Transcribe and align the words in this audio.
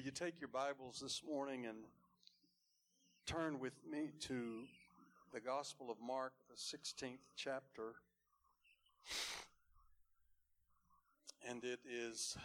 Will 0.00 0.06
you 0.06 0.12
take 0.12 0.40
your 0.40 0.48
Bibles 0.48 0.98
this 1.02 1.20
morning 1.28 1.66
and 1.66 1.76
turn 3.26 3.60
with 3.60 3.74
me 3.86 4.12
to 4.20 4.62
the 5.30 5.40
Gospel 5.40 5.90
of 5.90 5.98
Mark, 6.00 6.32
the 6.48 6.56
16th 6.56 7.18
chapter? 7.36 7.96
And 11.46 11.62
it 11.64 11.80
is 11.86 12.38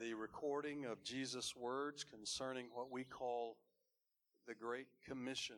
the 0.00 0.14
recording 0.14 0.86
of 0.86 1.04
Jesus' 1.04 1.54
words 1.54 2.02
concerning 2.02 2.68
what 2.72 2.90
we 2.90 3.04
call 3.04 3.58
the 4.48 4.54
Great 4.54 4.88
Commission. 5.06 5.56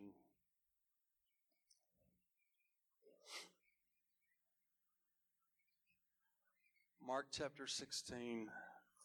Mark 7.07 7.27
chapter 7.31 7.69
16, 7.69 8.49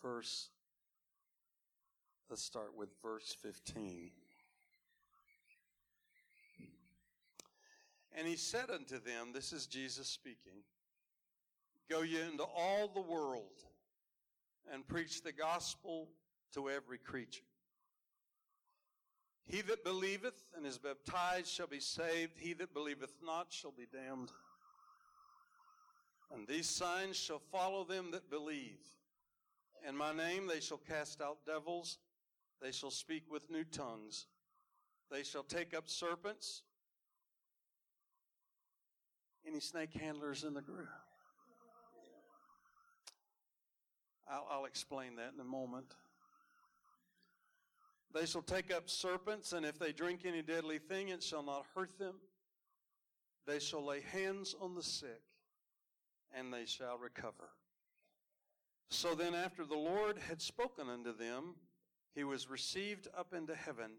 verse 0.02 0.50
Let's 2.30 2.44
start 2.44 2.76
with 2.76 2.90
verse 3.02 3.36
15. 3.42 4.11
And 8.16 8.28
he 8.28 8.36
said 8.36 8.70
unto 8.70 9.00
them, 9.00 9.32
This 9.34 9.54
is 9.54 9.66
Jesus 9.68 10.07
speaking, 10.07 10.64
Go 11.89 12.02
ye 12.02 12.21
into 12.21 12.44
all 12.44 12.88
the 12.88 13.02
world 13.02 13.64
and 14.71 14.88
preach 14.88 15.21
the 15.21 15.32
gospel 15.32 16.10
to 16.54 16.70
every 16.70 16.97
creature. 16.97 17.44
He 19.46 19.61
that 19.61 19.83
believeth 19.83 20.42
and 20.55 20.66
is 20.66 20.78
baptized 20.78 21.47
shall 21.47 21.68
be 21.68 21.80
saved, 21.80 22.38
he 22.39 22.54
that 22.54 22.74
believeth 22.74 23.16
not 23.24 23.47
shall 23.50 23.71
be 23.71 23.88
damned. 23.92 24.32
And 26.33 26.47
these 26.47 26.69
signs 26.69 27.18
shall 27.18 27.42
follow 27.52 27.83
them 27.83 28.11
that 28.11 28.30
believe. 28.30 28.80
In 29.88 29.97
my 29.97 30.14
name 30.14 30.47
they 30.47 30.61
shall 30.61 30.80
cast 30.88 31.21
out 31.21 31.46
devils. 31.46 31.97
They 32.64 32.72
shall 32.72 32.92
speak 32.92 33.23
with 33.30 33.52
new 33.52 33.66
tongues. 33.66 34.28
They 35.12 35.23
shall 35.23 35.44
take 35.44 35.76
up 35.76 35.90
serpents. 35.90 36.61
Any 39.45 39.59
snake 39.59 39.94
handlers 39.94 40.45
in 40.45 40.53
the 40.53 40.61
group? 40.61 40.88
I'll, 44.31 44.47
I'll 44.50 44.66
explain 44.66 45.17
that 45.17 45.33
in 45.36 45.42
a 45.42 45.44
moment. 45.44 45.88
They 48.14 48.25
shall 48.25 48.42
take 48.42 48.73
up 48.73 48.89
serpents, 48.89 49.52
and 49.52 49.66
if 49.66 49.77
they 49.77 49.92
drink 49.92 50.22
any 50.23 50.42
deadly 50.42 50.80
thing, 50.80 51.09
it 51.09 51.22
shall 51.22 51.44
not 51.44 51.66
hurt 51.75 52.00
them. 52.00 52.16
They 53.45 53.59
shall 53.59 53.86
lay 53.86 54.00
hands 54.14 54.55
on 54.61 54.73
the 54.73 54.83
sick, 54.83 55.23
and 56.33 56.53
they 56.53 56.66
shall 56.66 56.98
recover. 56.98 57.50
So 58.89 59.16
then, 59.16 59.36
after 59.36 59.66
the 59.66 59.75
Lord 59.75 60.17
had 60.30 60.42
spoken 60.42 60.88
unto 60.88 61.14
them, 61.14 61.55
he 62.14 62.23
was 62.23 62.50
received 62.50 63.08
up 63.17 63.33
into 63.33 63.56
heaven 63.56 63.92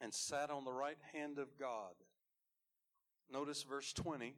and 0.00 0.12
sat 0.12 0.50
on 0.50 0.64
the 0.64 0.72
right 0.72 0.98
hand 1.12 1.38
of 1.38 1.56
God. 1.58 1.94
Notice 3.32 3.62
verse 3.62 3.92
20. 3.92 4.34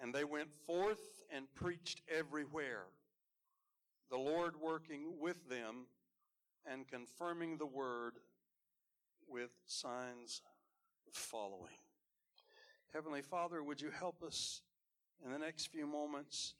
And 0.00 0.12
they 0.12 0.24
went 0.24 0.48
forth 0.66 1.22
and 1.34 1.46
preached 1.54 2.02
everywhere, 2.12 2.86
the 4.10 4.18
Lord 4.18 4.54
working 4.60 5.14
with 5.20 5.48
them 5.48 5.86
and 6.66 6.88
confirming 6.88 7.56
the 7.56 7.66
word 7.66 8.14
with 9.28 9.50
signs 9.66 10.42
following. 11.12 11.76
Heavenly 12.92 13.22
Father, 13.22 13.62
would 13.62 13.80
you 13.80 13.90
help 13.90 14.22
us 14.22 14.62
in 15.24 15.30
the 15.30 15.38
next 15.38 15.66
few 15.66 15.86
moments 15.86 16.54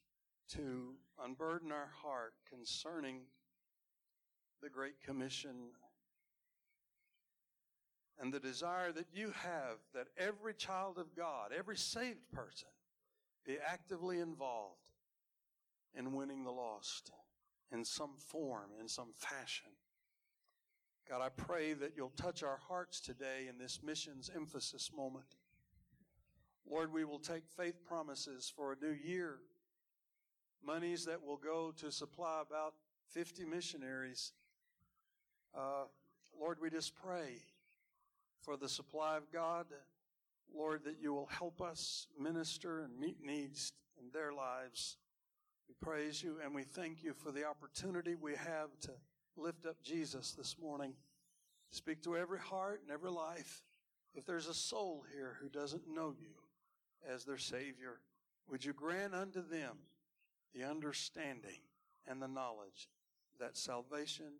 to 0.50 0.94
unburden 1.22 1.72
our 1.72 1.90
heart 2.02 2.34
concerning 2.48 3.22
the 4.62 4.70
Great 4.70 5.02
Commission 5.04 5.72
and 8.20 8.32
the 8.32 8.40
desire 8.40 8.92
that 8.92 9.06
you 9.12 9.32
have 9.42 9.78
that 9.94 10.06
every 10.16 10.54
child 10.54 10.98
of 10.98 11.16
God, 11.16 11.50
every 11.56 11.76
saved 11.76 12.30
person, 12.32 12.68
be 13.44 13.56
actively 13.66 14.20
involved 14.20 14.90
in 15.98 16.14
winning 16.14 16.44
the 16.44 16.52
lost 16.52 17.10
in 17.72 17.84
some 17.84 18.12
form, 18.16 18.70
in 18.80 18.86
some 18.86 19.12
fashion. 19.14 19.72
God, 21.08 21.20
I 21.20 21.30
pray 21.30 21.72
that 21.72 21.94
you'll 21.96 22.10
touch 22.10 22.44
our 22.44 22.58
hearts 22.68 23.00
today 23.00 23.46
in 23.48 23.58
this 23.58 23.80
missions 23.82 24.30
emphasis 24.34 24.90
moment. 24.96 25.34
Lord, 26.70 26.92
we 26.92 27.04
will 27.04 27.18
take 27.18 27.48
faith 27.48 27.84
promises 27.84 28.52
for 28.54 28.72
a 28.72 28.76
new 28.84 28.96
year, 29.04 29.38
monies 30.64 31.04
that 31.06 31.24
will 31.24 31.36
go 31.36 31.72
to 31.78 31.90
supply 31.90 32.40
about 32.46 32.74
50 33.10 33.44
missionaries 33.44 34.32
uh, 35.54 35.84
Lord, 36.38 36.58
we 36.60 36.70
just 36.70 36.94
pray 36.94 37.42
for 38.40 38.56
the 38.56 38.68
supply 38.68 39.16
of 39.16 39.30
God. 39.32 39.66
Lord, 40.54 40.84
that 40.84 40.96
you 41.00 41.12
will 41.12 41.28
help 41.30 41.62
us 41.62 42.06
minister 42.20 42.80
and 42.80 42.98
meet 42.98 43.24
needs 43.24 43.72
in 43.98 44.10
their 44.12 44.32
lives. 44.32 44.96
We 45.68 45.74
praise 45.80 46.22
you 46.22 46.38
and 46.44 46.54
we 46.54 46.64
thank 46.64 47.02
you 47.02 47.14
for 47.14 47.30
the 47.30 47.44
opportunity 47.44 48.14
we 48.14 48.32
have 48.32 48.78
to 48.82 48.90
lift 49.36 49.64
up 49.66 49.82
Jesus 49.82 50.32
this 50.32 50.56
morning. 50.60 50.94
Speak 51.70 52.02
to 52.02 52.16
every 52.16 52.38
heart 52.38 52.80
and 52.82 52.90
every 52.92 53.10
life. 53.10 53.62
If 54.14 54.26
there's 54.26 54.48
a 54.48 54.54
soul 54.54 55.04
here 55.14 55.38
who 55.40 55.48
doesn't 55.48 55.88
know 55.88 56.12
you 56.18 56.34
as 57.08 57.24
their 57.24 57.38
Savior, 57.38 58.00
would 58.50 58.64
you 58.64 58.74
grant 58.74 59.14
unto 59.14 59.40
them 59.40 59.78
the 60.54 60.64
understanding 60.64 61.60
and 62.06 62.20
the 62.20 62.28
knowledge 62.28 62.90
that 63.40 63.56
salvation 63.56 64.32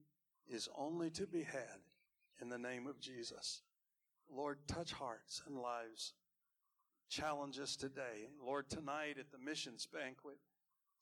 is 0.48 0.68
only 0.76 1.10
to 1.10 1.26
be 1.26 1.42
had 1.42 1.80
in 2.40 2.48
the 2.48 2.58
name 2.58 2.86
of 2.86 3.00
Jesus. 3.00 3.62
Lord, 4.30 4.58
touch 4.66 4.92
hearts 4.92 5.42
and 5.46 5.58
lives. 5.58 6.14
Challenge 7.08 7.58
us 7.58 7.76
today. 7.76 8.28
Lord, 8.44 8.68
tonight 8.70 9.16
at 9.18 9.30
the 9.30 9.38
missions 9.38 9.86
banquet, 9.86 10.38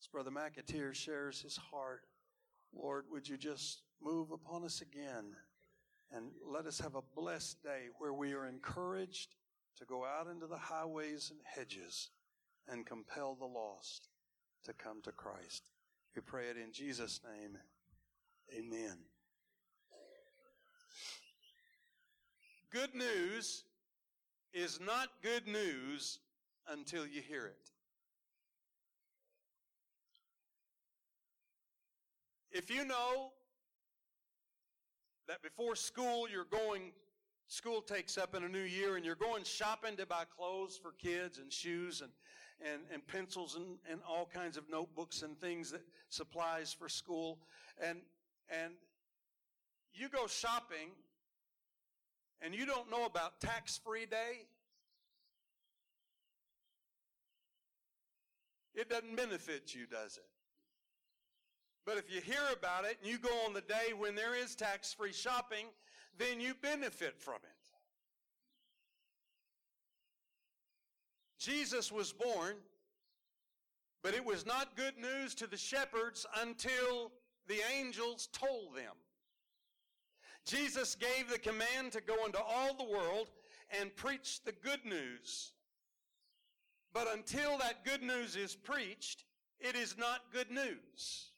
as 0.00 0.06
Brother 0.09 0.31
McAteer 0.31 0.95
shares 0.95 1.41
his 1.41 1.56
heart, 1.56 2.03
Lord, 2.73 3.05
would 3.11 3.29
you 3.29 3.37
just 3.37 3.83
move 4.03 4.31
upon 4.31 4.65
us 4.65 4.81
again 4.81 5.37
and 6.12 6.33
let 6.45 6.67
us 6.67 6.81
have 6.81 6.95
a 6.95 7.03
blessed 7.15 7.62
day 7.62 7.89
where 7.99 8.12
we 8.12 8.33
are 8.33 8.47
encouraged 8.47 9.34
to 9.79 9.84
go 9.84 10.05
out 10.05 10.27
into 10.27 10.47
the 10.47 10.56
highways 10.56 11.31
and 11.31 11.41
hedges 11.45 12.11
and 12.69 12.87
compel 12.87 13.34
the 13.34 13.47
lost 13.47 14.09
to 14.65 14.73
come 14.73 15.00
to 15.03 15.12
Christ. 15.12 15.71
We 16.15 16.23
pray 16.23 16.47
it 16.47 16.56
in 16.56 16.73
Jesus' 16.73 17.21
name. 17.25 17.56
Amen. 18.56 18.99
Good 22.70 22.94
news 22.94 23.64
is 24.53 24.78
not 24.81 25.08
good 25.22 25.48
news 25.48 26.20
until 26.69 27.04
you 27.04 27.20
hear 27.20 27.47
it. 27.47 27.70
If 32.53 32.70
you 32.70 32.84
know 32.84 33.32
that 35.26 35.42
before 35.42 35.75
school 35.75 36.28
you're 36.28 36.44
going, 36.44 36.92
school 37.48 37.81
takes 37.81 38.16
up 38.16 38.36
in 38.36 38.44
a 38.44 38.48
new 38.48 38.58
year 38.62 38.94
and 38.97 39.04
you're 39.04 39.16
going 39.16 39.42
shopping 39.42 39.97
to 39.97 40.06
buy 40.06 40.22
clothes 40.37 40.78
for 40.81 40.92
kids 40.92 41.38
and 41.38 41.52
shoes 41.52 42.02
and, 42.02 42.10
and, 42.60 42.82
and 42.92 43.04
pencils 43.04 43.56
and, 43.56 43.78
and 43.91 44.00
all 44.08 44.28
kinds 44.32 44.56
of 44.56 44.70
notebooks 44.70 45.22
and 45.22 45.37
things 45.41 45.72
that 45.72 45.82
supplies 46.08 46.72
for 46.72 46.88
school 46.88 47.38
and, 47.84 47.98
and 48.48 48.75
you 49.92 50.08
go 50.08 50.28
shopping 50.28 50.91
and 52.43 52.55
you 52.55 52.67
don't 52.67 52.91
know 52.91 53.05
about 53.05 53.41
tax 53.41 53.78
free 53.78 54.06
day, 54.06 54.47
it 58.75 58.89
doesn't 58.89 59.17
benefit 59.17 59.75
you, 59.75 59.87
does 59.87 60.17
it? 60.17 60.25
But 61.87 61.99
if 61.99 62.12
you 62.12 62.21
hear 62.21 62.43
about 62.53 62.84
it 62.84 62.99
and 63.03 63.11
you 63.11 63.19
go 63.19 63.34
on 63.47 63.53
the 63.53 63.62
day 63.62 63.93
when 63.97 64.15
there 64.15 64.34
is 64.34 64.55
tax 64.55 64.93
free 64.93 65.12
shopping, 65.12 65.67
then 66.19 66.41
you 66.41 66.55
benefit 66.55 67.19
from 67.19 67.37
it. 67.37 67.61
Jesus 71.38 71.91
was 71.91 72.12
born, 72.12 72.56
but 74.03 74.14
it 74.14 74.25
was 74.25 74.44
not 74.44 74.76
good 74.76 74.99
news 74.99 75.35
to 75.37 75.47
the 75.47 75.56
shepherds 75.56 76.26
until 76.43 77.12
the 77.49 77.61
angels 77.75 78.29
told 78.32 78.76
them. 78.76 78.94
Jesus 80.50 80.97
gave 80.97 81.31
the 81.31 81.38
command 81.38 81.93
to 81.93 82.00
go 82.00 82.25
into 82.26 82.41
all 82.43 82.75
the 82.75 82.85
world 82.85 83.31
and 83.81 83.94
preach 83.94 84.43
the 84.44 84.52
good 84.52 84.85
news. 84.85 85.52
But 86.93 87.06
until 87.12 87.56
that 87.58 87.85
good 87.85 88.02
news 88.02 88.35
is 88.35 88.56
preached, 88.56 89.25
it 89.61 89.76
is 89.76 89.97
not 89.97 90.32
good 90.32 90.50
news. 90.50 91.31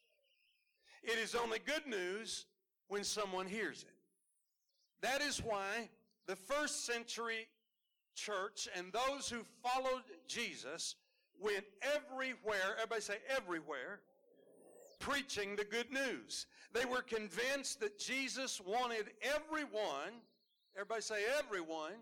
It 1.02 1.18
is 1.18 1.34
only 1.34 1.58
good 1.58 1.86
news 1.86 2.46
when 2.88 3.04
someone 3.04 3.46
hears 3.46 3.82
it. 3.82 3.94
That 5.02 5.20
is 5.20 5.42
why 5.42 5.90
the 6.26 6.36
first 6.36 6.86
century 6.86 7.48
church 8.14 8.68
and 8.74 8.92
those 8.92 9.28
who 9.28 9.40
followed 9.62 10.04
Jesus 10.26 10.94
went 11.38 11.64
everywhere, 11.82 12.76
everybody 12.76 13.00
say 13.02 13.16
everywhere, 13.28 14.00
preaching 15.00 15.56
the 15.56 15.64
good 15.64 15.90
news. 15.90 16.46
They 16.72 16.84
were 16.84 17.02
convinced 17.02 17.80
that 17.80 17.98
Jesus 17.98 18.60
wanted 18.60 19.10
everyone, 19.22 20.20
everybody 20.74 21.02
say 21.02 21.22
everyone, 21.38 21.92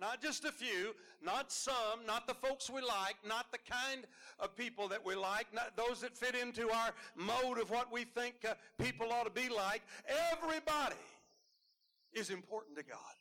not 0.00 0.22
just 0.22 0.44
a 0.44 0.52
few, 0.52 0.94
not 1.22 1.50
some, 1.50 2.06
not 2.06 2.26
the 2.26 2.34
folks 2.34 2.70
we 2.70 2.80
like, 2.80 3.16
not 3.26 3.50
the 3.50 3.58
kind 3.58 4.04
of 4.38 4.54
people 4.56 4.88
that 4.88 5.04
we 5.04 5.14
like, 5.14 5.46
not 5.52 5.76
those 5.76 6.00
that 6.02 6.16
fit 6.16 6.34
into 6.34 6.70
our 6.70 6.90
mode 7.16 7.58
of 7.58 7.70
what 7.70 7.90
we 7.92 8.04
think 8.04 8.34
uh, 8.48 8.54
people 8.78 9.12
ought 9.12 9.24
to 9.24 9.30
be 9.30 9.48
like. 9.48 9.82
Everybody 10.32 10.94
is 12.12 12.30
important 12.30 12.76
to 12.76 12.84
God. 12.84 13.17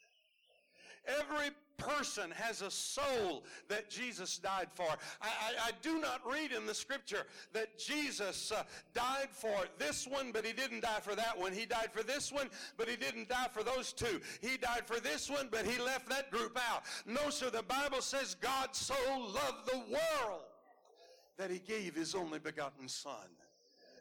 Every 1.08 1.52
person 1.78 2.32
has 2.32 2.62
a 2.62 2.72
soul 2.72 3.44
that 3.68 3.90
Jesus 3.90 4.38
died 4.40 4.68
for. 4.74 4.88
I, 5.22 5.28
I, 5.28 5.68
I 5.68 5.72
do 5.82 6.00
not 6.00 6.22
read 6.30 6.52
in 6.52 6.66
the 6.66 6.74
scripture 6.74 7.26
that 7.54 7.78
Jesus 7.78 8.52
uh, 8.52 8.64
died 8.94 9.30
for 9.32 9.56
this 9.78 10.08
one, 10.08 10.32
but 10.32 10.46
he 10.46 10.54
didn't 10.54 10.82
die 10.82 11.00
for 11.02 11.16
that 11.16 11.38
one. 11.38 11.54
He 11.54 11.66
died 11.66 11.90
for 11.94 12.04
this 12.04 12.32
one, 12.32 12.50
but 12.78 12.90
he 12.90 12.96
didn't 12.96 13.30
die 13.30 13.48
for 13.52 13.64
those 13.64 13.94
two. 13.94 14.20
He 14.42 14.58
died 14.58 14.86
for 14.86 15.00
this 15.00 15.30
one, 15.30 15.50
but 15.52 15.66
he 15.66 15.80
left 15.80 16.10
that 16.10 16.32
group 16.32 16.58
out. 16.70 16.84
No, 17.06 17.30
sir, 17.30 17.50
the 17.50 17.64
Bible 17.64 18.02
says 18.02 18.36
God 18.42 18.76
so 18.76 18.96
loved 19.18 19.72
the 19.72 19.78
world 19.78 20.42
that 21.38 21.52
he 21.52 21.60
gave 21.60 21.96
his 21.96 22.16
only 22.16 22.40
begotten 22.40 22.88
Son 22.88 23.28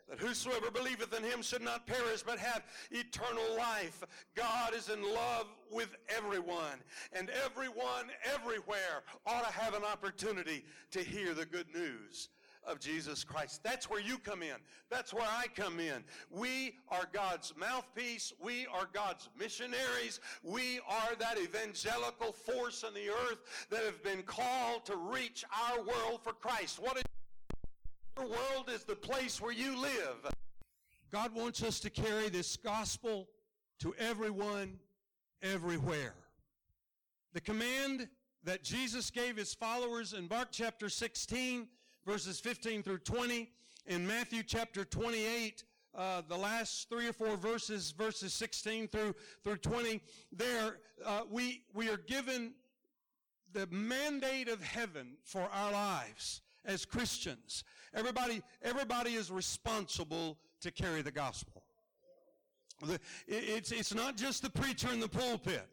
that 0.08 0.20
whosoever 0.20 0.70
believeth 0.70 1.16
in 1.16 1.24
him 1.24 1.42
should 1.42 1.62
not 1.62 1.86
perish 1.86 2.22
but 2.22 2.38
have 2.38 2.62
eternal 2.90 3.56
life. 3.56 4.04
God 4.34 4.74
is 4.74 4.88
in 4.88 5.02
love 5.02 5.46
with 5.70 5.96
everyone, 6.08 6.80
and 7.12 7.30
everyone 7.44 8.10
everywhere 8.34 9.02
ought 9.26 9.46
to 9.46 9.52
have 9.52 9.74
an 9.74 9.84
opportunity 9.84 10.64
to 10.92 11.00
hear 11.00 11.34
the 11.34 11.46
good 11.46 11.66
news 11.74 12.28
of 12.66 12.80
Jesus 12.80 13.24
Christ. 13.24 13.62
That's 13.62 13.88
where 13.88 14.00
you 14.00 14.18
come 14.18 14.42
in. 14.42 14.56
That's 14.90 15.14
where 15.14 15.26
I 15.26 15.46
come 15.54 15.78
in. 15.78 16.04
We 16.30 16.74
are 16.88 17.08
God's 17.12 17.54
mouthpiece. 17.56 18.32
We 18.40 18.66
are 18.66 18.88
God's 18.92 19.28
missionaries. 19.38 20.20
We 20.42 20.80
are 20.88 21.14
that 21.18 21.38
evangelical 21.38 22.32
force 22.32 22.84
in 22.86 22.92
the 22.94 23.08
earth 23.08 23.66
that 23.70 23.84
have 23.84 24.02
been 24.02 24.22
called 24.22 24.84
to 24.86 24.96
reach 24.96 25.44
our 25.70 25.78
world 25.78 26.20
for 26.22 26.32
Christ. 26.32 26.80
What 26.80 26.96
is 26.96 27.04
your 28.16 28.26
world 28.26 28.70
is 28.72 28.84
the 28.84 28.96
place 28.96 29.40
where 29.40 29.52
you 29.52 29.80
live. 29.80 30.32
God 31.12 31.34
wants 31.34 31.62
us 31.62 31.80
to 31.80 31.90
carry 31.90 32.28
this 32.28 32.56
gospel 32.56 33.28
to 33.80 33.94
everyone, 33.98 34.78
everywhere. 35.42 36.14
The 37.34 37.40
command 37.40 38.08
that 38.44 38.62
Jesus 38.62 39.10
gave 39.10 39.36
his 39.36 39.52
followers 39.54 40.14
in 40.14 40.28
Mark 40.28 40.48
chapter 40.50 40.88
16, 40.88 41.68
verses 42.06 42.40
15 42.40 42.82
through 42.82 42.98
20, 42.98 43.50
in 43.86 44.06
Matthew 44.06 44.42
chapter 44.42 44.84
28, 44.84 45.64
uh, 45.94 46.22
the 46.28 46.36
last 46.36 46.88
three 46.88 47.08
or 47.08 47.12
four 47.12 47.36
verses, 47.36 47.90
verses 47.90 48.32
16 48.32 48.88
through 48.88 49.14
through 49.44 49.56
20, 49.56 50.00
there 50.32 50.78
uh, 51.04 51.22
we 51.30 51.62
we 51.74 51.88
are 51.88 51.96
given 51.96 52.52
the 53.52 53.66
mandate 53.70 54.48
of 54.48 54.62
heaven 54.62 55.16
for 55.22 55.48
our 55.52 55.72
lives 55.72 56.42
as 56.66 56.84
Christians. 56.84 57.64
Everybody, 57.96 58.42
everybody 58.62 59.14
is 59.14 59.30
responsible 59.30 60.36
to 60.60 60.70
carry 60.70 61.00
the 61.00 61.10
gospel. 61.10 61.62
It's, 63.26 63.72
it's 63.72 63.94
not 63.94 64.18
just 64.18 64.42
the 64.42 64.50
preacher 64.50 64.92
in 64.92 65.00
the 65.00 65.08
pulpit. 65.08 65.66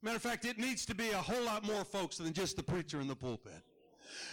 Matter 0.00 0.16
of 0.16 0.22
fact, 0.22 0.44
it 0.44 0.58
needs 0.58 0.86
to 0.86 0.94
be 0.94 1.10
a 1.10 1.16
whole 1.16 1.42
lot 1.42 1.64
more 1.64 1.84
folks 1.84 2.18
than 2.18 2.32
just 2.32 2.56
the 2.56 2.62
preacher 2.62 3.00
in 3.00 3.08
the 3.08 3.16
pulpit. 3.16 3.64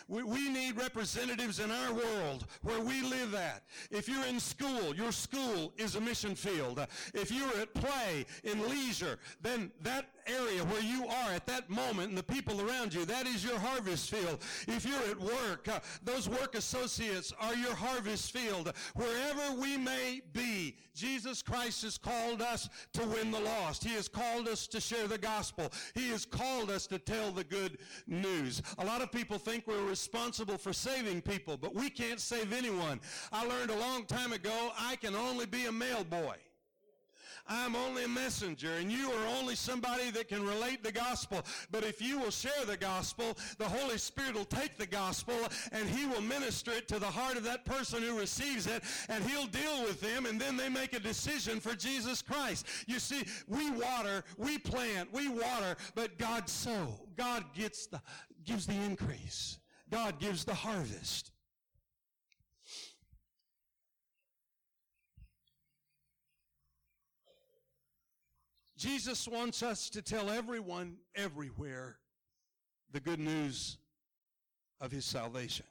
We, 0.08 0.24
we 0.24 0.50
need 0.50 0.78
representatives 0.78 1.60
in 1.60 1.72
our 1.72 1.94
world 1.94 2.46
where 2.62 2.80
we 2.80 3.02
live 3.02 3.34
at. 3.34 3.64
If 3.90 4.08
you're 4.08 4.26
in 4.26 4.40
school, 4.40 4.96
your 4.96 5.12
school 5.12 5.74
is 5.78 5.96
a 5.96 6.02
mission 6.02 6.36
field. 6.36 6.86
If 7.14 7.32
you're 7.32 7.58
at 7.60 7.74
play, 7.74 8.26
in 8.44 8.70
leisure, 8.70 9.18
then 9.42 9.72
that 9.82 10.06
area 10.28 10.64
where 10.66 10.82
you 10.82 11.06
are 11.08 11.32
at 11.32 11.46
that 11.48 11.70
moment 11.70 12.10
and 12.10 12.18
the 12.18 12.24
people 12.24 12.62
around 12.62 12.94
you, 12.94 13.06
that 13.06 13.28
is 13.28 13.44
your 13.44 13.60
harvest 13.60 14.10
field. 14.10 14.40
If 14.68 14.86
you're 14.86 15.10
at 15.10 15.20
work, 15.20 15.68
uh, 15.68 15.80
those 16.04 16.30
work 16.30 16.56
associates 16.56 17.34
are 17.40 17.56
your 17.56 17.76
harvest 17.76 18.32
field. 18.32 18.74
Wherever 18.96 19.60
we 19.60 19.78
may 19.78 20.22
be, 20.34 20.78
Jesus 20.96 21.42
Christ 21.42 21.84
has 21.84 21.98
called 21.98 22.42
us 22.42 22.70
to 22.94 23.06
win 23.06 23.32
the 23.32 23.40
lost. 23.40 23.84
He 23.84 23.94
has 23.94 24.08
called 24.08 24.48
us 24.48 24.68
to 24.68 24.80
share 24.80 25.08
the 25.08 25.18
gospel. 25.18 25.72
He 25.96 26.10
has 26.10 26.26
called 26.26 26.70
us 26.70 26.88
to 26.88 27.00
tell 27.00 27.32
the 27.32 27.44
good 27.44 27.80
news. 28.08 28.62
A 28.78 28.86
lot 28.86 29.02
of 29.02 29.12
people 29.12 29.38
think 29.38 29.68
we're 29.68 29.84
responsible 29.84 30.58
for 30.58 30.74
saving 30.74 31.22
people, 31.22 31.58
but 31.58 31.74
we 31.74 31.90
can't 31.90 32.20
save 32.20 32.54
anyone. 32.54 33.00
I 33.32 33.46
learned 33.46 33.72
a 33.72 33.80
long 33.80 34.06
time 34.06 34.34
ago 34.34 34.72
I 34.78 34.96
can 34.98 35.16
only 35.16 35.46
be 35.46 35.66
a 35.66 35.72
mail 35.72 36.04
boy. 36.04 36.36
I'm 37.48 37.76
only 37.76 38.06
a 38.06 38.08
messenger 38.08 38.74
and 38.76 38.92
you 38.92 39.12
are 39.12 39.28
only 39.40 39.56
somebody 39.56 40.12
that 40.12 40.30
can 40.30 40.46
relate 40.46 40.84
the 40.84 40.92
gospel. 40.92 41.42
But 41.72 41.84
if 41.84 42.02
you 42.02 42.20
will 42.20 42.32
share 42.32 42.66
the 42.66 42.78
gospel, 42.78 43.38
the 43.58 43.68
Holy 43.68 43.98
Spirit 43.98 44.36
will 44.36 44.46
take 44.46 44.78
the 44.78 44.86
gospel 44.86 45.36
and 45.72 45.90
he 45.90 46.06
will 46.06 46.22
minister 46.22 46.72
it 46.72 46.88
to 46.88 47.00
the 47.00 47.06
heart 47.06 47.36
of 47.36 47.44
that 47.44 47.66
person 47.66 48.02
who 48.02 48.18
receives 48.18 48.68
it 48.68 48.84
and 49.10 49.24
he'll 49.26 49.48
deal 49.48 49.84
with 49.84 50.00
them 50.00 50.26
and 50.26 50.40
then 50.40 50.56
they 50.56 50.70
make 50.70 50.94
a 50.94 51.00
decision 51.00 51.60
for 51.60 51.76
Jesus 51.76 52.22
Christ. 52.22 52.66
You 52.88 53.00
see, 53.00 53.26
we 53.48 53.72
water, 53.72 54.24
we 54.38 54.58
plant, 54.58 55.12
we 55.12 55.28
water, 55.28 55.76
but 55.96 56.18
God 56.18 56.48
sow. 56.48 56.88
God 57.18 57.44
gets 57.54 57.88
the, 57.88 58.02
gives 58.46 58.66
the 58.66 58.74
increase. 58.74 59.60
God 59.92 60.20
gives 60.20 60.46
the 60.46 60.54
harvest. 60.54 61.33
Jesus 68.84 69.30
wants 69.30 69.64
us 69.64 69.90
to 69.92 70.02
tell 70.02 70.30
everyone 70.30 70.98
everywhere 71.16 71.96
the 72.92 73.00
good 73.00 73.20
news 73.20 73.78
of 74.82 74.92
his 74.92 75.06
salvation. 75.06 75.66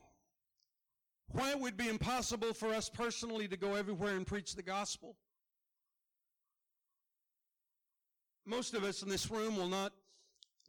Why 1.28 1.50
it 1.50 1.60
would 1.60 1.76
be 1.76 1.90
impossible 1.90 2.54
for 2.54 2.72
us 2.72 2.88
personally 2.88 3.46
to 3.48 3.56
go 3.58 3.74
everywhere 3.74 4.16
and 4.16 4.26
preach 4.26 4.54
the 4.54 4.62
gospel? 4.62 5.16
Most 8.46 8.72
of 8.72 8.82
us 8.82 9.02
in 9.02 9.10
this 9.10 9.30
room 9.30 9.58
will 9.58 9.68
not 9.68 9.92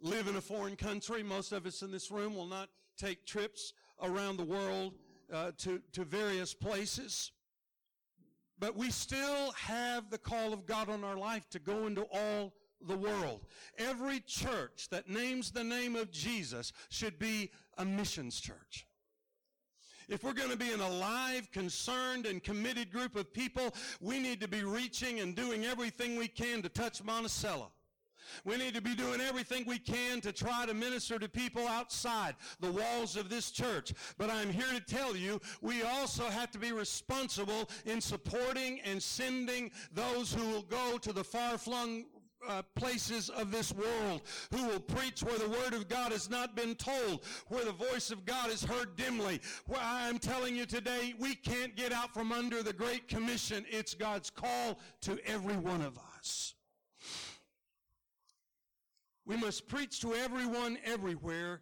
live 0.01 0.27
in 0.27 0.35
a 0.35 0.41
foreign 0.41 0.75
country. 0.75 1.23
Most 1.23 1.53
of 1.53 1.65
us 1.65 1.81
in 1.81 1.91
this 1.91 2.11
room 2.11 2.35
will 2.35 2.47
not 2.47 2.67
take 2.97 3.25
trips 3.25 3.71
around 4.01 4.35
the 4.35 4.43
world 4.43 4.95
uh, 5.31 5.51
to, 5.59 5.81
to 5.93 6.03
various 6.03 6.53
places. 6.53 7.31
But 8.63 8.77
we 8.77 8.92
still 8.92 9.51
have 9.57 10.10
the 10.10 10.18
call 10.18 10.54
of 10.54 10.65
God 10.65 10.88
on 10.88 11.04
our 11.04 11.18
life 11.18 11.50
to 11.50 11.60
go 11.60 11.86
into 11.86 12.04
all 12.13 12.53
the 12.88 12.96
world. 12.96 13.41
Every 13.77 14.22
church 14.22 14.88
that 14.89 15.10
names 15.10 15.51
the 15.51 15.65
name 15.65 15.98
of 15.98 16.12
Jesus 16.12 16.72
should 16.88 17.20
be 17.20 17.51
a 17.77 17.84
missions 17.84 18.39
church. 18.39 18.88
If 20.08 20.24
we're 20.24 20.32
going 20.32 20.50
to 20.50 20.55
be 20.55 20.72
an 20.72 20.79
alive, 20.79 21.51
concerned, 21.51 22.25
and 22.25 22.41
committed 22.41 22.89
group 22.89 23.17
of 23.17 23.34
people, 23.34 23.75
we 24.00 24.17
need 24.17 24.39
to 24.39 24.48
be 24.48 24.63
reaching 24.63 25.20
and 25.20 25.36
doing 25.36 25.65
everything 25.65 26.15
we 26.15 26.29
can 26.29 26.62
to 26.62 26.70
touch 26.70 27.03
Monticello. 27.03 27.70
We 28.46 28.58
need 28.58 28.74
to 28.75 28.82
be 28.82 28.96
doing 28.96 29.22
everything 29.22 29.65
we 29.65 29.80
can 29.80 30.22
to 30.22 30.32
try 30.32 30.65
to 30.65 30.74
minister 30.74 31.20
to 31.20 31.30
people 31.30 31.68
outside 31.68 32.36
the 32.60 32.72
walls 32.72 33.15
of 33.15 33.30
this 33.30 33.51
church. 33.51 33.94
But 34.18 34.30
I'm 34.30 34.51
here 34.51 34.72
to 34.74 34.80
tell 34.80 35.15
you, 35.15 35.39
we 35.62 35.84
also 35.84 36.25
have 36.25 36.51
to 36.51 36.60
be 36.60 36.72
responsible 36.72 37.70
in 37.86 38.01
supporting 38.01 38.80
and 38.82 39.01
sending 39.01 39.72
those 39.94 40.34
who 40.34 40.48
will 40.50 40.63
go 40.63 40.98
to 40.98 41.13
the 41.13 41.24
far-flung 41.24 42.06
uh, 42.48 42.62
places 42.75 43.30
of 43.30 43.51
this 43.51 43.74
world, 43.74 44.22
who 44.51 44.68
will 44.68 44.80
preach 44.80 45.24
where 45.24 45.38
the 45.38 45.50
word 45.50 45.74
of 45.74 45.88
God 45.88 46.12
has 46.12 46.30
not 46.30 46.56
been 46.56 46.75
told, 46.75 47.24
where 47.48 47.65
the 47.65 47.72
voice 47.72 48.12
of 48.12 48.25
God 48.25 48.50
is 48.50 48.63
heard 48.63 48.96
dimly. 48.96 49.39
Where 49.65 49.82
I'm 49.82 50.20
telling 50.20 50.56
you 50.56 50.65
today, 50.65 51.13
we 51.20 51.36
can't 51.36 51.75
get 51.75 51.92
out 51.92 52.13
from 52.13 52.32
under 52.32 52.62
the 52.62 52.74
Great 52.74 53.08
Commission. 53.08 53.65
It's 53.70 53.94
God's 53.94 54.30
call 54.30 54.80
to 55.01 55.18
every 55.25 55.58
one 55.58 55.82
of 55.82 55.98
us. 56.18 56.52
We 59.25 59.38
must 59.38 59.68
preach 59.68 60.01
to 60.01 60.13
everyone 60.13 60.77
everywhere 60.84 61.62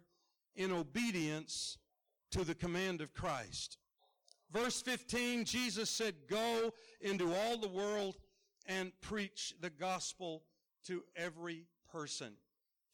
in 0.56 0.72
obedience 0.72 1.78
to 2.32 2.44
the 2.44 2.54
command 2.54 3.00
of 3.00 3.14
Christ. 3.14 3.78
Verse 4.52 4.82
15, 4.82 5.44
Jesus 5.44 5.88
said, 5.88 6.14
Go 6.28 6.72
into 7.00 7.32
all 7.34 7.56
the 7.56 7.68
world 7.68 8.16
and 8.66 8.92
preach 9.00 9.54
the 9.60 9.70
gospel 9.70 10.42
to 10.86 11.02
every 11.16 11.66
person, 11.90 12.34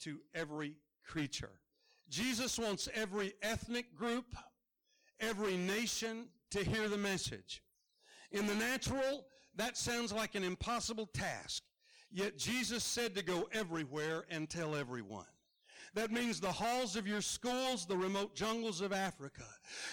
to 0.00 0.20
every 0.34 0.76
creature. 1.04 1.60
Jesus 2.08 2.58
wants 2.58 2.88
every 2.94 3.34
ethnic 3.42 3.94
group, 3.94 4.34
every 5.20 5.56
nation 5.56 6.28
to 6.50 6.64
hear 6.64 6.88
the 6.88 6.96
message. 6.98 7.62
In 8.30 8.46
the 8.46 8.54
natural, 8.54 9.26
that 9.56 9.76
sounds 9.76 10.12
like 10.12 10.34
an 10.34 10.44
impossible 10.44 11.06
task. 11.06 11.62
Yet 12.10 12.38
Jesus 12.38 12.84
said 12.84 13.14
to 13.16 13.22
go 13.22 13.48
everywhere 13.52 14.24
and 14.30 14.48
tell 14.48 14.74
everyone. 14.74 15.26
That 15.94 16.10
means 16.10 16.40
the 16.40 16.52
halls 16.52 16.96
of 16.96 17.06
your 17.06 17.20
schools, 17.20 17.86
the 17.86 17.96
remote 17.96 18.34
jungles 18.34 18.80
of 18.80 18.92
Africa. 18.92 19.44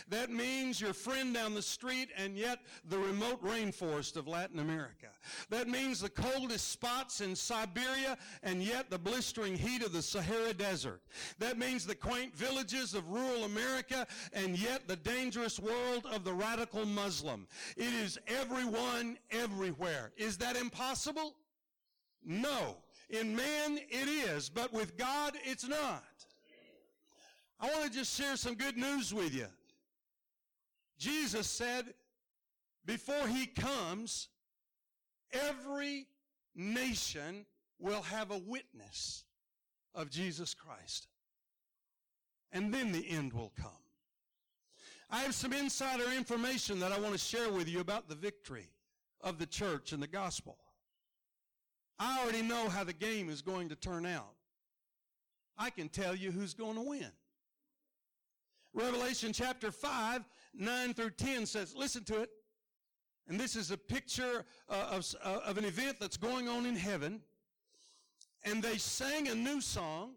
That 0.10 0.30
means 0.30 0.80
your 0.80 0.94
friend 0.94 1.34
down 1.34 1.54
the 1.54 1.62
street 1.62 2.10
and 2.18 2.38
yet 2.38 2.60
the 2.90 2.98
remote 2.98 3.44
rainforest 3.44 4.16
of 4.16 4.28
Latin 4.28 4.60
America. 4.60 5.08
That 5.50 5.68
means 5.68 6.00
the 6.00 6.10
coldest 6.10 6.70
spots 6.70 7.22
in 7.22 7.36
Siberia 7.36 8.18
and 8.44 8.62
yet 8.62 8.90
the 8.90 9.00
blistering 9.00 9.56
heat 9.56 9.84
of 9.84 9.94
the 9.94 10.02
Sahara 10.02 10.54
Desert. 10.54 11.02
That 11.40 11.58
means 11.58 11.86
the 11.86 11.96
quaint 11.96 12.36
villages 12.36 12.94
of 12.94 13.10
rural 13.10 13.46
America 13.46 14.06
and 14.34 14.60
yet 14.60 14.88
the 14.88 14.98
dangerous 14.98 15.60
world 15.60 16.06
of 16.12 16.24
the 16.24 16.34
radical 16.34 16.86
Muslim. 16.86 17.48
It 17.78 17.94
is 17.94 18.20
everyone 18.28 19.18
everywhere. 19.32 20.12
Is 20.18 20.38
that 20.38 20.56
impossible? 20.56 21.36
No. 22.26 22.78
In 23.10 23.36
man, 23.36 23.78
it 23.90 24.08
is, 24.08 24.50
but 24.50 24.74
with 24.74 24.98
God, 24.98 25.34
it's 25.44 25.68
not. 25.68 26.04
I 27.60 27.68
want 27.68 27.86
to 27.86 27.90
just 27.90 28.18
share 28.18 28.36
some 28.36 28.56
good 28.56 28.78
news 28.78 29.14
with 29.14 29.34
you. 29.34 29.48
Jesus 30.98 31.48
said, 31.48 31.94
before 32.86 33.28
he 33.28 33.46
comes, 33.46 34.30
every 35.32 36.08
nation 36.56 37.46
will 37.80 38.02
have 38.02 38.32
a 38.32 38.38
witness 38.38 39.24
of 39.94 40.10
Jesus 40.10 40.54
Christ. 40.54 41.08
And 42.52 42.74
then 42.74 42.92
the 42.92 43.08
end 43.10 43.34
will 43.34 43.52
come. 43.60 43.72
I 45.10 45.20
have 45.20 45.36
some 45.36 45.54
insider 45.54 46.12
information 46.12 46.80
that 46.80 46.92
I 46.92 47.00
want 47.00 47.14
to 47.14 47.20
share 47.20 47.52
with 47.52 47.70
you 47.70 47.80
about 47.80 48.10
the 48.10 48.16
victory 48.16 48.70
of 49.22 49.38
the 49.38 49.46
church 49.46 49.92
and 49.92 50.02
the 50.02 50.08
gospel. 50.08 50.58
I 52.00 52.22
already 52.22 52.42
know 52.42 52.70
how 52.70 52.84
the 52.84 52.94
game 52.94 53.30
is 53.30 53.42
going 53.42 53.70
to 53.70 53.76
turn 53.76 54.06
out. 54.06 54.34
I 55.58 55.70
can 55.70 55.90
tell 55.90 56.16
you 56.16 56.32
who's 56.32 56.54
going 56.54 56.76
to 56.76 56.82
win. 56.82 57.12
Revelation 58.74 59.32
chapter 59.32 59.72
5, 59.72 60.26
9 60.54 60.94
through 60.94 61.12
10 61.12 61.46
says, 61.46 61.74
listen 61.74 62.04
to 62.06 62.22
it. 62.22 62.30
And 63.28 63.40
this 63.40 63.56
is 63.56 63.72
a 63.72 63.78
picture 63.78 64.44
uh, 64.70 64.88
of, 64.92 65.16
uh, 65.24 65.40
of 65.46 65.58
an 65.58 65.66
event 65.66 65.98
that's 66.00 66.18
going 66.18 66.48
on 66.48 66.66
in 66.66 66.76
heaven. 66.76 67.22
And 68.44 68.62
they 68.62 68.78
sang 68.78 69.30
a 69.30 69.36
new 69.36 69.62
song 69.62 70.12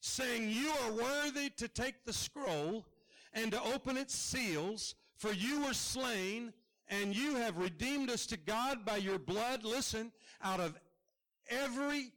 saying, 0.00 0.48
You 0.48 0.70
are 0.70 0.92
worthy 0.92 1.50
to 1.50 1.68
take 1.68 2.04
the 2.04 2.12
scroll 2.12 2.86
and 3.34 3.52
to 3.52 3.62
open 3.62 3.98
its 3.98 4.14
seals, 4.14 4.94
for 5.16 5.32
you 5.32 5.64
were 5.64 5.74
slain 5.74 6.54
and 6.88 7.14
you 7.14 7.34
have 7.34 7.58
redeemed 7.58 8.10
us 8.10 8.26
to 8.26 8.36
God 8.36 8.84
by 8.84 8.96
your 8.96 9.18
blood, 9.18 9.64
listen, 9.64 10.12
out 10.42 10.60
of 10.60 10.78
every, 11.48 12.12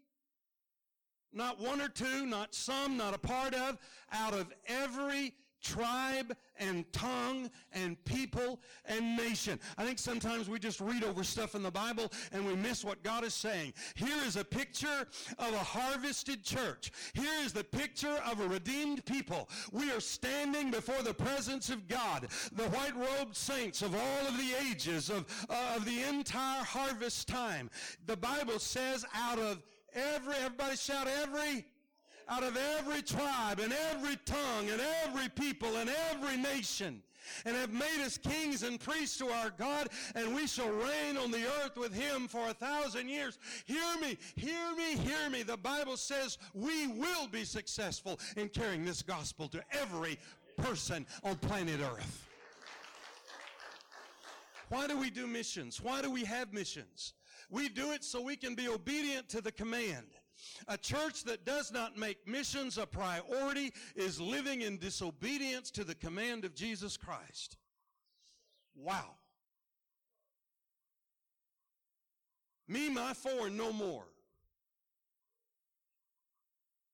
not 1.34 1.60
one 1.60 1.82
or 1.82 1.90
two, 1.90 2.26
not 2.26 2.54
some, 2.54 2.98
not 2.98 3.14
a 3.14 3.20
part 3.20 3.54
of, 3.54 3.78
out 4.12 4.34
of 4.34 4.52
every 4.68 5.34
tribe 5.62 6.36
and 6.58 6.92
tongue 6.92 7.50
and 7.74 8.04
people 8.06 8.60
and 8.86 9.18
nation. 9.18 9.60
I 9.78 9.86
think 9.86 10.00
sometimes 10.00 10.50
we 10.50 10.60
just 10.60 10.80
read 10.80 11.04
over 11.04 11.24
stuff 11.24 11.56
in 11.56 11.64
the 11.64 11.72
Bible 11.72 12.12
and 12.32 12.46
we 12.46 12.56
miss 12.56 12.84
what 12.84 13.04
God 13.04 13.24
is 13.24 13.34
saying. 13.34 13.74
Here 13.96 14.18
is 14.26 14.36
a 14.36 14.44
picture 14.44 15.08
of 15.38 15.54
a 15.54 15.60
harvested 15.60 16.44
church. 16.44 16.92
Here 17.14 17.44
is 17.44 17.54
the 17.54 17.64
picture 17.64 18.18
of 18.30 18.40
a 18.40 18.48
redeemed 18.48 19.06
people. 19.06 19.50
We 19.72 19.92
are 19.92 20.00
standing 20.00 20.72
before 20.72 21.02
the 21.04 21.14
presence 21.14 21.70
of 21.70 21.88
God, 21.88 22.28
the 22.52 22.70
white 22.70 22.96
robed 22.96 23.36
saints 23.36 23.82
of 23.82 23.96
all 23.96 24.28
of 24.28 24.38
the 24.38 24.54
ages 24.70 25.10
of, 25.10 25.26
uh, 25.50 25.76
of 25.76 25.86
the 25.86 26.04
entire 26.04 26.64
harvest 26.64 27.28
time. 27.28 27.70
The 28.06 28.18
Bible 28.18 28.60
says 28.60 29.06
out 29.14 29.40
of 29.40 29.64
every, 29.94 30.36
everybody 30.36 30.76
shout 30.76 31.08
every, 31.08 31.66
out 32.30 32.44
of 32.44 32.58
every 32.78 33.02
tribe 33.02 33.60
and 33.60 33.74
every 33.92 34.16
tongue 34.26 34.70
and 34.70 34.82
every 35.06 35.30
people 35.30 35.78
and 35.78 35.90
every 36.12 36.38
nation 36.38 37.02
and 37.46 37.56
have 37.56 37.72
made 37.72 38.04
us 38.04 38.18
kings 38.18 38.64
and 38.64 38.80
priests 38.80 39.18
to 39.18 39.28
our 39.28 39.52
God, 39.52 39.90
and 40.16 40.36
we 40.36 40.48
shall 40.48 40.70
reign 40.70 41.18
on 41.18 41.32
the 41.32 41.46
earth 41.62 41.78
with 41.78 41.94
him 41.94 42.28
for 42.28 42.50
a 42.50 42.54
thousand 42.54 43.10
years. 43.10 43.38
Hear 43.66 43.98
me, 44.02 44.18
hear 44.36 44.76
me, 44.76 44.96
hear 44.96 45.30
me. 45.30 45.44
The 45.44 45.58
Bible 45.58 45.98
says 45.98 46.38
we 46.54 46.88
will 46.88 47.28
be 47.28 47.44
successful 47.44 48.20
in 48.36 48.50
carrying 48.50 48.86
this 48.86 49.02
gospel 49.02 49.48
to 49.50 49.64
every 49.72 50.18
person 50.58 51.06
on 51.24 51.36
planet 51.38 51.80
earth. 51.82 52.28
Why 54.70 54.88
do 54.88 54.98
we 54.98 55.10
do 55.10 55.26
missions? 55.26 55.82
Why 55.82 56.02
do 56.02 56.12
we 56.12 56.24
have 56.26 56.54
missions? 56.54 57.14
We 57.50 57.70
do 57.70 57.92
it 57.92 58.04
so 58.04 58.22
we 58.22 58.36
can 58.36 58.54
be 58.54 58.68
obedient 58.68 59.28
to 59.30 59.42
the 59.42 59.52
command. 59.52 60.06
A 60.68 60.78
church 60.78 61.24
that 61.24 61.46
does 61.46 61.72
not 61.72 61.98
make 61.98 62.28
missions 62.28 62.78
a 62.78 62.86
priority 62.86 63.72
is 63.96 64.20
living 64.20 64.62
in 64.62 64.78
disobedience 64.78 65.72
to 65.72 65.84
the 65.84 65.96
command 65.96 66.46
of 66.46 66.56
Jesus 66.56 66.98
Christ. 66.98 67.58
Wow. 68.76 69.16
Me, 72.68 72.90
my 72.90 73.14
four, 73.14 73.50
no 73.50 73.74
more. 73.74 74.06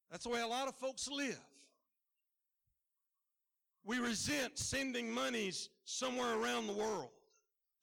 That's 0.10 0.24
the 0.24 0.30
way 0.30 0.42
a 0.42 0.48
lot 0.48 0.70
of 0.70 0.76
folks 0.76 1.10
live. 1.10 1.40
We 3.84 4.00
resent 4.00 4.58
sending 4.58 5.12
monies 5.12 5.70
somewhere 5.84 6.40
around 6.40 6.68
the 6.68 6.74
world 6.74 7.10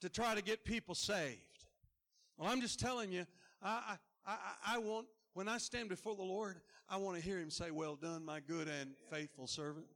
to 0.01 0.09
try 0.09 0.35
to 0.35 0.43
get 0.43 0.65
people 0.65 0.95
saved. 0.95 1.39
Well, 2.37 2.51
I'm 2.51 2.61
just 2.61 2.81
telling 2.81 3.13
you, 3.13 3.27
I, 3.63 3.97
I, 4.27 4.33
I, 4.33 4.75
I 4.75 4.79
want 4.79 5.07
when 5.35 5.49
I 5.49 5.59
stand 5.59 5.89
before 5.89 6.15
the 6.15 6.23
Lord, 6.23 6.61
I 6.89 6.97
want 6.97 7.17
to 7.17 7.23
hear 7.23 7.39
Him 7.39 7.51
say, 7.51 7.71
Well 7.71 7.97
done, 7.97 8.25
my 8.25 8.41
good 8.41 8.69
and 8.69 8.95
faithful 9.11 9.47
servant. 9.47 9.87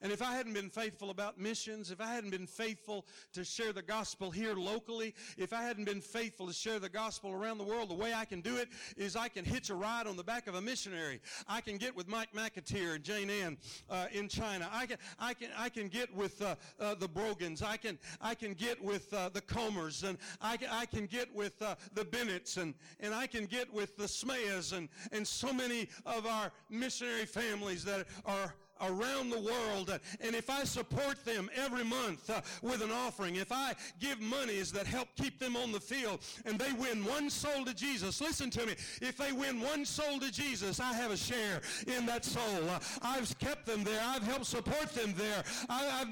And 0.00 0.12
if 0.12 0.22
I 0.22 0.32
hadn't 0.32 0.52
been 0.52 0.70
faithful 0.70 1.10
about 1.10 1.40
missions, 1.40 1.90
if 1.90 2.00
I 2.00 2.06
hadn't 2.06 2.30
been 2.30 2.46
faithful 2.46 3.04
to 3.32 3.44
share 3.44 3.72
the 3.72 3.82
gospel 3.82 4.30
here 4.30 4.54
locally, 4.54 5.14
if 5.36 5.52
I 5.52 5.62
hadn't 5.62 5.86
been 5.86 6.00
faithful 6.00 6.46
to 6.46 6.52
share 6.52 6.78
the 6.78 6.88
gospel 6.88 7.32
around 7.32 7.58
the 7.58 7.64
world, 7.64 7.90
the 7.90 7.94
way 7.94 8.14
I 8.14 8.24
can 8.24 8.40
do 8.40 8.56
it 8.56 8.68
is 8.96 9.16
I 9.16 9.28
can 9.28 9.44
hitch 9.44 9.70
a 9.70 9.74
ride 9.74 10.06
on 10.06 10.16
the 10.16 10.22
back 10.22 10.46
of 10.46 10.54
a 10.54 10.60
missionary. 10.60 11.20
I 11.48 11.60
can 11.60 11.78
get 11.78 11.96
with 11.96 12.06
Mike 12.08 12.32
McAteer 12.32 12.94
and 12.94 13.04
Jane 13.04 13.28
Ann 13.28 13.56
uh, 13.90 14.06
in 14.12 14.28
China. 14.28 14.68
I 14.72 14.86
can, 14.86 14.98
I 15.18 15.34
can, 15.34 15.48
I 15.58 15.68
can 15.68 15.88
get 15.88 16.14
with 16.14 16.40
uh, 16.42 16.54
uh, 16.78 16.94
the 16.94 17.08
Brogans. 17.08 17.62
I 17.62 17.76
can, 17.76 17.98
I 18.20 18.34
can 18.34 18.54
get 18.54 18.82
with 18.82 19.12
uh, 19.12 19.30
the 19.30 19.40
Comers, 19.40 20.04
and 20.04 20.16
I 20.40 20.56
can, 20.56 20.68
I 20.70 20.86
can 20.86 21.06
get 21.06 21.34
with 21.34 21.60
uh, 21.60 21.74
the 21.94 22.04
Bennetts, 22.04 22.56
and, 22.56 22.74
and 23.00 23.12
I 23.12 23.26
can 23.26 23.46
get 23.46 23.72
with 23.72 23.96
the 23.96 24.04
Smayas, 24.04 24.76
and, 24.76 24.88
and 25.10 25.26
so 25.26 25.52
many 25.52 25.88
of 26.06 26.26
our 26.26 26.52
missionary 26.70 27.26
families 27.26 27.84
that 27.84 28.06
are 28.24 28.54
around 28.80 29.30
the 29.30 29.40
world. 29.40 29.98
And 30.20 30.34
if 30.34 30.50
I 30.50 30.64
support 30.64 31.24
them 31.24 31.50
every 31.54 31.84
month 31.84 32.30
uh, 32.30 32.40
with 32.62 32.82
an 32.82 32.90
offering, 32.90 33.36
if 33.36 33.52
I 33.52 33.74
give 34.00 34.20
monies 34.20 34.72
that 34.72 34.86
help 34.86 35.08
keep 35.16 35.38
them 35.38 35.56
on 35.56 35.72
the 35.72 35.80
field 35.80 36.20
and 36.44 36.58
they 36.58 36.72
win 36.72 37.04
one 37.04 37.30
soul 37.30 37.64
to 37.64 37.74
Jesus, 37.74 38.20
listen 38.20 38.50
to 38.50 38.66
me. 38.66 38.72
If 39.00 39.16
they 39.16 39.32
win 39.32 39.60
one 39.60 39.84
soul 39.84 40.18
to 40.20 40.30
Jesus, 40.30 40.80
I 40.80 40.92
have 40.94 41.10
a 41.10 41.16
share 41.16 41.60
in 41.86 42.06
that 42.06 42.24
soul. 42.24 42.68
Uh, 42.68 42.78
I've 43.02 43.36
kept 43.38 43.66
them 43.66 43.84
there. 43.84 44.00
I've 44.04 44.22
helped 44.22 44.46
support 44.46 44.90
them 44.94 45.14
there. 45.16 45.44
I, 45.68 45.82
have 45.84 46.08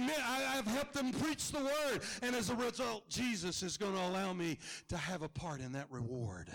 I've 0.59 0.67
helped 0.67 0.95
them 0.95 1.13
preach 1.13 1.51
the 1.51 1.61
word. 1.61 2.01
And 2.23 2.35
as 2.35 2.51
a 2.51 2.55
result, 2.55 3.09
Jesus 3.09 3.63
is 3.63 3.77
going 3.77 3.95
to 3.95 4.07
allow 4.07 4.33
me 4.33 4.59
to 4.89 4.97
have 4.97 5.23
a 5.23 5.29
part 5.29 5.61
in 5.61 5.73
that 5.73 5.87
reward. 5.91 6.51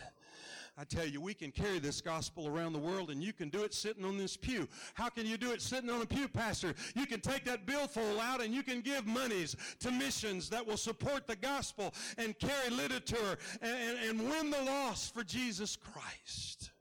I 0.78 0.84
tell 0.86 1.06
you, 1.06 1.20
we 1.20 1.34
can 1.34 1.52
carry 1.52 1.80
this 1.80 2.00
gospel 2.00 2.48
around 2.48 2.74
the 2.74 2.80
world 2.80 3.10
and 3.10 3.22
you 3.22 3.34
can 3.34 3.50
do 3.50 3.64
it 3.64 3.74
sitting 3.74 4.06
on 4.06 4.18
this 4.18 4.38
pew. 4.38 4.68
How 4.94 5.10
can 5.10 5.26
you 5.26 5.38
do 5.38 5.52
it 5.52 5.62
sitting 5.62 5.90
on 5.90 6.02
a 6.02 6.06
pew, 6.06 6.28
Pastor? 6.28 6.74
You 6.96 7.06
can 7.06 7.20
take 7.20 7.44
that 7.46 7.66
billfold 7.66 8.20
out 8.20 8.42
and 8.42 8.54
you 8.54 8.64
can 8.64 8.82
give 8.82 9.06
monies 9.06 9.56
to 9.82 9.92
missions 9.92 10.50
that 10.50 10.66
will 10.66 10.78
support 10.78 11.28
the 11.28 11.36
gospel 11.36 11.94
and 12.18 12.38
carry 12.40 12.70
literature 12.70 13.38
and, 13.62 13.72
and, 13.72 14.20
and 14.20 14.30
win 14.30 14.50
the 14.50 14.64
lost 14.64 15.14
for 15.14 15.24
Jesus 15.24 15.76
Christ. 15.76 16.72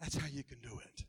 That's 0.00 0.16
how 0.16 0.28
you 0.30 0.42
can 0.42 0.58
do 0.60 0.78
it. 0.84 1.04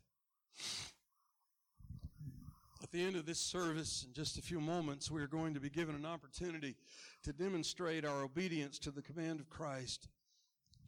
At 2.82 2.90
the 2.90 3.02
end 3.02 3.16
of 3.16 3.26
this 3.26 3.40
service, 3.40 4.04
in 4.06 4.14
just 4.14 4.38
a 4.38 4.42
few 4.42 4.60
moments, 4.60 5.10
we 5.10 5.20
are 5.20 5.26
going 5.26 5.52
to 5.54 5.60
be 5.60 5.70
given 5.70 5.94
an 5.94 6.06
opportunity 6.06 6.76
to 7.22 7.32
demonstrate 7.32 8.04
our 8.04 8.22
obedience 8.22 8.78
to 8.80 8.90
the 8.90 9.02
command 9.02 9.40
of 9.40 9.50
Christ 9.50 10.08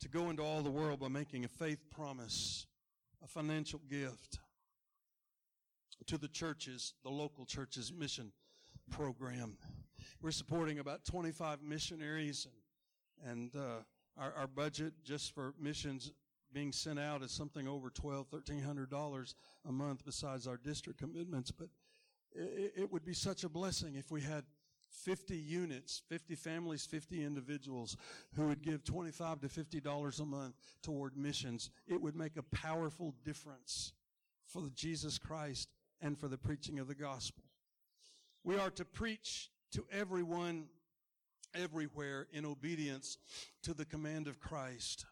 to 0.00 0.08
go 0.08 0.30
into 0.30 0.42
all 0.42 0.62
the 0.62 0.70
world 0.70 1.00
by 1.00 1.08
making 1.08 1.44
a 1.44 1.48
faith 1.48 1.84
promise, 1.90 2.66
a 3.24 3.28
financial 3.28 3.80
gift 3.88 4.38
to 6.06 6.18
the 6.18 6.28
churches, 6.28 6.94
the 7.02 7.10
local 7.10 7.44
churches 7.44 7.92
mission 7.92 8.32
program. 8.90 9.56
We're 10.22 10.30
supporting 10.30 10.78
about 10.78 11.04
25 11.04 11.62
missionaries 11.62 12.46
and, 13.24 13.32
and 13.32 13.56
uh, 13.56 13.82
our, 14.18 14.32
our 14.40 14.46
budget 14.46 14.92
just 15.04 15.34
for 15.34 15.54
missions 15.58 16.12
being 16.52 16.72
sent 16.72 16.98
out 16.98 17.22
is 17.22 17.32
something 17.32 17.68
over 17.68 17.90
twelve, 17.90 18.28
thirteen 18.28 18.62
hundred 18.62 18.88
dollars 18.88 19.34
a 19.68 19.72
month 19.72 20.04
besides 20.04 20.46
our 20.46 20.56
district 20.56 20.98
commitments. 20.98 21.50
But 21.50 21.68
it, 22.34 22.72
it 22.76 22.92
would 22.92 23.04
be 23.04 23.14
such 23.14 23.44
a 23.44 23.48
blessing 23.48 23.96
if 23.96 24.10
we 24.10 24.22
had 24.22 24.44
50 24.90 25.36
units, 25.36 26.02
50 26.08 26.34
families, 26.34 26.86
50 26.86 27.24
individuals 27.24 27.96
who 28.34 28.46
would 28.46 28.62
give 28.62 28.84
25 28.84 29.40
to 29.40 29.48
$50 29.48 30.20
a 30.20 30.24
month 30.24 30.54
toward 30.82 31.16
missions, 31.16 31.70
it 31.86 32.00
would 32.00 32.16
make 32.16 32.36
a 32.36 32.42
powerful 32.42 33.14
difference 33.24 33.92
for 34.46 34.62
Jesus 34.74 35.18
Christ 35.18 35.68
and 36.00 36.18
for 36.18 36.28
the 36.28 36.38
preaching 36.38 36.78
of 36.78 36.88
the 36.88 36.94
gospel. 36.94 37.44
We 38.44 38.58
are 38.58 38.70
to 38.70 38.84
preach 38.84 39.50
to 39.72 39.84
everyone, 39.90 40.66
everywhere 41.54 42.26
in 42.32 42.44
obedience 42.44 43.18
to 43.62 43.74
the 43.74 43.84
command 43.84 44.28
of 44.28 44.38
Christ. 44.40 45.04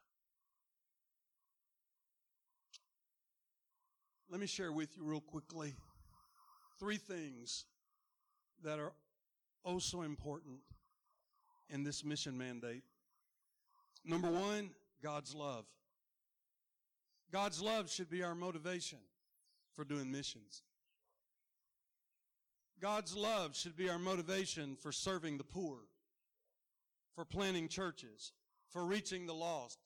Let 4.30 4.40
me 4.40 4.46
share 4.46 4.72
with 4.72 4.96
you 4.96 5.04
real 5.04 5.20
quickly 5.20 5.74
three 6.78 6.96
things 6.96 7.66
that 8.62 8.78
are 8.78 8.92
oh 9.64 9.78
so 9.78 10.02
important 10.02 10.58
in 11.70 11.82
this 11.82 12.04
mission 12.04 12.36
mandate. 12.36 12.82
Number 14.04 14.30
one, 14.30 14.70
God's 15.02 15.34
love. 15.34 15.64
God's 17.32 17.62
love 17.62 17.90
should 17.90 18.10
be 18.10 18.22
our 18.22 18.34
motivation 18.34 18.98
for 19.74 19.84
doing 19.84 20.10
missions. 20.10 20.62
God's 22.80 23.16
love 23.16 23.56
should 23.56 23.76
be 23.76 23.88
our 23.88 23.98
motivation 23.98 24.76
for 24.76 24.92
serving 24.92 25.38
the 25.38 25.44
poor, 25.44 25.78
for 27.14 27.24
planting 27.24 27.68
churches, 27.68 28.32
for 28.68 28.84
reaching 28.84 29.26
the 29.26 29.34
lost, 29.34 29.78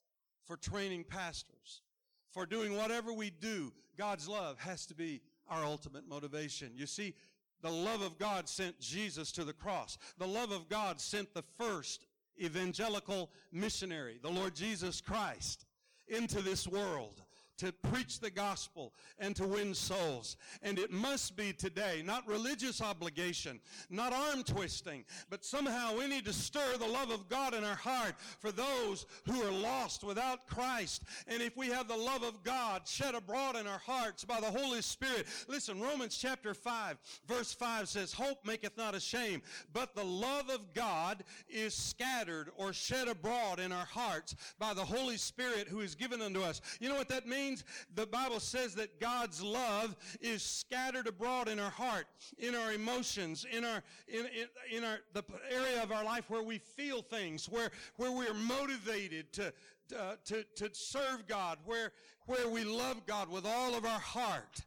for 0.44 0.56
training 0.56 1.04
pastors, 1.04 1.82
for 2.30 2.44
doing 2.44 2.76
whatever 2.76 3.12
we 3.12 3.30
do. 3.30 3.72
God's 3.96 4.28
love 4.28 4.58
has 4.58 4.84
to 4.86 4.94
be 4.94 5.20
our 5.48 5.64
ultimate 5.64 6.08
motivation. 6.08 6.72
You 6.74 6.86
see, 6.86 7.14
the 7.62 7.70
love 7.70 8.02
of 8.02 8.18
God 8.18 8.48
sent 8.48 8.78
Jesus 8.80 9.32
to 9.32 9.44
the 9.44 9.52
cross. 9.52 9.98
The 10.18 10.26
love 10.26 10.52
of 10.52 10.68
God 10.68 11.00
sent 11.00 11.34
the 11.34 11.44
first 11.58 12.06
evangelical 12.40 13.30
missionary, 13.52 14.18
the 14.22 14.30
Lord 14.30 14.54
Jesus 14.54 15.00
Christ, 15.00 15.66
into 16.08 16.40
this 16.40 16.66
world 16.66 17.22
to 17.58 17.72
preach 17.72 18.20
the 18.20 18.30
gospel 18.30 18.92
and 19.18 19.34
to 19.36 19.46
win 19.46 19.74
souls. 19.74 20.36
And 20.62 20.78
it 20.78 20.90
must 20.90 21.36
be 21.36 21.52
today, 21.52 22.02
not 22.04 22.26
religious 22.26 22.80
obligation, 22.80 23.60
not 23.90 24.12
arm 24.12 24.42
twisting, 24.42 25.04
but 25.30 25.44
somehow 25.44 25.96
we 25.96 26.06
need 26.06 26.24
to 26.24 26.32
stir 26.32 26.76
the 26.78 26.86
love 26.86 27.10
of 27.10 27.28
God 27.28 27.54
in 27.54 27.64
our 27.64 27.76
heart 27.76 28.14
for 28.38 28.52
those 28.52 29.06
who 29.26 29.42
are 29.42 29.52
lost 29.52 30.04
without 30.04 30.46
Christ. 30.46 31.02
And 31.26 31.42
if 31.42 31.56
we 31.56 31.68
have 31.68 31.88
the 31.88 31.96
love 31.96 32.22
of 32.22 32.42
God 32.42 32.86
shed 32.86 33.14
abroad 33.14 33.56
in 33.56 33.66
our 33.66 33.78
hearts 33.78 34.24
by 34.24 34.40
the 34.40 34.46
Holy 34.46 34.82
Spirit, 34.82 35.26
listen, 35.48 35.80
Romans 35.80 36.16
chapter 36.16 36.54
5, 36.54 36.98
verse 37.26 37.52
5 37.52 37.88
says, 37.88 38.12
Hope 38.12 38.46
maketh 38.46 38.76
not 38.76 38.94
ashamed, 38.94 39.42
but 39.72 39.94
the 39.94 40.04
love 40.04 40.48
of 40.50 40.74
God 40.74 41.24
is 41.48 41.74
scattered 41.74 42.50
or 42.56 42.72
shed 42.72 43.08
abroad 43.08 43.58
in 43.58 43.72
our 43.72 43.86
hearts 43.86 44.34
by 44.58 44.74
the 44.74 44.84
Holy 44.84 45.16
Spirit 45.16 45.68
who 45.68 45.80
is 45.80 45.94
given 45.94 46.22
unto 46.22 46.42
us. 46.42 46.60
You 46.80 46.88
know 46.88 46.94
what 46.94 47.08
that 47.08 47.26
means? 47.26 47.47
Means 47.48 47.64
the 47.94 48.06
Bible 48.06 48.40
says 48.40 48.74
that 48.74 49.00
God's 49.00 49.42
love 49.42 49.96
is 50.20 50.42
scattered 50.42 51.06
abroad 51.06 51.48
in 51.48 51.58
our 51.58 51.70
heart, 51.70 52.06
in 52.38 52.54
our 52.54 52.72
emotions, 52.72 53.46
in 53.50 53.64
our, 53.64 53.82
in, 54.06 54.26
in, 54.26 54.78
in 54.78 54.84
our, 54.84 54.98
the 55.14 55.24
area 55.50 55.82
of 55.82 55.92
our 55.92 56.04
life 56.04 56.28
where 56.28 56.42
we 56.42 56.58
feel 56.58 57.02
things, 57.02 57.48
where, 57.48 57.70
where 57.96 58.12
we 58.12 58.26
are 58.26 58.34
motivated 58.34 59.32
to, 59.32 59.52
uh, 59.98 60.14
to, 60.24 60.44
to 60.56 60.68
serve 60.72 61.26
God, 61.26 61.58
where, 61.64 61.92
where 62.26 62.48
we 62.48 62.64
love 62.64 63.06
God 63.06 63.30
with 63.30 63.46
all 63.46 63.74
of 63.74 63.84
our 63.84 64.00
heart. 64.00 64.60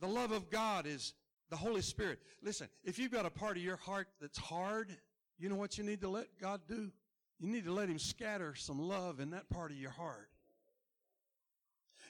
The 0.00 0.08
love 0.08 0.32
of 0.32 0.50
God 0.50 0.86
is 0.86 1.14
the 1.50 1.56
Holy 1.56 1.82
Spirit. 1.82 2.18
Listen, 2.42 2.68
if 2.84 2.98
you've 2.98 3.12
got 3.12 3.26
a 3.26 3.30
part 3.30 3.56
of 3.56 3.62
your 3.62 3.76
heart 3.76 4.08
that's 4.20 4.38
hard, 4.38 4.96
you 5.38 5.48
know 5.48 5.56
what 5.56 5.78
you 5.78 5.84
need 5.84 6.00
to 6.00 6.08
let 6.08 6.26
God 6.40 6.62
do? 6.66 6.90
You 7.38 7.48
need 7.48 7.64
to 7.64 7.72
let 7.72 7.88
Him 7.88 7.98
scatter 7.98 8.54
some 8.54 8.80
love 8.80 9.20
in 9.20 9.30
that 9.30 9.48
part 9.50 9.70
of 9.70 9.76
your 9.76 9.90
heart. 9.90 10.28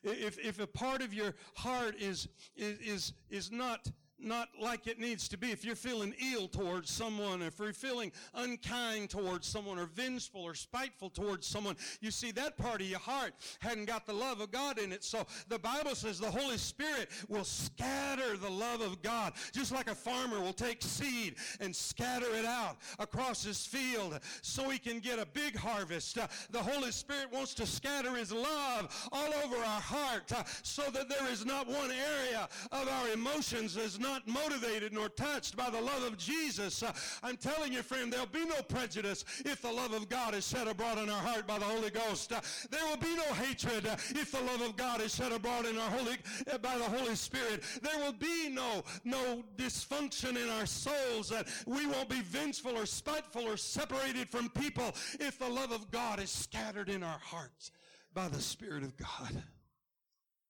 If, 0.04 0.38
if 0.38 0.58
a 0.60 0.66
part 0.66 1.02
of 1.02 1.14
your 1.14 1.34
heart 1.54 1.96
is, 2.00 2.28
is, 2.56 3.12
is 3.30 3.52
not 3.52 3.88
not 4.22 4.48
like 4.60 4.86
it 4.86 4.98
needs 4.98 5.28
to 5.28 5.38
be. 5.38 5.50
If 5.50 5.64
you're 5.64 5.74
feeling 5.74 6.14
ill 6.32 6.48
towards 6.48 6.90
someone, 6.90 7.42
if 7.42 7.58
you're 7.58 7.72
feeling 7.72 8.12
unkind 8.34 9.10
towards 9.10 9.46
someone, 9.46 9.78
or 9.78 9.86
vengeful 9.86 10.42
or 10.42 10.54
spiteful 10.54 11.10
towards 11.10 11.46
someone, 11.46 11.76
you 12.00 12.10
see 12.10 12.30
that 12.32 12.56
part 12.56 12.80
of 12.80 12.86
your 12.86 12.98
heart 12.98 13.34
hadn't 13.60 13.86
got 13.86 14.06
the 14.06 14.12
love 14.12 14.40
of 14.40 14.50
God 14.50 14.78
in 14.78 14.92
it. 14.92 15.04
So 15.04 15.26
the 15.48 15.58
Bible 15.58 15.94
says 15.94 16.18
the 16.18 16.30
Holy 16.30 16.58
Spirit 16.58 17.10
will 17.28 17.44
scatter 17.44 18.36
the 18.36 18.50
love 18.50 18.80
of 18.80 19.02
God, 19.02 19.32
just 19.52 19.72
like 19.72 19.88
a 19.88 19.94
farmer 19.94 20.40
will 20.40 20.52
take 20.52 20.82
seed 20.82 21.36
and 21.60 21.74
scatter 21.74 22.34
it 22.34 22.44
out 22.44 22.78
across 22.98 23.42
his 23.42 23.66
field 23.66 24.18
so 24.42 24.68
he 24.68 24.78
can 24.78 24.98
get 24.98 25.18
a 25.18 25.26
big 25.26 25.56
harvest. 25.56 26.18
Uh, 26.18 26.26
the 26.50 26.62
Holy 26.62 26.92
Spirit 26.92 27.32
wants 27.32 27.54
to 27.54 27.66
scatter 27.66 28.14
his 28.14 28.32
love 28.32 29.08
all 29.12 29.32
over 29.44 29.56
our 29.56 29.80
heart 29.80 30.32
uh, 30.32 30.42
so 30.62 30.82
that 30.90 31.08
there 31.08 31.30
is 31.30 31.44
not 31.44 31.66
one 31.66 31.90
area 31.90 32.48
of 32.70 32.88
our 32.88 33.08
emotions 33.08 33.76
is 33.76 33.98
not 33.98 34.11
not 34.12 34.28
motivated 34.28 34.92
nor 34.92 35.08
touched 35.08 35.56
by 35.56 35.70
the 35.70 35.80
love 35.80 36.02
of 36.02 36.18
Jesus, 36.18 36.82
uh, 36.82 36.92
I'm 37.22 37.38
telling 37.38 37.72
you, 37.72 37.82
friend, 37.82 38.12
there'll 38.12 38.26
be 38.26 38.44
no 38.44 38.60
prejudice 38.62 39.24
if 39.44 39.62
the 39.62 39.72
love 39.72 39.94
of 39.94 40.10
God 40.10 40.34
is 40.34 40.46
shed 40.46 40.68
abroad 40.68 40.98
in 40.98 41.08
our 41.08 41.20
heart 41.20 41.46
by 41.46 41.58
the 41.58 41.64
Holy 41.64 41.88
Ghost. 41.88 42.30
Uh, 42.30 42.40
there 42.70 42.84
will 42.86 42.98
be 42.98 43.16
no 43.16 43.32
hatred 43.34 43.86
uh, 43.86 43.96
if 44.10 44.32
the 44.32 44.40
love 44.42 44.60
of 44.60 44.76
God 44.76 45.00
is 45.00 45.14
shed 45.14 45.32
abroad 45.32 45.64
in 45.64 45.78
our 45.78 45.90
Holy 45.90 46.16
uh, 46.52 46.58
by 46.58 46.76
the 46.76 46.84
Holy 46.84 47.14
Spirit. 47.14 47.62
There 47.80 47.98
will 47.98 48.12
be 48.12 48.50
no 48.50 48.82
no 49.04 49.42
dysfunction 49.56 50.36
in 50.36 50.50
our 50.50 50.66
souls 50.66 51.30
that 51.30 51.48
we 51.66 51.86
won't 51.86 52.10
be 52.10 52.20
vengeful 52.20 52.76
or 52.76 52.84
spiteful 52.84 53.48
or 53.48 53.56
separated 53.56 54.28
from 54.28 54.50
people 54.50 54.94
if 55.20 55.38
the 55.38 55.48
love 55.48 55.72
of 55.72 55.90
God 55.90 56.20
is 56.20 56.30
scattered 56.30 56.90
in 56.90 57.02
our 57.02 57.18
hearts 57.18 57.70
by 58.12 58.28
the 58.28 58.40
Spirit 58.40 58.82
of 58.82 58.94
God. 58.98 59.42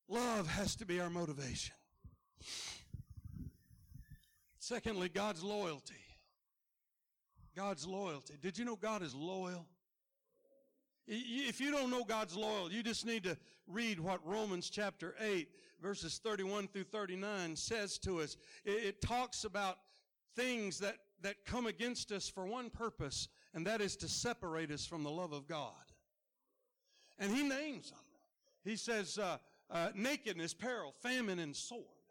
Love 0.09 0.49
has 0.49 0.75
to 0.77 0.85
be 0.85 1.01
our 1.01 1.11
motivation. 1.11 1.75
Secondly, 4.63 5.09
God's 5.09 5.43
loyalty. 5.43 5.97
God's 7.57 7.85
loyalty. 7.85 8.35
Did 8.41 8.57
you 8.57 8.65
know 8.65 8.77
God 8.77 9.03
is 9.03 9.13
loyal? 9.13 9.67
If 11.09 11.61
you 11.61 11.73
don't 11.73 11.91
know 11.91 12.05
God's 12.05 12.37
loyal, 12.37 12.71
you 12.71 12.85
just 12.85 13.05
need 13.05 13.25
to 13.25 13.37
read 13.67 13.99
what 13.99 14.25
Romans 14.25 14.71
chapter 14.71 15.17
8, 15.21 15.49
verses 15.83 16.21
31 16.23 16.69
through 16.69 16.85
39 16.85 17.57
says 17.57 17.99
to 17.99 18.21
us. 18.21 18.37
It, 18.65 19.03
talks 19.03 19.43
about 19.43 19.79
things 20.37 20.79
that, 20.79 20.99
that 21.23 21.45
come 21.45 21.67
against 21.67 22.13
us 22.13 22.29
for 22.29 22.47
one 22.47 22.71
purpose, 22.71 23.27
and 23.55 23.67
that 23.67 23.81
is 23.81 23.97
to 23.97 24.07
separate 24.07 24.71
us 24.71 24.87
from 24.87 25.03
the 25.03 25.11
love 25.11 25.33
of 25.33 25.49
God. 25.49 25.73
And 27.19 27.35
he 27.35 27.43
names 27.43 27.91
them. 27.91 27.99
He 28.65 28.77
says, 28.77 29.19
uh, 29.19 29.39
uh, 29.69 29.89
nakedness, 29.97 30.55
peril, 30.55 30.95
famine, 31.03 31.41
and 31.41 31.57
sword. 31.57 32.02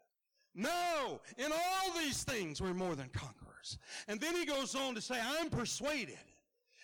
No, 0.54 1.20
in 1.38 1.50
all 1.50 1.92
these 1.98 2.24
things 2.24 2.60
we're 2.60 2.74
more 2.74 2.94
than 2.94 3.08
conquerors. 3.08 3.78
And 4.08 4.20
then 4.20 4.34
he 4.34 4.44
goes 4.44 4.74
on 4.74 4.94
to 4.94 5.00
say, 5.00 5.18
I'm 5.20 5.48
persuaded 5.48 6.18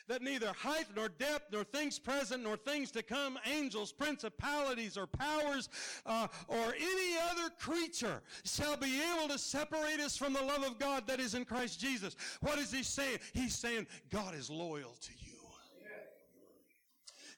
that 0.09 0.22
neither 0.22 0.52
height 0.54 0.87
nor 0.96 1.11
depth 1.11 1.52
nor 1.52 1.64
things 1.64 1.98
present 1.98 2.42
nor 2.42 2.57
things 2.57 2.90
to 2.92 3.02
come, 3.02 3.38
angels, 3.46 3.92
principalities 3.92 4.96
or 4.96 5.07
powers 5.07 5.68
uh, 6.07 6.26
or 6.48 6.74
any 6.74 7.18
other 7.31 7.50
creature 7.59 8.22
shall 8.44 8.76
be 8.76 9.00
able 9.14 9.28
to 9.28 9.38
separate 9.38 10.00
us 10.00 10.16
from 10.16 10.33
the 10.33 10.42
love 10.42 10.64
of 10.64 10.78
God 10.78 11.07
that 11.07 11.20
is 11.20 11.35
in 11.35 11.44
Christ 11.44 11.78
Jesus. 11.78 12.16
What 12.40 12.59
is 12.59 12.72
he 12.72 12.83
saying? 12.83 13.18
He's 13.35 13.54
saying 13.54 13.87
God 14.11 14.35
is 14.35 14.48
loyal 14.48 14.96
to 15.02 15.12
you. 15.18 15.38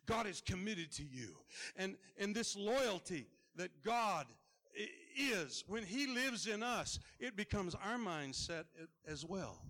God 0.06 0.26
is 0.26 0.40
committed 0.40 0.90
to 0.92 1.04
you. 1.04 1.36
And, 1.76 1.96
and 2.18 2.34
this 2.34 2.56
loyalty 2.56 3.28
that 3.54 3.70
God 3.84 4.26
is, 5.16 5.64
when 5.66 5.84
He 5.84 6.06
lives 6.06 6.46
in 6.46 6.62
us, 6.62 6.98
it 7.18 7.36
becomes 7.36 7.74
our 7.74 7.98
mindset 7.98 8.64
as 9.06 9.24
well. 9.24 9.62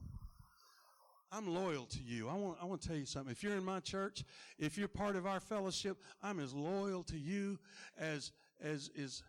I'm 1.32 1.54
loyal 1.54 1.86
to 1.86 2.02
you. 2.02 2.28
I 2.28 2.34
want, 2.34 2.58
I 2.60 2.64
want 2.64 2.80
to 2.82 2.88
tell 2.88 2.96
you 2.96 3.06
something. 3.06 3.30
If 3.30 3.42
you're 3.44 3.56
in 3.56 3.64
my 3.64 3.78
church, 3.78 4.24
if 4.58 4.76
you're 4.76 4.88
part 4.88 5.14
of 5.14 5.26
our 5.26 5.38
fellowship, 5.38 5.96
I'm 6.22 6.40
as 6.40 6.52
loyal 6.52 7.04
to 7.04 7.16
you 7.16 7.58
as, 7.98 8.32
as 8.60 8.90
is, 8.96 9.22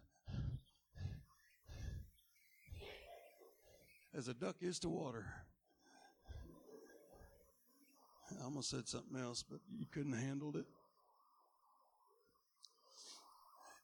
as 4.17 4.28
a 4.28 4.34
duck 4.34 4.56
is 4.62 4.80
to 4.80 4.89
water. 4.89 5.26
I 8.39 8.43
almost 8.43 8.69
said 8.69 8.88
something 8.88 9.19
else, 9.19 9.43
but 9.43 9.60
you 9.78 9.86
couldn't 9.91 10.13
handle 10.13 10.56
it. 10.58 10.65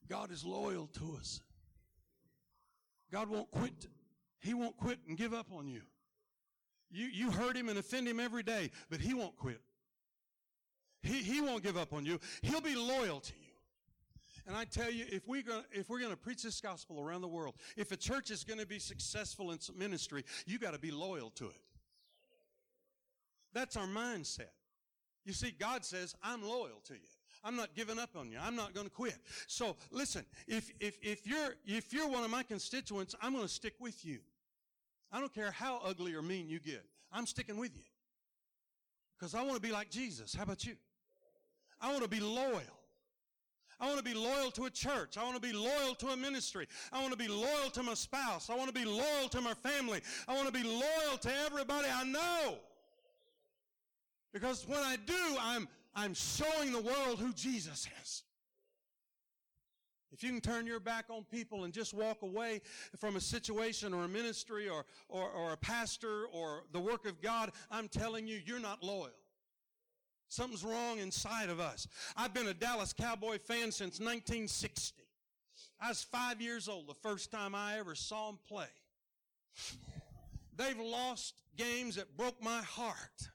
God 0.09 0.31
is 0.31 0.45
loyal 0.45 0.87
to 0.87 1.17
us. 1.19 1.41
God 3.11 3.29
won't 3.29 3.49
quit. 3.51 3.87
He 4.39 4.53
won't 4.53 4.77
quit 4.77 4.99
and 5.07 5.17
give 5.17 5.33
up 5.33 5.47
on 5.51 5.67
you. 5.67 5.81
You, 6.89 7.07
you 7.07 7.31
hurt 7.31 7.55
him 7.55 7.69
and 7.69 7.77
offend 7.77 8.07
him 8.07 8.19
every 8.19 8.43
day, 8.43 8.71
but 8.89 9.01
he 9.01 9.13
won't 9.13 9.35
quit. 9.35 9.61
He, 11.01 11.19
he 11.19 11.41
won't 11.41 11.63
give 11.63 11.77
up 11.77 11.93
on 11.93 12.05
you. 12.05 12.19
He'll 12.41 12.61
be 12.61 12.75
loyal 12.75 13.19
to 13.19 13.33
you. 13.33 13.47
And 14.45 14.55
I 14.55 14.63
tell 14.63 14.89
you, 14.89 15.05
if, 15.09 15.27
we're 15.27 15.41
gonna, 15.41 15.65
if 15.71 15.89
we're 15.89 15.99
going 15.99 16.11
to 16.11 16.17
preach 16.17 16.43
this 16.43 16.61
gospel 16.61 17.01
around 17.01 17.21
the 17.21 17.27
world, 17.27 17.55
if 17.75 17.91
a 17.91 17.97
church 17.97 18.31
is 18.31 18.45
going 18.45 18.59
to 18.59 18.65
be 18.65 18.79
successful 18.79 19.51
in 19.51 19.59
ministry, 19.77 20.23
you 20.45 20.57
got 20.57 20.73
to 20.73 20.79
be 20.79 20.91
loyal 20.91 21.29
to 21.31 21.47
it. 21.47 21.61
That's 23.53 23.75
our 23.75 23.87
mindset. 23.87 24.53
You 25.25 25.33
see, 25.33 25.51
God 25.51 25.83
says, 25.83 26.15
I'm 26.23 26.41
loyal 26.41 26.79
to 26.85 26.93
you. 26.93 26.99
I'm 27.43 27.55
not 27.55 27.75
giving 27.75 27.99
up 27.99 28.11
on 28.15 28.31
you. 28.31 28.37
I'm 28.41 28.55
not 28.55 28.73
going 28.73 28.85
to 28.85 28.91
quit. 28.91 29.17
So 29.47 29.75
listen, 29.91 30.25
if, 30.47 30.71
if, 30.79 30.97
if 31.01 31.25
you're, 31.25 31.55
if 31.65 31.93
you're 31.93 32.07
one 32.07 32.23
of 32.23 32.29
my 32.29 32.43
constituents, 32.43 33.15
I'm 33.21 33.33
going 33.33 33.43
to 33.43 33.49
stick 33.49 33.73
with 33.79 34.05
you. 34.05 34.19
I 35.11 35.19
don't 35.19 35.33
care 35.33 35.51
how 35.51 35.79
ugly 35.83 36.13
or 36.13 36.21
mean 36.21 36.49
you 36.49 36.59
get. 36.59 36.83
I'm 37.11 37.25
sticking 37.25 37.57
with 37.57 37.75
you. 37.75 37.83
Because 39.17 39.33
I 39.33 39.41
want 39.41 39.55
to 39.55 39.61
be 39.61 39.71
like 39.71 39.89
Jesus. 39.89 40.35
How 40.35 40.43
about 40.43 40.65
you? 40.65 40.75
I 41.81 41.91
want 41.91 42.03
to 42.03 42.09
be 42.09 42.19
loyal. 42.19 42.61
I 43.79 43.85
want 43.85 43.99
to 43.99 44.03
be 44.03 44.15
loyal 44.15 44.49
to 44.51 44.65
a 44.65 44.69
church. 44.69 45.17
I 45.17 45.23
want 45.23 45.35
to 45.35 45.41
be 45.41 45.53
loyal 45.53 45.93
to 45.95 46.07
a 46.07 46.17
ministry. 46.17 46.67
I 46.91 46.99
want 46.99 47.11
to 47.11 47.17
be 47.17 47.27
loyal 47.27 47.69
to 47.73 47.83
my 47.83 47.93
spouse. 47.93 48.49
I 48.49 48.55
want 48.55 48.67
to 48.67 48.73
be 48.73 48.85
loyal 48.85 49.29
to 49.29 49.41
my 49.41 49.53
family. 49.53 50.01
I 50.27 50.35
want 50.35 50.47
to 50.47 50.53
be 50.53 50.67
loyal 50.67 51.17
to 51.21 51.31
everybody 51.45 51.87
I 51.93 52.03
know. 52.03 52.57
Because 54.33 54.67
when 54.67 54.79
I 54.79 54.97
do, 55.05 55.37
I'm, 55.39 55.67
I'm 55.97 56.13
showing 56.13 56.71
the 56.71 56.81
world 56.81 57.17
who 57.19 57.33
Jesus 57.33 57.87
is. 58.03 58.23
If 60.11 60.23
you 60.23 60.29
can 60.29 60.41
turn 60.41 60.67
your 60.67 60.79
back 60.79 61.05
on 61.09 61.23
people 61.23 61.63
and 61.63 61.73
just 61.73 61.91
walk 61.91 62.21
away 62.21 62.61
from 62.97 63.15
a 63.15 63.19
situation 63.19 63.95
or 63.95 64.03
a 64.03 64.07
ministry 64.07 64.69
or, 64.69 64.85
or, 65.09 65.27
or 65.29 65.53
a 65.53 65.57
pastor 65.57 66.25
or 66.31 66.63
the 66.71 66.79
work 66.79 67.07
of 67.07 67.19
God, 67.19 67.51
I'm 67.71 67.87
telling 67.87 68.27
you, 68.27 68.39
you're 68.45 68.59
not 68.59 68.83
loyal. 68.83 69.09
Something's 70.29 70.63
wrong 70.63 70.99
inside 70.99 71.49
of 71.49 71.59
us. 71.59 71.87
I've 72.15 72.33
been 72.33 72.47
a 72.47 72.53
Dallas 72.53 72.93
Cowboy 72.93 73.39
fan 73.39 73.71
since 73.71 73.99
1960. 73.99 75.01
I 75.81 75.89
was 75.89 76.03
five 76.03 76.41
years 76.41 76.69
old 76.69 76.87
the 76.87 76.93
first 76.93 77.31
time 77.31 77.55
I 77.55 77.79
ever 77.79 77.95
saw 77.95 78.27
them 78.27 78.39
play. 78.47 78.67
They've 80.55 80.79
lost 80.79 81.33
games 81.57 81.95
that 81.95 82.15
broke 82.15 82.41
my 82.41 82.61
heart. 82.61 83.29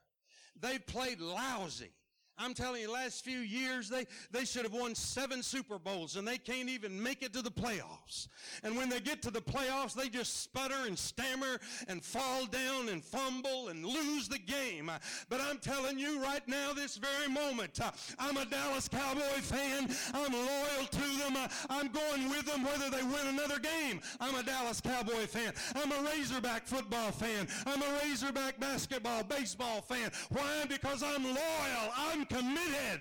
They 0.60 0.78
played 0.78 1.20
lousy. 1.20 1.90
I'm 2.38 2.54
telling 2.54 2.80
you, 2.80 2.92
last 2.92 3.24
few 3.24 3.38
years, 3.38 3.88
they, 3.88 4.06
they 4.30 4.44
should 4.44 4.62
have 4.62 4.72
won 4.72 4.94
seven 4.94 5.42
Super 5.42 5.78
Bowls 5.78 6.16
and 6.16 6.26
they 6.26 6.38
can't 6.38 6.68
even 6.68 7.00
make 7.00 7.22
it 7.22 7.32
to 7.34 7.42
the 7.42 7.50
playoffs. 7.50 8.28
And 8.64 8.76
when 8.76 8.88
they 8.88 9.00
get 9.00 9.22
to 9.22 9.30
the 9.30 9.40
playoffs, 9.40 9.94
they 9.94 10.08
just 10.08 10.42
sputter 10.42 10.86
and 10.86 10.98
stammer 10.98 11.60
and 11.88 12.02
fall 12.02 12.46
down 12.46 12.88
and 12.88 13.04
fumble 13.04 13.68
and 13.68 13.84
lose 13.84 14.28
the 14.28 14.38
game. 14.38 14.90
But 15.28 15.40
I'm 15.40 15.58
telling 15.58 15.98
you 15.98 16.22
right 16.22 16.46
now, 16.48 16.72
this 16.72 16.96
very 16.96 17.28
moment, 17.28 17.80
uh, 17.80 17.90
I'm 18.18 18.36
a 18.36 18.44
Dallas 18.44 18.88
Cowboy 18.88 19.40
fan. 19.40 19.88
I'm 20.14 20.32
loyal 20.32 20.86
to 20.90 21.18
them. 21.18 21.36
Uh, 21.36 21.48
I'm 21.68 21.88
going 21.88 22.30
with 22.30 22.46
them 22.46 22.64
whether 22.64 22.90
they 22.90 23.02
win 23.02 23.26
another 23.28 23.58
game. 23.58 24.00
I'm 24.20 24.34
a 24.34 24.42
Dallas 24.42 24.80
Cowboy 24.80 25.26
fan. 25.26 25.52
I'm 25.76 25.92
a 25.92 26.10
Razorback 26.10 26.66
football 26.66 27.12
fan. 27.12 27.46
I'm 27.66 27.82
a 27.82 28.00
Razorback 28.02 28.58
basketball, 28.58 29.22
baseball 29.22 29.80
fan. 29.82 30.10
Why? 30.30 30.64
Because 30.68 31.02
I'm 31.02 31.24
loyal. 31.24 31.92
I'm 31.96 32.21
committed. 32.26 33.00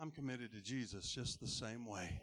I'm 0.00 0.10
committed 0.10 0.52
to 0.52 0.62
Jesus 0.62 1.10
just 1.10 1.40
the 1.40 1.46
same 1.46 1.84
way. 1.84 2.20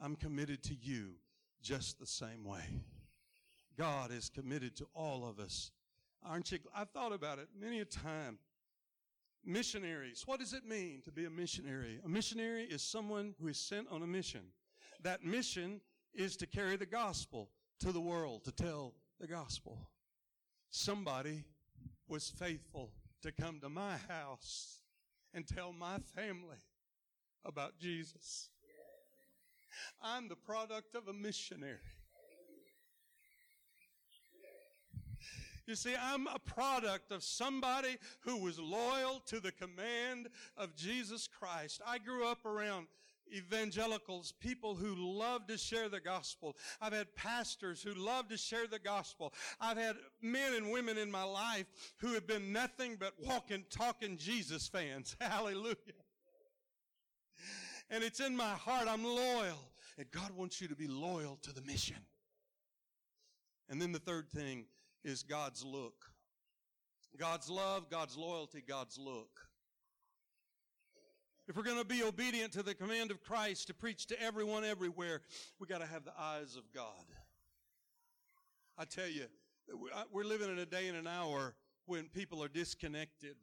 I'm 0.00 0.16
committed 0.16 0.62
to 0.64 0.74
you 0.74 1.14
just 1.62 1.98
the 1.98 2.06
same 2.06 2.44
way. 2.44 2.64
God 3.78 4.10
is 4.10 4.28
committed 4.28 4.76
to 4.76 4.86
all 4.94 5.26
of 5.28 5.38
us. 5.38 5.70
Aren't 6.24 6.50
you? 6.50 6.58
I've 6.74 6.90
thought 6.90 7.12
about 7.12 7.38
it 7.38 7.48
many 7.58 7.80
a 7.80 7.84
time. 7.84 8.38
Missionaries. 9.44 10.24
What 10.26 10.40
does 10.40 10.52
it 10.52 10.66
mean 10.66 11.02
to 11.04 11.12
be 11.12 11.24
a 11.24 11.30
missionary? 11.30 12.00
A 12.04 12.08
missionary 12.08 12.64
is 12.64 12.82
someone 12.82 13.34
who 13.40 13.46
is 13.46 13.58
sent 13.58 13.86
on 13.90 14.02
a 14.02 14.06
mission. 14.06 14.40
That 15.02 15.24
mission 15.24 15.80
is 16.14 16.36
to 16.38 16.46
carry 16.46 16.76
the 16.76 16.86
gospel 16.86 17.50
to 17.80 17.92
the 17.92 18.00
world, 18.00 18.44
to 18.44 18.52
tell 18.52 18.94
the 19.20 19.28
gospel. 19.28 19.88
Somebody 20.78 21.42
was 22.06 22.28
faithful 22.28 22.90
to 23.22 23.32
come 23.32 23.60
to 23.60 23.68
my 23.70 23.96
house 24.10 24.82
and 25.32 25.48
tell 25.48 25.72
my 25.72 25.96
family 26.14 26.58
about 27.46 27.78
Jesus. 27.78 28.50
I'm 30.02 30.28
the 30.28 30.36
product 30.36 30.94
of 30.94 31.08
a 31.08 31.14
missionary. 31.14 31.78
You 35.66 35.76
see, 35.76 35.94
I'm 35.98 36.26
a 36.26 36.38
product 36.38 37.10
of 37.10 37.24
somebody 37.24 37.96
who 38.20 38.36
was 38.36 38.58
loyal 38.58 39.22
to 39.28 39.40
the 39.40 39.52
command 39.52 40.28
of 40.58 40.76
Jesus 40.76 41.26
Christ. 41.26 41.80
I 41.86 41.96
grew 41.96 42.28
up 42.28 42.44
around 42.44 42.86
evangelicals, 43.32 44.32
people 44.32 44.74
who 44.74 44.94
love 44.94 45.46
to 45.46 45.58
share 45.58 45.88
the 45.88 46.00
gospel. 46.00 46.56
I've 46.80 46.92
had 46.92 47.14
pastors 47.14 47.82
who 47.82 47.94
love 47.94 48.28
to 48.28 48.36
share 48.36 48.66
the 48.66 48.78
gospel. 48.78 49.32
I've 49.60 49.78
had 49.78 49.96
men 50.22 50.54
and 50.54 50.70
women 50.70 50.98
in 50.98 51.10
my 51.10 51.24
life 51.24 51.66
who 51.98 52.14
have 52.14 52.26
been 52.26 52.52
nothing 52.52 52.96
but 52.98 53.14
walking, 53.18 53.64
talking 53.70 54.16
Jesus 54.16 54.68
fans. 54.68 55.16
Hallelujah. 55.20 55.76
And 57.90 58.02
it's 58.02 58.20
in 58.20 58.36
my 58.36 58.50
heart. 58.50 58.88
I'm 58.88 59.04
loyal. 59.04 59.70
And 59.98 60.10
God 60.10 60.32
wants 60.32 60.60
you 60.60 60.68
to 60.68 60.76
be 60.76 60.88
loyal 60.88 61.38
to 61.42 61.52
the 61.52 61.62
mission. 61.62 61.96
And 63.68 63.80
then 63.80 63.92
the 63.92 63.98
third 63.98 64.28
thing 64.28 64.66
is 65.04 65.22
God's 65.22 65.64
look. 65.64 66.06
God's 67.16 67.48
love, 67.48 67.88
God's 67.90 68.16
loyalty, 68.16 68.62
God's 68.66 68.98
look. 68.98 69.45
If 71.48 71.56
we're 71.56 71.62
going 71.62 71.78
to 71.78 71.84
be 71.84 72.02
obedient 72.02 72.52
to 72.54 72.64
the 72.64 72.74
command 72.74 73.12
of 73.12 73.22
Christ 73.22 73.68
to 73.68 73.74
preach 73.74 74.06
to 74.06 74.20
everyone 74.20 74.64
everywhere, 74.64 75.20
we 75.60 75.68
got 75.68 75.80
to 75.80 75.86
have 75.86 76.04
the 76.04 76.12
eyes 76.18 76.56
of 76.56 76.64
God. 76.74 77.04
I 78.76 78.84
tell 78.84 79.06
you, 79.06 79.26
uh, 79.94 80.02
we're 80.12 80.24
living 80.24 80.50
in 80.50 80.58
a 80.58 80.66
day 80.66 80.88
and 80.88 80.96
an 80.96 81.06
hour 81.06 81.54
when 81.86 82.08
people 82.08 82.42
are 82.42 82.48
disconnected 82.48 83.36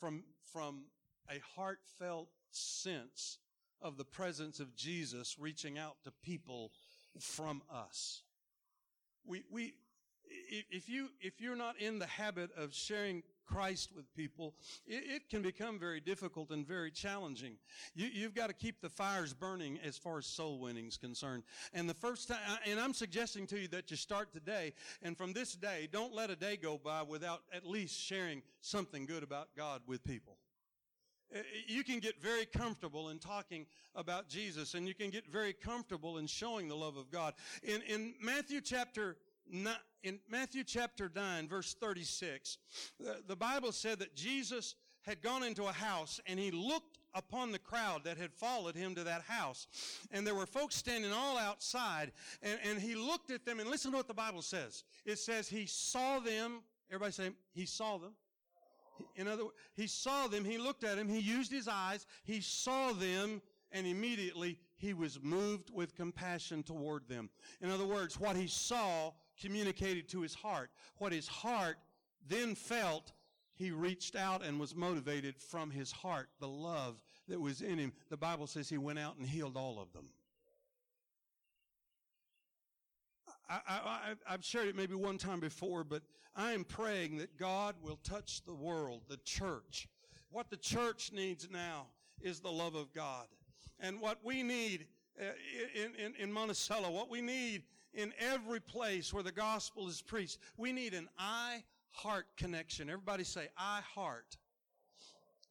from, 0.00 0.24
from 0.50 0.84
a 1.30 1.38
heartfelt 1.54 2.30
sense 2.52 3.38
of 3.82 3.98
the 3.98 4.04
presence 4.04 4.58
of 4.58 4.74
Jesus 4.74 5.36
reaching 5.38 5.76
out 5.76 5.96
to 6.04 6.12
people 6.22 6.72
from 7.20 7.60
us. 7.70 8.22
We, 9.26 9.42
we, 9.50 9.74
if 10.24 10.88
you, 10.88 11.08
if 11.20 11.38
you're 11.38 11.54
not 11.54 11.78
in 11.78 11.98
the 11.98 12.06
habit 12.06 12.50
of 12.56 12.72
sharing 12.72 13.22
Christ 13.46 13.90
with 13.94 14.12
people, 14.14 14.54
it, 14.86 15.04
it, 15.06 15.30
can 15.30 15.42
become 15.42 15.78
very 15.78 16.00
difficult 16.00 16.50
and 16.50 16.66
very 16.66 16.90
challenging. 16.90 17.54
You, 17.94 18.08
you've 18.12 18.34
got 18.34 18.48
to 18.48 18.54
keep 18.54 18.80
the 18.80 18.88
fires 18.88 19.32
burning 19.32 19.78
as 19.84 19.96
far 19.96 20.18
as 20.18 20.26
soul 20.26 20.58
winning 20.58 20.86
is 20.86 20.96
concerned. 20.96 21.44
And 21.72 21.88
the 21.88 21.94
first 21.94 22.28
time, 22.28 22.38
and 22.66 22.78
I'm 22.78 22.94
suggesting 22.94 23.46
to 23.48 23.58
you 23.58 23.68
that 23.68 23.90
you 23.90 23.96
start 23.96 24.32
today, 24.32 24.72
and 25.02 25.16
from 25.16 25.32
this 25.32 25.54
day, 25.54 25.88
don't 25.90 26.14
let 26.14 26.30
a 26.30 26.36
day 26.36 26.56
go 26.56 26.78
by 26.82 27.02
without 27.02 27.42
at 27.52 27.66
least 27.66 27.98
sharing 27.98 28.42
something 28.60 29.06
good 29.06 29.22
about 29.22 29.48
God 29.56 29.82
with 29.86 30.04
people. 30.04 30.36
Uh, 31.34 31.38
you 31.66 31.82
can 31.82 31.98
get 31.98 32.20
very 32.20 32.46
comfortable 32.46 33.08
in 33.08 33.18
talking 33.18 33.66
about 33.94 34.28
Jesus 34.28 34.74
and 34.74 34.86
you 34.86 34.94
can 34.94 35.10
get 35.10 35.26
very 35.26 35.52
comfortable 35.52 36.18
in 36.18 36.26
showing 36.26 36.68
the 36.68 36.76
love 36.76 36.96
of 36.96 37.10
God. 37.10 37.34
In, 37.64 37.82
in 37.82 38.14
Matthew 38.20 38.60
chapter 38.60 39.16
in 39.50 40.20
Matthew 40.28 40.64
chapter 40.64 41.10
9, 41.14 41.48
verse 41.48 41.74
36, 41.80 42.58
the, 43.00 43.22
the 43.26 43.36
Bible 43.36 43.72
said 43.72 43.98
that 44.00 44.14
Jesus 44.14 44.74
had 45.02 45.22
gone 45.22 45.42
into 45.42 45.64
a 45.64 45.72
house 45.72 46.20
and 46.26 46.38
he 46.38 46.50
looked 46.50 46.98
upon 47.14 47.50
the 47.50 47.58
crowd 47.58 48.04
that 48.04 48.18
had 48.18 48.32
followed 48.32 48.74
him 48.74 48.94
to 48.94 49.04
that 49.04 49.22
house. 49.22 49.66
And 50.10 50.26
there 50.26 50.34
were 50.34 50.46
folks 50.46 50.76
standing 50.76 51.12
all 51.12 51.38
outside 51.38 52.12
and, 52.42 52.58
and 52.64 52.80
he 52.80 52.94
looked 52.94 53.30
at 53.30 53.44
them 53.44 53.60
and 53.60 53.70
listen 53.70 53.92
to 53.92 53.96
what 53.96 54.08
the 54.08 54.14
Bible 54.14 54.42
says. 54.42 54.84
It 55.04 55.18
says 55.18 55.48
he 55.48 55.66
saw 55.66 56.18
them. 56.18 56.62
Everybody 56.90 57.12
say, 57.12 57.30
he 57.52 57.66
saw 57.66 57.98
them. 57.98 58.12
In 59.14 59.28
other 59.28 59.44
words, 59.44 59.56
he 59.74 59.86
saw 59.86 60.26
them. 60.26 60.44
He 60.44 60.58
looked 60.58 60.84
at 60.84 60.96
them. 60.96 61.08
He 61.08 61.20
used 61.20 61.52
his 61.52 61.68
eyes. 61.68 62.06
He 62.24 62.40
saw 62.40 62.92
them 62.92 63.40
and 63.72 63.86
immediately 63.86 64.58
he 64.76 64.92
was 64.92 65.18
moved 65.22 65.70
with 65.72 65.94
compassion 65.94 66.62
toward 66.62 67.08
them. 67.08 67.30
In 67.60 67.70
other 67.70 67.84
words, 67.84 68.18
what 68.18 68.36
he 68.36 68.46
saw 68.46 69.12
communicated 69.40 70.08
to 70.10 70.20
his 70.20 70.34
heart. 70.34 70.70
What 70.98 71.12
his 71.12 71.28
heart 71.28 71.76
then 72.28 72.54
felt, 72.54 73.12
he 73.54 73.70
reached 73.70 74.16
out 74.16 74.44
and 74.44 74.58
was 74.58 74.74
motivated 74.74 75.36
from 75.36 75.70
his 75.70 75.92
heart, 75.92 76.28
the 76.40 76.48
love 76.48 76.96
that 77.28 77.40
was 77.40 77.62
in 77.62 77.78
him. 77.78 77.92
The 78.10 78.16
Bible 78.16 78.46
says 78.46 78.68
he 78.68 78.78
went 78.78 78.98
out 78.98 79.16
and 79.16 79.26
healed 79.26 79.56
all 79.56 79.80
of 79.80 79.92
them. 79.92 80.08
I, 83.48 84.14
have 84.26 84.44
shared 84.44 84.66
it 84.66 84.74
maybe 84.74 84.96
one 84.96 85.18
time 85.18 85.38
before, 85.38 85.84
but 85.84 86.02
I 86.34 86.52
am 86.52 86.64
praying 86.64 87.18
that 87.18 87.38
God 87.38 87.76
will 87.80 87.98
touch 88.02 88.44
the 88.44 88.54
world, 88.54 89.02
the 89.08 89.18
church. 89.18 89.88
What 90.30 90.50
the 90.50 90.56
church 90.56 91.12
needs 91.12 91.48
now 91.48 91.86
is 92.20 92.40
the 92.40 92.50
love 92.50 92.74
of 92.74 92.92
God. 92.92 93.26
And 93.78 94.00
what 94.00 94.18
we 94.24 94.42
need 94.42 94.86
uh, 95.20 95.24
in, 95.74 95.94
in, 96.04 96.14
in 96.18 96.32
Monticello, 96.32 96.90
what 96.90 97.08
we 97.08 97.20
need 97.20 97.62
in 97.96 98.12
every 98.20 98.60
place 98.60 99.12
where 99.12 99.22
the 99.22 99.32
gospel 99.32 99.88
is 99.88 100.02
preached. 100.02 100.38
We 100.56 100.72
need 100.72 100.94
an 100.94 101.08
I 101.18 101.64
heart 101.90 102.26
connection. 102.36 102.88
Everybody 102.90 103.24
say, 103.24 103.48
I 103.56 103.80
heart. 103.80 104.36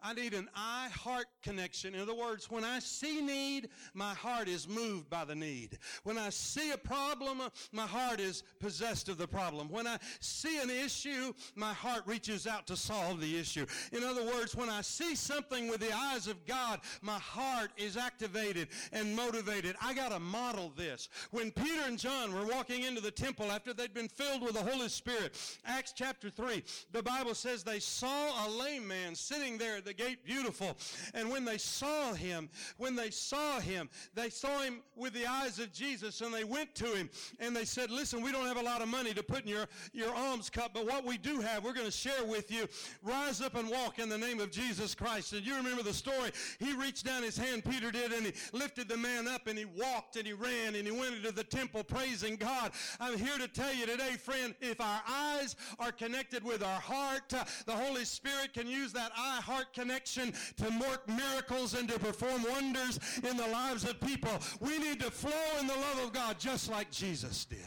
I 0.02 0.14
need 0.14 0.34
an 0.34 0.50
eye 0.56 0.90
heart 0.94 1.26
connection. 1.42 1.96
In 1.96 2.02
other 2.02 2.14
words, 2.14 2.50
when 2.50 2.64
I 2.64 2.80
see 2.80 3.22
need, 3.22 3.70
my 3.94 4.14
heart 4.14 4.48
is 4.48 4.68
moved 4.68 5.10
by 5.10 5.26
the 5.26 5.36
need. 5.36 5.80
When 6.04 6.18
I 6.18 6.30
see 6.30 6.72
a 6.72 6.78
problem, 6.78 7.42
my 7.72 7.88
heart 7.88 8.20
is 8.20 8.44
possessed 8.60 9.10
of 9.10 9.18
the 9.18 9.28
problem. 9.28 9.68
When 9.70 9.88
I 9.88 9.98
see 10.20 10.60
an 10.60 10.70
issue, 10.70 11.34
my 11.56 11.74
heart 11.74 12.04
reaches 12.06 12.46
out 12.46 12.68
to 12.68 12.76
solve 12.76 13.20
the 13.20 13.38
issue. 13.38 13.66
In 13.92 14.04
other 14.04 14.24
words, 14.24 14.56
when 14.56 14.70
I 14.70 14.82
see 14.82 15.16
something 15.16 15.68
with 15.68 15.80
the 15.80 15.96
eyes 15.96 16.28
of 16.28 16.46
God, 16.46 16.82
my 17.02 17.18
heart 17.18 17.72
is 17.78 17.98
activated 17.98 18.68
and 18.92 19.16
motivated. 19.16 19.76
I 19.82 19.94
got 19.94 20.10
to 20.12 20.20
model 20.20 20.72
this. 20.76 21.10
When 21.32 21.52
Peter 21.52 21.82
and 21.86 21.98
John 21.98 22.34
were 22.34 22.46
walking 22.46 22.84
into 22.84 23.02
the 23.02 23.12
temple 23.12 23.52
after 23.52 23.74
they'd 23.74 23.94
been 23.94 24.08
filled 24.08 24.44
with 24.44 24.54
the 24.54 24.64
Holy 24.64 24.90
Spirit, 24.90 25.36
Acts 25.66 25.94
chapter 25.96 26.30
3, 26.30 26.64
the 26.92 27.04
Bible 27.04 27.34
says 27.34 27.64
they 27.64 27.80
saw 27.80 28.48
a 28.48 28.50
lame 28.50 28.88
man 28.88 29.16
sitting 29.16 29.58
there 29.58 29.82
the 29.82 29.95
gate 29.98 30.26
beautiful. 30.26 30.76
And 31.14 31.30
when 31.30 31.46
they 31.46 31.58
saw 31.58 32.14
him, 32.14 32.50
when 32.78 32.96
they 32.96 33.10
saw 33.10 33.60
him, 33.60 33.90
they 34.14 34.30
saw 34.30 34.62
him 34.62 34.82
with 34.96 35.14
the 35.14 35.26
eyes 35.26 35.60
of 35.60 35.72
Jesus 35.72 36.22
and 36.22 36.34
they 36.34 36.44
went 36.44 36.74
to 36.76 36.86
him 36.86 37.10
and 37.40 37.56
they 37.56 37.66
said, 37.66 37.92
listen, 37.92 38.22
we 38.22 38.32
don't 38.32 38.48
have 38.48 38.58
a 38.58 38.64
lot 38.64 38.82
of 38.82 38.88
money 38.88 39.14
to 39.14 39.24
put 39.24 39.44
in 39.44 39.50
your, 39.50 39.68
your 39.94 40.14
alms 40.16 40.50
cup, 40.50 40.72
but 40.74 40.86
what 40.86 41.06
we 41.06 41.18
do 41.18 41.40
have, 41.40 41.64
we're 41.64 41.74
going 41.74 41.86
to 41.86 41.92
share 41.92 42.24
with 42.26 42.52
you. 42.52 42.68
Rise 43.04 43.42
up 43.42 43.56
and 43.56 43.70
walk 43.70 44.00
in 44.00 44.10
the 44.10 44.18
name 44.18 44.40
of 44.40 44.52
Jesus 44.52 44.96
Christ. 44.96 45.34
And 45.34 45.46
you 45.46 45.56
remember 45.56 45.84
the 45.84 45.94
story. 45.94 46.32
He 46.60 46.74
reached 46.74 47.06
down 47.06 47.24
his 47.24 47.38
hand, 47.38 47.64
Peter 47.64 47.92
did, 47.92 48.12
and 48.12 48.26
he 48.26 48.34
lifted 48.54 48.90
the 48.90 48.98
man 48.98 49.28
up 49.28 49.48
and 49.48 49.58
he 49.58 49.66
walked 49.66 50.16
and 50.16 50.26
he 50.26 50.34
ran 50.34 50.76
and 50.76 50.88
he 50.88 50.92
went 50.92 51.16
into 51.16 51.32
the 51.32 51.44
temple 51.44 51.84
praising 51.84 52.36
God. 52.36 52.72
I'm 53.00 53.18
here 53.18 53.38
to 53.38 53.48
tell 53.48 53.74
you 53.74 53.86
today, 53.86 54.14
friend, 54.14 54.56
if 54.62 54.82
our 54.82 55.02
eyes 55.08 55.56
are 55.80 55.92
connected 55.92 56.44
with 56.44 56.64
our 56.64 56.80
heart, 56.80 57.30
the 57.30 57.72
Holy 57.72 58.06
Spirit 58.06 58.54
can 58.54 58.68
use 58.68 58.92
that 58.94 59.12
eye-heart 59.18 59.74
connection 59.74 59.75
connection 59.76 60.34
to 60.58 60.64
work 60.80 61.08
miracles 61.08 61.74
and 61.74 61.88
to 61.90 62.00
perform 62.00 62.44
wonders 62.44 63.00
in 63.30 63.38
the 63.38 63.48
lives 63.48 63.84
of 63.84 64.00
people. 64.02 64.32
We 64.60 64.80
need 64.80 65.00
to 65.02 65.12
flow 65.12 65.60
in 65.60 65.68
the 65.68 65.74
love 65.74 66.06
of 66.06 66.14
God 66.14 66.40
just 66.40 66.72
like 66.72 66.90
Jesus 66.90 67.46
did. 67.46 67.60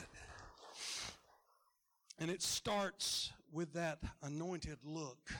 And 2.18 2.30
it 2.30 2.42
starts 2.42 3.30
with 3.52 3.72
that 3.74 3.98
anointed 4.22 4.78
look. 4.84 5.30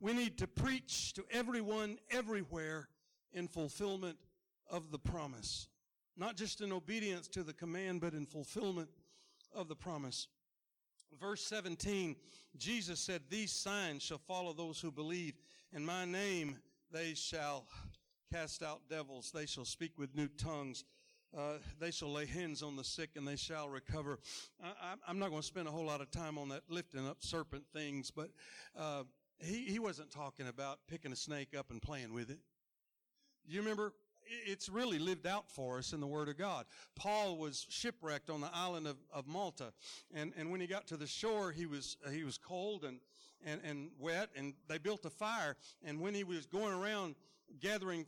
We 0.00 0.12
need 0.12 0.38
to 0.38 0.46
preach 0.46 1.12
to 1.14 1.24
everyone, 1.30 1.98
everywhere, 2.10 2.88
in 3.32 3.48
fulfillment 3.48 4.18
of 4.70 4.90
the 4.90 4.98
promise. 4.98 5.68
Not 6.16 6.36
just 6.36 6.60
in 6.60 6.72
obedience 6.72 7.28
to 7.28 7.42
the 7.42 7.52
command, 7.52 8.00
but 8.00 8.12
in 8.12 8.26
fulfillment 8.26 8.88
of 9.54 9.68
the 9.68 9.76
promise. 9.76 10.28
Verse 11.20 11.42
17, 11.44 12.16
Jesus 12.56 13.00
said, 13.00 13.22
These 13.28 13.52
signs 13.52 14.02
shall 14.02 14.18
follow 14.18 14.52
those 14.52 14.80
who 14.80 14.90
believe. 14.90 15.34
In 15.74 15.86
my 15.86 16.04
name 16.04 16.58
they 16.92 17.14
shall 17.14 17.64
cast 18.30 18.62
out 18.62 18.82
devils. 18.90 19.30
They 19.34 19.46
shall 19.46 19.64
speak 19.64 19.92
with 19.96 20.14
new 20.14 20.28
tongues. 20.28 20.84
Uh, 21.34 21.54
they 21.80 21.90
shall 21.90 22.12
lay 22.12 22.26
hands 22.26 22.62
on 22.62 22.76
the 22.76 22.84
sick 22.84 23.10
and 23.16 23.26
they 23.26 23.36
shall 23.36 23.70
recover. 23.70 24.18
I, 24.62 25.10
am 25.10 25.18
not 25.18 25.30
going 25.30 25.40
to 25.40 25.46
spend 25.46 25.68
a 25.68 25.70
whole 25.70 25.86
lot 25.86 26.02
of 26.02 26.10
time 26.10 26.36
on 26.36 26.50
that 26.50 26.64
lifting 26.68 27.08
up 27.08 27.18
serpent 27.20 27.64
things, 27.72 28.10
but 28.10 28.28
uh, 28.78 29.04
he, 29.38 29.64
he 29.64 29.78
wasn't 29.78 30.10
talking 30.10 30.46
about 30.46 30.80
picking 30.88 31.10
a 31.10 31.16
snake 31.16 31.56
up 31.58 31.70
and 31.70 31.80
playing 31.80 32.12
with 32.12 32.28
it. 32.28 32.40
You 33.46 33.60
remember? 33.60 33.94
It's 34.46 34.68
really 34.68 34.98
lived 34.98 35.26
out 35.26 35.50
for 35.50 35.78
us 35.78 35.94
in 35.94 36.00
the 36.00 36.06
Word 36.06 36.28
of 36.28 36.36
God. 36.36 36.66
Paul 36.96 37.38
was 37.38 37.66
shipwrecked 37.70 38.28
on 38.28 38.42
the 38.42 38.50
island 38.52 38.86
of, 38.86 38.98
of 39.12 39.26
Malta, 39.26 39.72
and, 40.14 40.34
and 40.36 40.52
when 40.52 40.60
he 40.60 40.66
got 40.66 40.86
to 40.88 40.98
the 40.98 41.06
shore, 41.06 41.50
he 41.50 41.66
was 41.66 41.96
he 42.12 42.24
was 42.24 42.38
cold 42.38 42.84
and 42.84 43.00
and, 43.44 43.60
and 43.64 43.90
wet, 43.98 44.30
and 44.36 44.54
they 44.68 44.78
built 44.78 45.04
a 45.04 45.10
fire. 45.10 45.56
And 45.84 46.00
when 46.00 46.14
he 46.14 46.24
was 46.24 46.46
going 46.46 46.72
around 46.72 47.16
gathering 47.60 48.06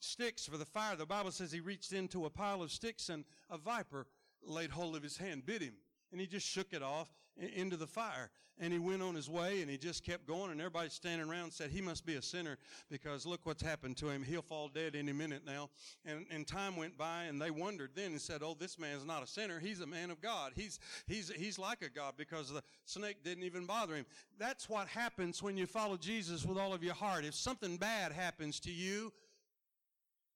sticks 0.00 0.46
for 0.46 0.56
the 0.56 0.64
fire, 0.64 0.96
the 0.96 1.06
Bible 1.06 1.30
says 1.30 1.52
he 1.52 1.60
reached 1.60 1.92
into 1.92 2.26
a 2.26 2.30
pile 2.30 2.62
of 2.62 2.72
sticks 2.72 3.08
and 3.08 3.24
a 3.50 3.58
viper 3.58 4.06
laid 4.42 4.70
hold 4.70 4.96
of 4.96 5.02
his 5.02 5.16
hand, 5.16 5.44
bit 5.44 5.62
him. 5.62 5.74
And 6.12 6.20
he 6.20 6.26
just 6.26 6.46
shook 6.46 6.72
it 6.72 6.82
off 6.82 7.08
into 7.40 7.76
the 7.76 7.86
fire. 7.86 8.30
And 8.62 8.74
he 8.74 8.78
went 8.78 9.00
on 9.00 9.14
his 9.14 9.30
way 9.30 9.62
and 9.62 9.70
he 9.70 9.78
just 9.78 10.04
kept 10.04 10.26
going. 10.26 10.50
And 10.50 10.60
everybody 10.60 10.90
standing 10.90 11.26
around 11.26 11.50
said, 11.50 11.70
He 11.70 11.80
must 11.80 12.04
be 12.04 12.16
a 12.16 12.22
sinner 12.22 12.58
because 12.90 13.24
look 13.24 13.40
what's 13.44 13.62
happened 13.62 13.96
to 13.98 14.10
him. 14.10 14.22
He'll 14.22 14.42
fall 14.42 14.68
dead 14.68 14.94
any 14.94 15.12
minute 15.12 15.42
now. 15.46 15.70
And, 16.04 16.26
and 16.30 16.46
time 16.46 16.76
went 16.76 16.98
by 16.98 17.24
and 17.24 17.40
they 17.40 17.50
wondered 17.50 17.92
then 17.94 18.12
and 18.12 18.20
said, 18.20 18.42
Oh, 18.44 18.54
this 18.58 18.78
man's 18.78 19.06
not 19.06 19.22
a 19.22 19.26
sinner. 19.26 19.58
He's 19.60 19.80
a 19.80 19.86
man 19.86 20.10
of 20.10 20.20
God. 20.20 20.52
He's, 20.54 20.78
he's, 21.06 21.30
he's 21.30 21.58
like 21.58 21.80
a 21.80 21.88
God 21.88 22.14
because 22.18 22.52
the 22.52 22.62
snake 22.84 23.24
didn't 23.24 23.44
even 23.44 23.64
bother 23.64 23.94
him. 23.94 24.04
That's 24.38 24.68
what 24.68 24.88
happens 24.88 25.42
when 25.42 25.56
you 25.56 25.66
follow 25.66 25.96
Jesus 25.96 26.44
with 26.44 26.58
all 26.58 26.74
of 26.74 26.84
your 26.84 26.94
heart. 26.94 27.24
If 27.24 27.34
something 27.34 27.78
bad 27.78 28.12
happens 28.12 28.60
to 28.60 28.70
you, 28.70 29.10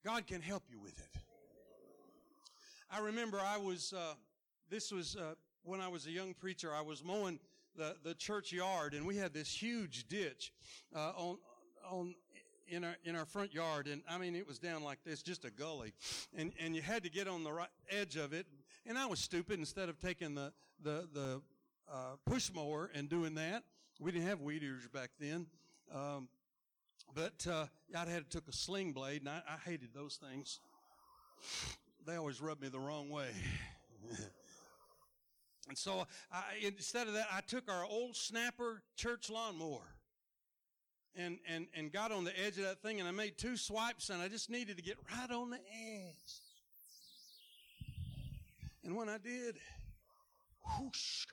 God 0.03 0.27
can 0.27 0.41
help 0.41 0.63
you 0.71 0.79
with 0.81 0.99
it. 0.99 1.21
I 2.91 3.01
remember 3.01 3.41
I 3.41 3.59
was, 3.59 3.93
uh, 3.93 4.15
this 4.71 4.93
was 4.93 5.17
uh, 5.17 5.35
when 5.65 5.81
I 5.81 5.89
was 5.89 6.07
a 6.07 6.11
young 6.11 6.35
preacher, 6.35 6.73
I 6.75 6.83
was 6.83 7.03
mowing 7.03 7.41
the, 7.77 7.97
the 8.05 8.15
church 8.15 8.53
yard 8.53 8.95
and 8.95 9.07
we 9.07 9.17
had 9.17 9.33
this 9.33 9.51
huge 9.51 10.07
ditch, 10.09 10.53
uh, 10.95 11.13
on, 11.17 11.39
on, 11.91 12.15
in 12.69 12.85
our, 12.85 12.97
in 13.05 13.17
our 13.17 13.25
front 13.25 13.53
yard. 13.53 13.87
And 13.87 14.03
I 14.09 14.19
mean, 14.19 14.35
it 14.37 14.47
was 14.47 14.59
down 14.59 14.85
like 14.85 14.99
this, 15.05 15.23
just 15.23 15.45
a 15.45 15.51
gully. 15.51 15.93
And, 16.37 16.53
and 16.61 16.77
you 16.77 16.83
had 16.83 17.03
to 17.05 17.11
get 17.11 17.29
on 17.29 17.45
the 17.45 17.53
right 17.53 17.69
edge 17.91 18.17
of 18.17 18.33
it. 18.33 18.47
And 18.87 18.99
I 18.99 19.07
was 19.07 19.19
stupid. 19.19 19.59
Instead 19.59 19.89
of 19.89 19.99
taking 19.99 20.35
the, 20.35 20.53
the, 20.83 21.09
the, 21.13 21.43
uh, 21.93 22.17
push 22.25 22.51
mower 22.55 22.91
and 22.95 23.09
doing 23.09 23.35
that, 23.35 23.63
we 24.01 24.11
didn't 24.11 24.27
have 24.27 24.41
weed 24.41 24.63
eaters 24.63 24.89
back 24.89 25.11
then. 25.19 25.47
Um, 25.95 26.29
but, 27.15 27.47
uh, 27.51 27.67
I'd 27.97 28.09
had 28.09 28.31
took 28.31 28.49
a 28.49 28.53
sling 28.53 28.93
blade 28.93 29.21
and 29.21 29.29
I, 29.29 29.43
I 29.49 29.57
hated 29.69 29.91
those 29.95 30.17
things. 30.17 30.61
They 32.07 32.17
always 32.17 32.41
rubbed 32.41 32.63
me 32.63 32.69
the 32.69 32.81
wrong 32.81 33.09
way. 33.11 33.31
And 35.69 35.79
so 35.79 36.07
I, 36.31 36.43
instead 36.63 37.07
of 37.07 37.15
that, 37.15 37.27
I 37.33 37.41
took 37.41 37.71
our 37.71 37.85
old 37.85 38.17
snapper 38.17 38.83
church 38.97 39.31
lawnmower 39.31 39.95
and, 41.17 41.39
and, 41.49 41.67
and 41.75 41.93
got 41.93 42.13
on 42.13 42.25
the 42.25 42.39
edge 42.39 42.59
of 42.59 42.65
that 42.65 42.83
thing 42.83 43.01
and 43.01 43.09
I 43.09 43.13
made 43.13 43.39
two 43.39 43.57
swipes 43.57 44.11
and 44.11 44.21
I 44.21 44.29
just 44.29 44.51
needed 44.51 44.77
to 44.77 44.83
get 44.83 44.99
right 45.11 45.31
on 45.31 45.51
the 45.51 45.57
edge. 45.57 46.41
And 48.85 48.95
when 48.97 49.09
I 49.09 49.17
did, 49.19 49.57
whoosh, 50.79 51.25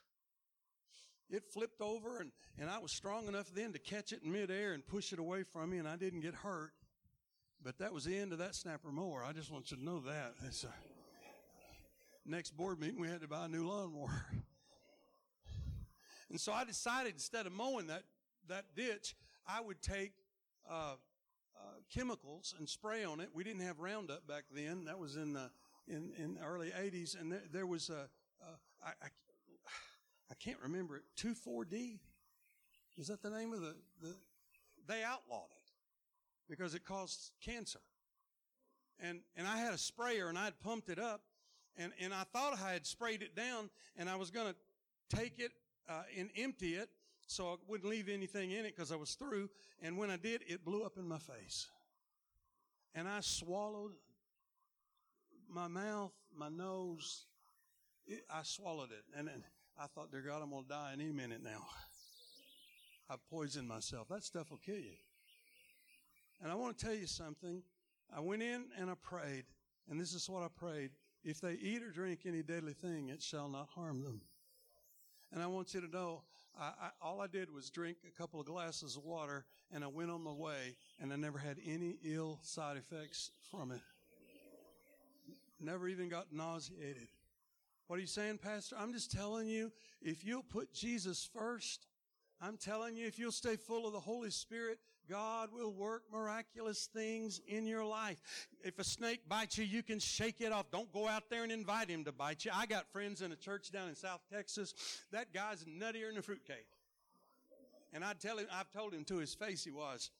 it 1.29 1.43
flipped 1.53 1.81
over 1.81 2.19
and, 2.19 2.31
and 2.57 2.69
I 2.69 2.79
was 2.79 2.95
strong 2.95 3.27
enough 3.27 3.49
then 3.53 3.73
to 3.73 3.79
catch 3.79 4.13
it 4.13 4.21
in 4.23 4.31
midair 4.31 4.73
and 4.73 4.85
push 4.85 5.11
it 5.11 5.19
away 5.19 5.43
from 5.43 5.71
me 5.71 5.77
and 5.77 5.87
I 5.87 5.97
didn't 5.97 6.21
get 6.21 6.35
hurt. 6.35 6.71
But 7.63 7.77
that 7.79 7.93
was 7.93 8.05
the 8.05 8.17
end 8.17 8.31
of 8.31 8.39
that 8.39 8.55
snapper 8.55 8.91
mower. 8.91 9.23
I 9.27 9.33
just 9.33 9.51
want 9.51 9.69
you 9.71 9.77
to 9.77 9.83
know 9.83 9.99
that. 9.99 10.33
It's 10.47 10.63
a, 10.63 10.73
next 12.25 12.51
board 12.51 12.79
meeting, 12.79 12.99
we 12.99 13.07
had 13.07 13.21
to 13.21 13.27
buy 13.27 13.45
a 13.45 13.47
new 13.47 13.67
lawnmower. 13.67 14.25
And 16.29 16.39
so 16.39 16.53
I 16.53 16.63
decided 16.63 17.13
instead 17.13 17.45
of 17.45 17.51
mowing 17.51 17.87
that, 17.87 18.03
that 18.47 18.65
ditch, 18.75 19.15
I 19.45 19.59
would 19.59 19.81
take 19.81 20.13
uh, 20.69 20.93
uh, 21.55 21.59
chemicals 21.93 22.55
and 22.57 22.69
spray 22.69 23.03
on 23.03 23.19
it. 23.19 23.29
We 23.33 23.43
didn't 23.43 23.61
have 23.61 23.79
Roundup 23.79 24.27
back 24.27 24.45
then. 24.53 24.85
That 24.85 24.97
was 24.97 25.17
in 25.17 25.33
the 25.33 25.51
in, 25.87 26.13
in 26.17 26.35
the 26.35 26.41
early 26.41 26.69
80s. 26.69 27.19
And 27.19 27.31
there, 27.31 27.43
there 27.51 27.67
was 27.67 27.89
a, 27.89 28.07
I, 28.83 28.89
I, 28.89 29.07
I 30.29 30.33
can't 30.39 30.59
remember 30.63 30.97
it, 30.97 31.03
2,4-D. 31.17 31.99
Is 32.97 33.07
that 33.07 33.21
the 33.21 33.29
name 33.29 33.53
of 33.53 33.61
the, 33.61 33.75
the, 34.01 34.15
they 34.87 35.03
outlawed 35.03 35.49
it 35.51 35.71
because 36.49 36.75
it 36.75 36.85
caused 36.85 37.31
cancer. 37.43 37.79
And, 38.99 39.21
and 39.35 39.47
I 39.47 39.57
had 39.57 39.73
a 39.73 39.77
sprayer 39.77 40.29
and 40.29 40.37
I'd 40.37 40.59
pumped 40.59 40.89
it 40.89 40.99
up 40.99 41.21
and, 41.77 41.91
and 41.99 42.13
I 42.13 42.23
thought 42.33 42.57
I 42.61 42.73
had 42.73 42.85
sprayed 42.85 43.21
it 43.21 43.35
down 43.35 43.69
and 43.97 44.09
I 44.09 44.15
was 44.15 44.31
going 44.31 44.53
to 44.53 45.15
take 45.15 45.39
it 45.39 45.51
uh, 45.89 46.03
and 46.17 46.29
empty 46.37 46.75
it 46.75 46.89
so 47.27 47.47
I 47.47 47.55
wouldn't 47.67 47.89
leave 47.89 48.09
anything 48.09 48.51
in 48.51 48.65
it 48.65 48.75
because 48.75 48.91
I 48.91 48.95
was 48.97 49.13
through. 49.13 49.49
And 49.81 49.97
when 49.97 50.09
I 50.09 50.17
did, 50.17 50.43
it 50.47 50.65
blew 50.65 50.83
up 50.83 50.97
in 50.97 51.07
my 51.07 51.17
face. 51.17 51.67
And 52.93 53.07
I 53.07 53.21
swallowed 53.21 53.91
my 55.49 55.67
mouth, 55.67 56.11
my 56.35 56.49
nose. 56.49 57.25
It, 58.05 58.25
I 58.29 58.43
swallowed 58.43 58.91
it. 58.91 59.03
And 59.17 59.27
then 59.27 59.43
I 59.79 59.87
thought, 59.87 60.11
dear 60.11 60.21
God, 60.21 60.41
I'm 60.43 60.49
going 60.49 60.63
to 60.63 60.69
die 60.69 60.91
any 60.93 61.11
minute 61.11 61.41
now. 61.41 61.65
I've 63.09 63.25
poisoned 63.29 63.67
myself. 63.67 64.07
That 64.09 64.23
stuff 64.23 64.51
will 64.51 64.59
kill 64.65 64.75
you. 64.75 64.97
And 66.41 66.51
I 66.51 66.55
want 66.55 66.77
to 66.77 66.85
tell 66.85 66.95
you 66.95 67.07
something. 67.07 67.61
I 68.15 68.19
went 68.19 68.41
in 68.41 68.65
and 68.77 68.89
I 68.89 68.93
prayed. 69.01 69.45
And 69.89 69.99
this 69.99 70.13
is 70.13 70.29
what 70.29 70.43
I 70.43 70.47
prayed. 70.47 70.91
If 71.23 71.39
they 71.39 71.53
eat 71.53 71.83
or 71.83 71.91
drink 71.91 72.21
any 72.25 72.41
deadly 72.41 72.73
thing, 72.73 73.09
it 73.09 73.21
shall 73.21 73.47
not 73.47 73.69
harm 73.75 74.03
them. 74.03 74.21
And 75.31 75.41
I 75.41 75.47
want 75.47 75.73
you 75.73 75.81
to 75.81 75.87
know, 75.87 76.23
I, 76.59 76.65
I, 76.65 76.89
all 77.01 77.21
I 77.21 77.27
did 77.27 77.53
was 77.53 77.69
drink 77.69 77.97
a 78.07 78.17
couple 78.19 78.39
of 78.39 78.45
glasses 78.45 78.97
of 78.97 79.03
water 79.03 79.45
and 79.71 79.83
I 79.83 79.87
went 79.87 80.11
on 80.11 80.21
my 80.23 80.31
way 80.31 80.75
and 80.99 81.13
I 81.13 81.15
never 81.15 81.37
had 81.37 81.57
any 81.65 81.95
ill 82.03 82.39
side 82.41 82.75
effects 82.75 83.31
from 83.49 83.71
it. 83.71 83.79
Never 85.59 85.87
even 85.87 86.09
got 86.09 86.33
nauseated. 86.33 87.07
What 87.87 87.97
are 87.97 88.01
you 88.01 88.07
saying, 88.07 88.39
Pastor? 88.39 88.75
I'm 88.79 88.93
just 88.93 89.11
telling 89.11 89.47
you, 89.47 89.71
if 90.01 90.25
you'll 90.25 90.43
put 90.43 90.73
Jesus 90.73 91.29
first, 91.33 91.85
I'm 92.41 92.57
telling 92.57 92.97
you, 92.97 93.05
if 93.05 93.19
you'll 93.19 93.31
stay 93.31 93.55
full 93.55 93.85
of 93.85 93.93
the 93.93 93.99
Holy 93.99 94.31
Spirit, 94.31 94.79
God 95.09 95.49
will 95.51 95.71
work 95.71 96.03
miraculous 96.11 96.87
things 96.93 97.41
in 97.47 97.65
your 97.65 97.83
life. 97.83 98.21
If 98.63 98.79
a 98.79 98.83
snake 98.83 99.27
bites 99.27 99.57
you, 99.57 99.65
you 99.65 99.83
can 99.83 99.99
shake 99.99 100.41
it 100.41 100.51
off. 100.51 100.71
Don't 100.71 100.91
go 100.91 101.07
out 101.07 101.29
there 101.29 101.43
and 101.43 101.51
invite 101.51 101.89
him 101.89 102.03
to 102.05 102.11
bite 102.11 102.45
you. 102.45 102.51
I 102.53 102.65
got 102.65 102.91
friends 102.91 103.21
in 103.21 103.31
a 103.31 103.35
church 103.35 103.71
down 103.71 103.89
in 103.89 103.95
South 103.95 104.21
Texas. 104.31 104.73
That 105.11 105.33
guy's 105.33 105.65
nuttier 105.65 106.09
than 106.09 106.17
a 106.17 106.21
fruitcake. 106.21 106.67
And 107.93 108.05
I'd 108.05 108.19
tell 108.19 108.37
him, 108.37 108.47
I've 108.53 108.71
told 108.71 108.93
him 108.93 109.03
to 109.05 109.17
his 109.17 109.33
face 109.33 109.63
he 109.63 109.71
was. 109.71 110.11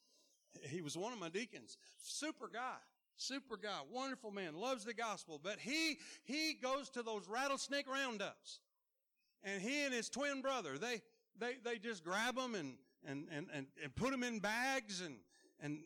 He 0.64 0.82
was 0.82 0.98
one 0.98 1.14
of 1.14 1.20
my 1.20 1.30
deacons. 1.30 1.78
Super 2.02 2.50
guy. 2.52 2.78
Super 3.16 3.56
guy. 3.56 3.80
Wonderful 3.90 4.32
man. 4.32 4.56
Loves 4.56 4.84
the 4.84 4.94
gospel. 4.94 5.40
But 5.42 5.60
he, 5.60 6.00
he 6.24 6.54
goes 6.62 6.90
to 6.90 7.04
those 7.04 7.30
rattlesnake 7.30 7.90
roundups. 7.90 8.60
And 9.44 9.62
he 9.62 9.84
and 9.86 9.94
his 9.94 10.10
twin 10.10 10.42
brother, 10.42 10.78
they, 10.78 11.02
they, 11.40 11.54
they 11.64 11.78
just 11.78 12.04
grab 12.04 12.36
them 12.36 12.56
and, 12.56 12.74
and, 13.08 13.26
and, 13.32 13.48
and, 13.54 13.68
and 13.84 13.96
put 13.96 14.12
them 14.12 14.24
in 14.24 14.40
bags 14.40 15.02
and, 15.02 15.16
and 15.62 15.80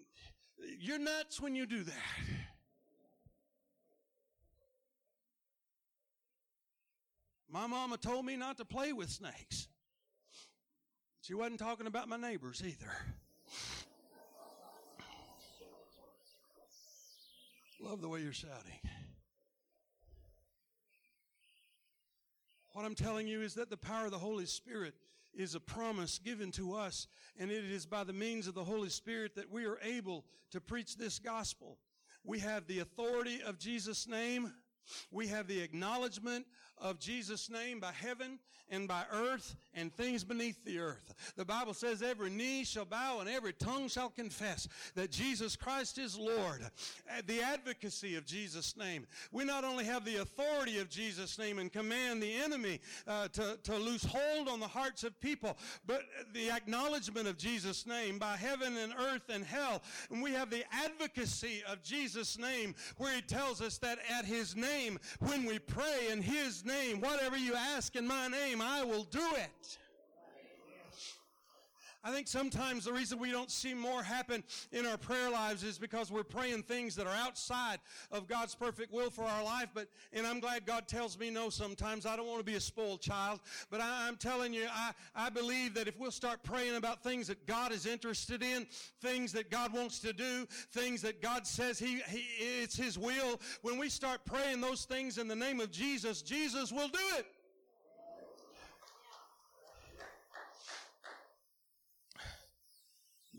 you're 0.80 1.00
nuts 1.00 1.40
when 1.40 1.56
you 1.56 1.66
do 1.66 1.84
that. 1.84 1.94
My 7.50 7.68
mama 7.68 7.98
told 7.98 8.26
me 8.26 8.36
not 8.36 8.58
to 8.58 8.66
play 8.66 8.92
with 8.92 9.10
snakes. 9.10 9.68
She 11.22 11.34
wasn't 11.34 11.60
talking 11.60 11.88
about 11.88 12.10
my 12.10 12.18
neighbors 12.18 12.62
either. 12.66 12.92
Love 17.80 18.02
the 18.02 18.10
way 18.10 18.22
you're 18.22 18.34
shouting. 18.34 18.80
What 22.74 22.84
I'm 22.84 22.96
telling 22.96 23.28
you 23.28 23.42
is 23.42 23.54
that 23.54 23.70
the 23.70 23.78
power 23.78 24.06
of 24.06 24.12
the 24.12 24.18
Holy 24.18 24.46
Spirit 24.46 24.96
is 25.36 25.56
a 25.56 25.60
promise 25.60 26.20
given 26.20 26.52
to 26.52 26.76
us, 26.76 27.08
and 27.38 27.52
it 27.52 27.66
is 27.66 27.86
by 27.86 28.04
the 28.04 28.14
means 28.14 28.48
of 28.48 28.54
the 28.54 28.64
Holy 28.64 28.90
Spirit 28.90 29.36
that 29.36 29.52
we 29.52 29.66
are 29.66 29.80
able 29.82 30.26
to 30.52 30.62
preach 30.62 30.98
this 30.98 31.20
gospel. 31.20 31.78
We 32.24 32.40
have 32.40 32.68
the 32.68 32.80
authority 32.80 33.42
of 33.46 33.60
Jesus' 33.60 34.08
name. 34.08 34.54
We 35.12 35.28
have 35.28 35.48
the 35.48 35.62
acknowledgement 35.62 36.46
of 36.82 37.00
Jesus' 37.00 37.50
name 37.50 37.80
by 37.80 37.92
heaven 37.92 38.40
and 38.70 38.88
by 38.88 39.04
earth 39.12 39.56
and 39.74 39.94
things 39.94 40.24
beneath 40.24 40.64
the 40.66 40.80
earth. 40.80 41.14
The 41.36 41.46
Bible 41.46 41.74
says 41.74 42.02
every 42.02 42.30
knee 42.30 42.64
shall 42.64 42.86
bow 42.86 43.20
and 43.20 43.30
every 43.30 43.54
tongue 43.54 43.88
shall 43.88 44.10
confess 44.10 44.68
that 44.96 45.12
Jesus 45.12 45.56
Christ 45.56 45.98
is 45.98 46.18
Lord. 46.18 46.66
The 47.28 47.42
advocacy 47.42 48.16
of 48.16 48.26
Jesus' 48.26 48.76
name. 48.76 49.06
We 49.32 49.46
not 49.46 49.64
only 49.64 49.86
have 49.86 50.06
the 50.06 50.18
authority 50.18 50.80
of 50.80 50.90
Jesus' 50.90 51.38
name 51.38 51.60
and 51.60 51.72
command 51.72 52.22
the 52.22 52.34
enemy 52.34 52.82
uh, 53.08 53.28
to, 53.30 53.58
to 53.64 53.78
loose 53.78 54.06
hold 54.06 54.50
on 54.50 54.60
the 54.60 54.68
hearts 54.68 55.04
of 55.04 55.20
people, 55.20 55.58
but 55.86 56.02
the 56.34 56.50
acknowledgement 56.52 57.28
of 57.28 57.38
Jesus' 57.38 57.86
name 57.86 58.18
by 58.18 58.36
heaven 58.36 58.78
and 58.78 58.94
earth 59.00 59.30
and 59.30 59.46
hell. 59.46 59.82
And 60.10 60.22
we 60.22 60.32
have 60.32 60.50
the 60.50 60.64
advocacy 60.72 61.64
of 61.70 61.84
Jesus' 61.84 62.38
name 62.38 62.76
where 62.98 63.16
he 63.16 63.22
tells 63.22 63.62
us 63.62 63.78
that 63.80 64.00
at 64.10 64.26
his 64.26 64.56
name, 64.56 65.00
when 65.20 65.46
we 65.46 65.60
pray 65.60 66.08
in 66.12 66.22
his 66.22 66.65
name, 66.66 67.00
whatever 67.02 67.38
you 67.38 67.54
ask 67.56 67.96
in 67.96 68.08
my 68.08 68.28
name, 68.28 68.62
I 68.62 68.84
will 68.84 69.04
do 69.04 69.26
it. 69.36 69.78
I 72.06 72.12
think 72.12 72.28
sometimes 72.28 72.86
the 72.86 72.94
reason 72.94 73.18
we 73.18 73.32
don't 73.32 73.50
see 73.50 73.74
more 73.74 74.04
happen 74.04 74.44
in 74.72 74.86
our 74.86 74.96
prayer 74.96 75.32
lives 75.32 75.64
is 75.64 75.80
because 75.80 76.12
we're 76.12 76.24
praying 76.24 76.62
things 76.62 76.96
that 76.98 77.08
are 77.08 77.16
outside 77.16 77.80
of 78.12 78.28
God's 78.28 78.54
perfect 78.54 78.94
will 78.94 79.10
for 79.10 79.24
our 79.24 79.44
life. 79.44 79.70
But, 79.74 79.88
and 80.14 80.28
I'm 80.28 80.40
glad 80.40 80.68
God 80.68 80.88
tells 80.88 81.18
me 81.18 81.32
no 81.32 81.50
sometimes. 81.50 82.06
I 82.06 82.16
don't 82.16 82.28
want 82.28 82.38
to 82.42 82.46
be 82.46 82.58
a 82.58 82.60
spoiled 82.60 83.02
child. 83.02 83.40
But 83.72 83.82
I, 83.82 84.08
am 84.08 84.18
telling 84.18 84.54
you, 84.54 84.68
I, 84.72 84.92
I 85.16 85.32
believe 85.32 85.74
that 85.74 85.88
if 85.88 85.98
we'll 85.98 86.12
start 86.12 86.44
praying 86.44 86.76
about 86.76 87.02
things 87.02 87.26
that 87.26 87.48
God 87.48 87.72
is 87.72 87.88
interested 87.88 88.44
in, 88.44 88.68
things 89.02 89.32
that 89.32 89.50
God 89.50 89.74
wants 89.74 89.98
to 90.02 90.14
do, 90.14 90.46
things 90.74 91.02
that 91.02 91.24
God 91.24 91.48
says 91.48 91.80
he, 91.80 92.04
he 92.08 92.24
it's 92.62 92.78
His 92.78 93.00
will, 93.00 93.42
when 93.64 93.80
we 93.80 93.90
start 93.90 94.22
praying 94.26 94.62
those 94.62 94.86
things 94.86 95.18
in 95.18 95.28
the 95.28 95.36
name 95.36 95.60
of 95.60 95.72
Jesus, 95.72 96.22
Jesus 96.22 96.72
will 96.72 96.88
do 96.88 97.00
it. 97.18 97.26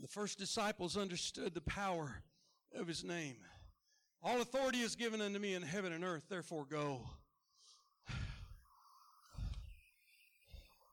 The 0.07 0.13
first 0.13 0.39
disciples 0.39 0.95
understood 0.95 1.53
the 1.53 1.59
power 1.59 2.21
of 2.73 2.87
his 2.87 3.03
name. 3.03 3.35
All 4.23 4.39
authority 4.39 4.79
is 4.79 4.95
given 4.95 5.19
unto 5.19 5.37
me 5.37 5.53
in 5.53 5.61
heaven 5.61 5.91
and 5.91 6.01
earth, 6.01 6.23
therefore 6.29 6.63
go. 6.63 7.01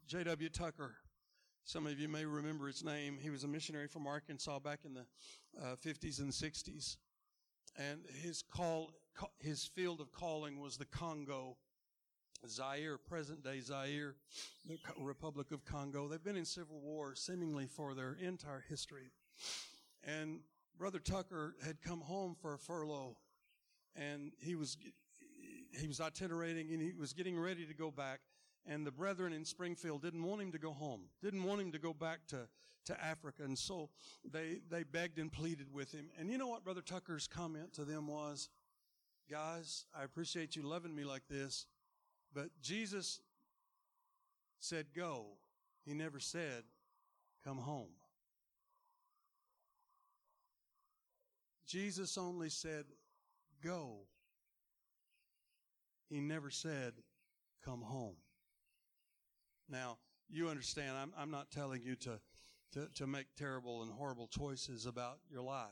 J.W. 0.09 0.49
Tucker, 0.49 0.97
some 1.63 1.87
of 1.87 2.01
you 2.01 2.09
may 2.09 2.25
remember 2.25 2.67
his 2.67 2.83
name. 2.83 3.17
He 3.23 3.31
was 3.31 3.45
a 3.45 3.49
missionary 3.49 3.87
from 3.87 4.09
Arkansas 4.09 4.59
back 4.59 4.81
in 4.85 4.95
the 4.95 5.07
uh, 5.63 5.77
50s 5.77 6.19
and 6.19 6.33
60s. 6.33 6.97
And 7.79 8.01
his 8.21 8.43
call, 8.43 8.91
his 9.39 9.65
field 9.65 10.01
of 10.01 10.11
calling 10.11 10.59
was 10.59 10.77
the 10.77 10.87
Congo 10.87 11.57
Zaire, 12.49 12.99
present 12.99 13.43
day 13.43 13.61
Zaire, 13.61 14.15
the 14.67 14.79
Republic 14.99 15.51
of 15.53 15.65
Congo. 15.65 16.09
They've 16.09 16.23
been 16.23 16.37
in 16.37 16.45
civil 16.45 16.81
war 16.81 17.15
seemingly 17.15 17.67
for 17.67 17.95
their 17.95 18.17
entire 18.21 18.65
history. 18.69 19.11
And 20.05 20.41
Brother 20.79 20.99
Tucker 20.99 21.55
had 21.65 21.81
come 21.83 22.01
home 22.01 22.37
for 22.41 22.55
a 22.55 22.59
furlough 22.59 23.17
and 23.97 24.33
he 24.39 24.55
was, 24.55 24.77
he 25.79 25.87
was 25.87 26.01
itinerating 26.01 26.73
and 26.73 26.81
he 26.81 26.93
was 26.99 27.13
getting 27.13 27.39
ready 27.39 27.65
to 27.67 27.75
go 27.75 27.91
back. 27.91 28.21
And 28.67 28.87
the 28.87 28.91
brethren 28.91 29.33
in 29.33 29.45
Springfield 29.45 30.03
didn't 30.03 30.23
want 30.23 30.41
him 30.41 30.53
to 30.53 30.59
go 30.59 30.73
home, 30.73 31.03
didn't 31.23 31.45
want 31.45 31.61
him 31.61 31.73
to 31.73 31.79
go 31.79 31.93
back 31.93 32.27
to, 32.29 32.49
to 32.87 33.05
Africa. 33.05 33.43
And 33.45 33.59
so 33.59 33.91
they, 34.31 34.61
they 34.71 34.85
begged 34.85 35.19
and 35.19 35.31
pleaded 35.31 35.73
with 35.73 35.93
him. 35.93 36.07
And 36.19 36.31
you 36.31 36.39
know 36.39 36.49
what 36.49 36.65
Brother 36.65 36.81
Tucker's 36.81 37.27
comment 37.27 37.75
to 37.75 37.85
them 37.85 38.07
was? 38.07 38.49
Guys, 39.31 39.87
I 39.99 40.05
appreciate 40.05 40.57
you 40.57 40.63
loving 40.63 40.95
me 40.95 41.05
like 41.05 41.23
this, 41.29 41.67
but 42.35 42.49
Jesus 42.61 43.21
said, 44.59 44.87
Go. 44.95 45.27
He 45.85 45.95
never 45.95 46.19
said, 46.19 46.65
Come 47.45 47.59
home. 47.59 47.93
Jesus 51.67 52.19
only 52.19 52.49
said, 52.49 52.85
Go. 53.63 54.01
He 56.09 56.21
never 56.21 56.51
said, 56.51 56.95
Come 57.65 57.83
home. 57.83 58.17
Now, 59.69 59.99
you 60.29 60.49
understand, 60.49 60.97
I'm, 60.97 61.13
I'm 61.17 61.31
not 61.31 61.51
telling 61.51 61.83
you 61.83 61.97
to, 61.97 62.21
to, 62.73 62.89
to 62.95 63.07
make 63.07 63.27
terrible 63.37 63.83
and 63.83 63.93
horrible 63.93 64.27
choices 64.27 64.87
about 64.87 65.19
your 65.31 65.43
life. 65.43 65.69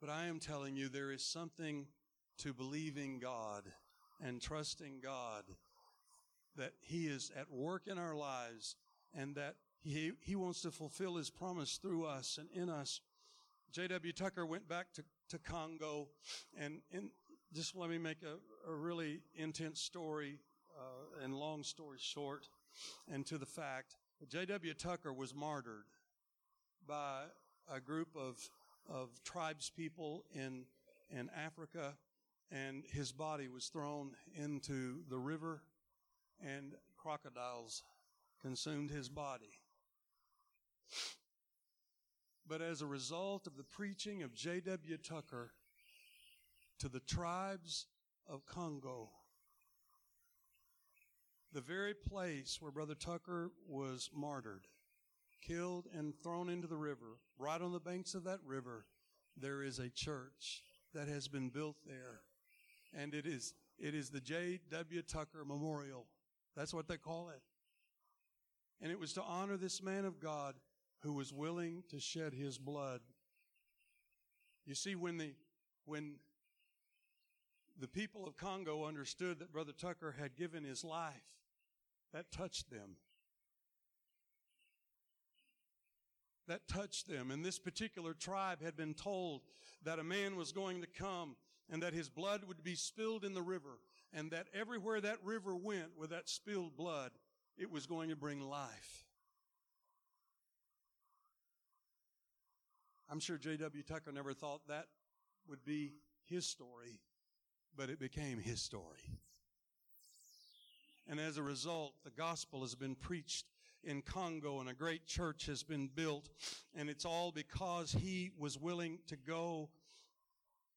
But 0.00 0.10
I 0.10 0.26
am 0.26 0.38
telling 0.40 0.76
you 0.76 0.88
there 0.88 1.12
is 1.12 1.24
something 1.24 1.86
to 2.38 2.52
believing 2.52 3.18
God 3.18 3.64
and 4.24 4.40
trusting 4.40 5.00
God 5.02 5.44
that 6.56 6.72
He 6.80 7.06
is 7.06 7.30
at 7.36 7.50
work 7.50 7.86
in 7.86 7.98
our 7.98 8.14
lives 8.14 8.76
and 9.14 9.34
that 9.36 9.56
He, 9.82 10.12
he 10.20 10.36
wants 10.36 10.62
to 10.62 10.70
fulfill 10.70 11.16
His 11.16 11.30
promise 11.30 11.78
through 11.78 12.06
us 12.06 12.38
and 12.38 12.48
in 12.50 12.68
us. 12.68 13.00
J.W. 13.72 14.12
Tucker 14.12 14.44
went 14.44 14.68
back 14.68 14.92
to, 14.94 15.04
to 15.30 15.38
Congo 15.38 16.08
and 16.58 16.80
in, 16.90 17.10
just 17.54 17.74
let 17.74 17.90
me 17.90 17.98
make 17.98 18.18
a, 18.22 18.70
a 18.70 18.74
really 18.74 19.20
intense 19.34 19.80
story 19.80 20.38
uh, 20.78 21.24
and 21.24 21.34
long 21.34 21.62
story 21.62 21.98
short 22.00 22.48
and 23.10 23.26
to 23.26 23.38
the 23.38 23.46
fact 23.46 23.96
J.W. 24.28 24.74
Tucker 24.74 25.12
was 25.12 25.34
martyred 25.34 25.84
by 26.86 27.24
a 27.72 27.80
group 27.80 28.08
of, 28.16 28.38
of 28.88 29.08
tribes 29.24 29.70
people 29.74 30.24
in, 30.34 30.64
in 31.10 31.28
Africa 31.36 31.94
and 32.52 32.84
his 32.92 33.12
body 33.12 33.48
was 33.48 33.66
thrown 33.66 34.10
into 34.34 35.02
the 35.08 35.18
river 35.18 35.62
and 36.40 36.74
crocodiles 36.98 37.82
consumed 38.40 38.90
his 38.90 39.08
body. 39.08 39.58
But 42.46 42.60
as 42.60 42.82
a 42.82 42.86
result 42.86 43.46
of 43.46 43.56
the 43.56 43.64
preaching 43.64 44.22
of 44.22 44.34
J.W. 44.34 44.98
Tucker 44.98 45.52
to 46.80 46.88
the 46.88 47.00
tribes 47.00 47.86
of 48.28 48.44
Congo, 48.44 49.08
the 51.52 51.60
very 51.60 51.94
place 51.94 52.58
where 52.60 52.72
Brother 52.72 52.94
Tucker 52.94 53.52
was 53.68 54.10
martyred, 54.14 54.66
killed 55.46 55.86
and 55.96 56.12
thrown 56.22 56.48
into 56.48 56.66
the 56.66 56.76
river, 56.76 57.18
right 57.38 57.60
on 57.60 57.72
the 57.72 57.80
banks 57.80 58.14
of 58.14 58.24
that 58.24 58.40
river, 58.44 58.86
there 59.36 59.62
is 59.62 59.78
a 59.78 59.88
church 59.88 60.62
that 60.94 61.08
has 61.08 61.28
been 61.28 61.48
built 61.48 61.76
there 61.86 62.20
and 62.94 63.14
it 63.14 63.26
is 63.26 63.54
it 63.78 63.94
is 63.94 64.10
the 64.10 64.20
J.W. 64.20 65.02
Tucker 65.02 65.44
Memorial. 65.44 66.06
That's 66.56 66.74
what 66.74 66.86
they 66.86 66.96
call 66.96 67.30
it. 67.30 67.42
And 68.80 68.92
it 68.92 68.98
was 68.98 69.12
to 69.14 69.22
honor 69.22 69.56
this 69.56 69.82
man 69.82 70.04
of 70.04 70.20
God 70.20 70.54
who 71.00 71.14
was 71.14 71.32
willing 71.32 71.82
to 71.90 71.98
shed 71.98 72.34
his 72.34 72.58
blood. 72.58 73.00
You 74.66 74.74
see, 74.74 74.94
when 74.94 75.18
the 75.18 75.34
when 75.84 76.14
the 77.78 77.88
people 77.88 78.26
of 78.26 78.36
Congo 78.36 78.84
understood 78.84 79.38
that 79.40 79.52
Brother 79.52 79.72
Tucker 79.72 80.14
had 80.18 80.36
given 80.36 80.62
his 80.62 80.84
life, 80.84 81.14
that 82.12 82.30
touched 82.30 82.70
them. 82.70 82.96
that 86.48 86.68
touched 86.68 87.08
them. 87.08 87.30
And 87.30 87.44
this 87.44 87.58
particular 87.58 88.14
tribe 88.14 88.62
had 88.62 88.76
been 88.76 88.94
told 88.94 89.42
that 89.84 89.98
a 89.98 90.04
man 90.04 90.36
was 90.36 90.52
going 90.52 90.80
to 90.82 90.86
come 90.86 91.36
and 91.72 91.82
that 91.82 91.94
his 91.94 92.10
blood 92.10 92.44
would 92.46 92.62
be 92.62 92.74
spilled 92.74 93.24
in 93.24 93.32
the 93.32 93.42
river 93.42 93.80
and 94.12 94.30
that 94.30 94.46
everywhere 94.54 95.00
that 95.00 95.16
river 95.24 95.56
went 95.56 95.96
with 95.96 96.10
that 96.10 96.28
spilled 96.28 96.76
blood, 96.76 97.10
it 97.56 97.72
was 97.72 97.86
going 97.86 98.10
to 98.10 98.16
bring 98.16 98.42
life. 98.42 99.06
I'm 103.10 103.20
sure 103.20 103.38
J.W. 103.38 103.82
Tucker 103.82 104.12
never 104.12 104.34
thought 104.34 104.60
that 104.68 104.86
would 105.48 105.64
be 105.64 105.94
his 106.26 106.46
story, 106.46 107.00
but 107.74 107.88
it 107.88 107.98
became 107.98 108.38
his 108.38 108.60
story. 108.60 109.18
And 111.08 111.18
as 111.18 111.38
a 111.38 111.42
result, 111.42 111.94
the 112.04 112.10
gospel 112.10 112.60
has 112.60 112.74
been 112.74 112.94
preached 112.94 113.46
in 113.82 114.02
Congo 114.02 114.60
and 114.60 114.68
a 114.68 114.74
great 114.74 115.06
church 115.06 115.46
has 115.46 115.62
been 115.62 115.88
built. 115.94 116.28
And 116.74 116.88
it's 116.88 117.04
all 117.04 117.32
because 117.32 117.92
he 117.92 118.30
was 118.38 118.58
willing 118.58 118.98
to 119.08 119.16
go 119.16 119.70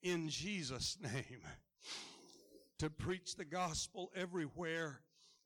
in 0.05 0.29
Jesus' 0.29 0.97
name 1.01 1.41
to 2.77 2.91
preach 2.91 3.35
the 3.35 3.43
gospel 3.43 4.11
everywhere 4.15 5.01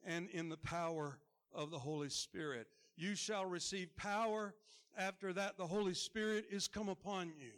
and 0.05 0.29
in 0.31 0.49
the 0.49 0.57
power 0.57 1.17
of 1.55 1.71
the 1.71 1.79
Holy 1.79 2.09
Spirit. 2.09 2.67
You 2.97 3.15
shall 3.15 3.45
receive 3.45 3.95
power. 3.95 4.53
After 4.97 5.31
that, 5.31 5.57
the 5.57 5.65
Holy 5.65 5.93
Spirit 5.93 6.45
is 6.51 6.67
come 6.67 6.89
upon 6.89 7.31
you. 7.39 7.53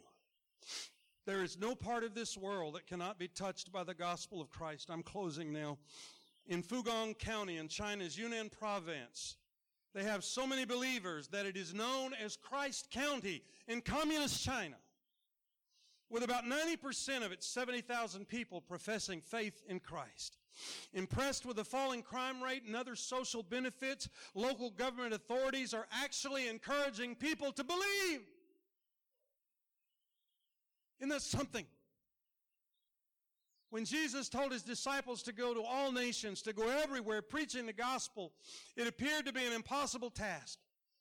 There 1.26 1.42
is 1.42 1.58
no 1.58 1.74
part 1.74 2.04
of 2.04 2.14
this 2.14 2.38
world 2.38 2.76
that 2.76 2.86
cannot 2.86 3.18
be 3.18 3.26
touched 3.26 3.72
by 3.72 3.82
the 3.82 3.94
gospel 3.94 4.40
of 4.40 4.50
Christ. 4.50 4.88
I'm 4.88 5.02
closing 5.02 5.52
now. 5.52 5.78
In 6.46 6.62
Fugong 6.62 7.14
County 7.14 7.56
in 7.56 7.66
China's 7.66 8.16
Yunnan 8.16 8.48
province, 8.48 9.36
they 9.92 10.04
have 10.04 10.22
so 10.22 10.46
many 10.46 10.64
believers 10.64 11.26
that 11.28 11.46
it 11.46 11.56
is 11.56 11.74
known 11.74 12.14
as 12.14 12.36
Christ 12.36 12.90
County 12.92 13.42
in 13.66 13.80
communist 13.80 14.44
China. 14.44 14.76
With 16.12 16.22
about 16.22 16.44
90% 16.44 17.24
of 17.24 17.32
its 17.32 17.46
70,000 17.46 18.28
people 18.28 18.60
professing 18.60 19.22
faith 19.22 19.62
in 19.66 19.80
Christ. 19.80 20.36
Impressed 20.92 21.46
with 21.46 21.56
the 21.56 21.64
falling 21.64 22.02
crime 22.02 22.42
rate 22.42 22.64
and 22.66 22.76
other 22.76 22.94
social 22.94 23.42
benefits, 23.42 24.10
local 24.34 24.68
government 24.68 25.14
authorities 25.14 25.72
are 25.72 25.86
actually 25.90 26.48
encouraging 26.48 27.14
people 27.14 27.50
to 27.52 27.64
believe. 27.64 28.20
Isn't 31.00 31.08
that 31.08 31.22
something? 31.22 31.64
When 33.70 33.86
Jesus 33.86 34.28
told 34.28 34.52
his 34.52 34.62
disciples 34.62 35.22
to 35.22 35.32
go 35.32 35.54
to 35.54 35.62
all 35.62 35.92
nations, 35.92 36.42
to 36.42 36.52
go 36.52 36.68
everywhere 36.68 37.22
preaching 37.22 37.64
the 37.64 37.72
gospel, 37.72 38.32
it 38.76 38.86
appeared 38.86 39.24
to 39.24 39.32
be 39.32 39.46
an 39.46 39.54
impossible 39.54 40.10
task. 40.10 40.58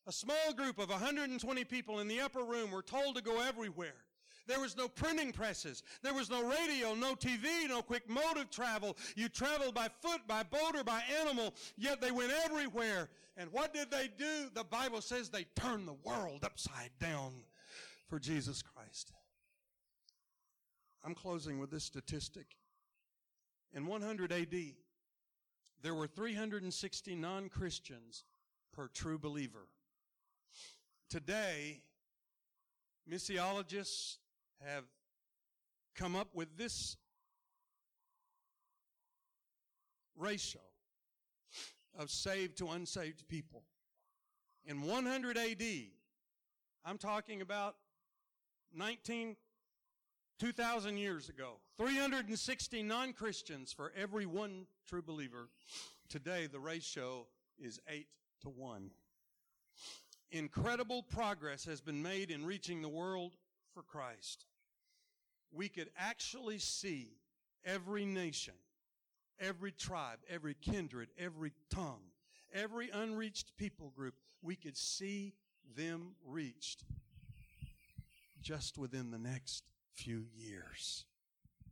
A 0.07 0.14
small 0.14 0.53
group 0.55 0.80
of 0.80 0.89
120 0.89 1.66
people 1.66 1.99
in 1.99 2.07
the 2.07 2.22
upper 2.22 2.45
room 2.45 2.72
were 2.72 2.82
told 2.82 3.18
to 3.18 3.22
go 3.22 3.41
everywhere. 3.41 4.05
There 4.52 4.60
was 4.60 4.76
no 4.76 4.89
printing 4.89 5.32
presses. 5.32 5.82
There 6.04 6.14
was 6.14 6.30
no 6.30 6.43
radio, 6.43 6.93
no 6.93 7.16
TV, 7.16 7.70
no 7.70 7.82
quick 7.82 8.10
mode 8.10 8.36
of 8.36 8.49
travel. 8.49 8.97
You 9.16 9.30
traveled 9.30 9.74
by 9.74 9.88
foot, 10.02 10.28
by 10.28 10.43
boat, 10.43 10.76
or 10.76 10.84
by 10.84 11.02
animal, 11.22 11.54
yet 11.78 12.02
they 12.02 12.12
went 12.12 12.34
everywhere. 12.43 13.08
And 13.38 13.49
what 13.54 13.74
did 13.74 13.89
they 13.89 14.10
do? 14.18 14.49
The 14.54 14.66
Bible 14.66 14.99
says 14.99 15.30
they 15.30 15.45
turned 15.56 15.88
the 15.88 15.95
world 16.04 16.43
upside 16.43 16.89
down 16.99 17.32
for 18.10 18.20
Jesus 18.20 18.62
Christ. 18.62 19.14
I'm 21.02 21.16
closing 21.16 21.58
with 21.58 21.72
this 21.72 21.86
statistic. 21.86 22.47
In 23.72 23.86
100 23.86 24.34
AD, 24.34 24.56
there 25.82 25.95
were 25.95 26.08
360 26.08 27.16
non 27.16 27.47
Christians 27.47 28.26
per 28.74 28.89
true 28.89 29.18
believer. 29.18 29.70
Today, 31.10 31.84
missiologists 33.10 34.18
have 34.66 34.84
come 35.95 36.16
up 36.16 36.30
with 36.34 36.57
this 36.57 36.97
ratio 40.18 40.62
of 41.97 42.09
saved 42.09 42.57
to 42.57 42.70
unsaved 42.70 43.28
people. 43.28 43.64
In 44.66 44.84
100 44.84 45.38
AD, 45.38 45.64
I'm 46.86 46.97
talking 46.97 47.41
about 47.41 47.76
19, 48.74 49.36
2,000 50.39 50.97
years 50.97 51.30
ago, 51.30 51.59
360 51.78 52.84
non 52.84 53.14
Christians 53.14 53.74
for 53.74 53.91
every 53.95 54.26
one 54.26 54.68
true 54.88 55.01
believer. 55.01 55.49
Today, 56.09 56.47
the 56.47 56.59
ratio 56.59 57.26
is 57.57 57.80
8 57.88 58.07
to 58.43 58.49
1. 58.49 58.91
Incredible 60.32 61.03
progress 61.03 61.66
has 61.66 61.82
been 61.82 62.01
made 62.01 62.32
in 62.32 62.45
reaching 62.45 62.82
the 62.82 62.89
world 62.89 63.36
for 63.74 63.84
Christ. 63.84 64.45
We 65.52 65.70
could 65.70 65.89
actually 65.97 66.60
see 66.60 67.18
every 67.66 68.06
nation, 68.06 68.54
every 69.39 69.72
tribe, 69.72 70.20
every 70.30 70.56
kindred, 70.56 71.10
every 71.18 71.52
tongue, 71.70 72.02
every 72.54 72.89
unreached 72.89 73.58
people 73.58 73.91
group, 73.95 74.16
we 74.41 74.56
could 74.56 74.78
see 74.78 75.34
them 75.76 76.16
reached 76.26 76.84
just 78.41 78.78
within 78.78 79.12
the 79.12 79.20
next 79.20 79.64
few 79.93 80.26
years. 80.36 81.06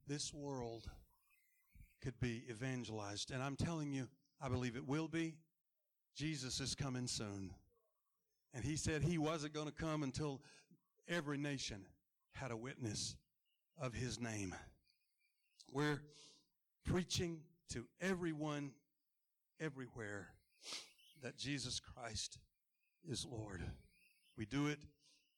This 0.07 0.33
world 0.33 0.89
could 2.01 2.19
be 2.19 2.43
evangelized. 2.49 3.31
And 3.31 3.41
I'm 3.41 3.55
telling 3.55 3.91
you, 3.91 4.07
I 4.41 4.49
believe 4.49 4.75
it 4.75 4.87
will 4.87 5.07
be. 5.07 5.35
Jesus 6.15 6.59
is 6.59 6.75
coming 6.75 7.07
soon. 7.07 7.51
And 8.53 8.63
he 8.63 8.75
said 8.75 9.03
he 9.03 9.17
wasn't 9.17 9.53
going 9.53 9.67
to 9.67 9.73
come 9.73 10.03
until 10.03 10.41
every 11.07 11.37
nation 11.37 11.85
had 12.33 12.51
a 12.51 12.57
witness 12.57 13.15
of 13.79 13.93
his 13.93 14.19
name. 14.19 14.55
We're 15.71 16.01
preaching 16.85 17.41
to 17.69 17.85
everyone, 18.01 18.71
everywhere, 19.59 20.29
that 21.21 21.37
Jesus 21.37 21.79
Christ 21.79 22.39
is 23.07 23.25
Lord. 23.25 23.61
We 24.37 24.45
do 24.45 24.67
it 24.67 24.79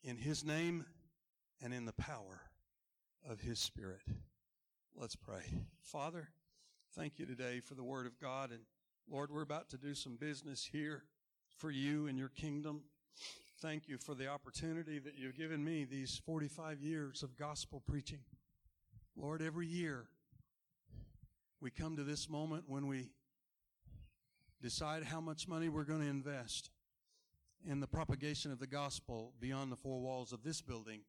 in 0.04 0.18
his 0.18 0.44
name 0.44 0.86
and 1.62 1.74
in 1.74 1.86
the 1.86 1.94
power 1.94 2.42
of 3.30 3.42
His 3.42 3.60
Spirit. 3.60 4.02
Let's 4.96 5.16
pray. 5.16 5.44
Father, 5.82 6.30
thank 6.96 7.20
you 7.20 7.26
today 7.26 7.60
for 7.60 7.76
the 7.76 7.84
Word 7.84 8.06
of 8.06 8.20
God. 8.20 8.52
And 8.52 8.62
Lord, 9.10 9.32
we're 9.32 9.44
about 9.44 9.70
to 9.70 9.78
do 9.78 9.94
some 9.94 10.16
business 10.16 10.68
here 10.72 11.04
for 11.58 11.72
you 11.72 12.08
and 12.08 12.18
your 12.18 12.30
kingdom. 12.30 12.82
Thank 13.62 13.88
you 13.88 14.00
for 14.00 14.16
the 14.16 14.28
opportunity 14.28 14.98
that 14.98 15.20
you've 15.20 15.38
given 15.38 15.64
me 15.64 15.86
these 15.86 16.20
45 16.26 16.82
years 16.82 17.22
of 17.22 17.38
gospel 17.38 17.80
preaching. 17.80 18.22
Lord, 19.16 19.40
every 19.40 19.68
year 19.68 20.08
we 21.60 21.70
come 21.70 21.96
to 21.96 22.04
this 22.04 22.28
moment 22.28 22.64
when 22.66 22.88
we 22.88 23.12
decide 24.64 25.04
how 25.04 25.22
much 25.22 25.48
money 25.48 25.70
we're 25.70 25.84
going 25.84 26.02
to 26.02 26.08
invest 26.08 26.72
in 27.64 27.80
the 27.80 27.86
propagation 27.86 28.52
of 28.52 28.58
the 28.58 28.66
gospel 28.66 29.34
beyond 29.40 29.72
the 29.72 29.76
four 29.76 30.00
walls 30.00 30.34
of 30.34 30.42
this 30.42 30.60
building 30.60 31.02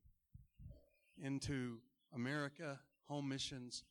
into 1.25 1.79
America, 2.15 2.79
home 3.09 3.31
missions, 3.31 3.83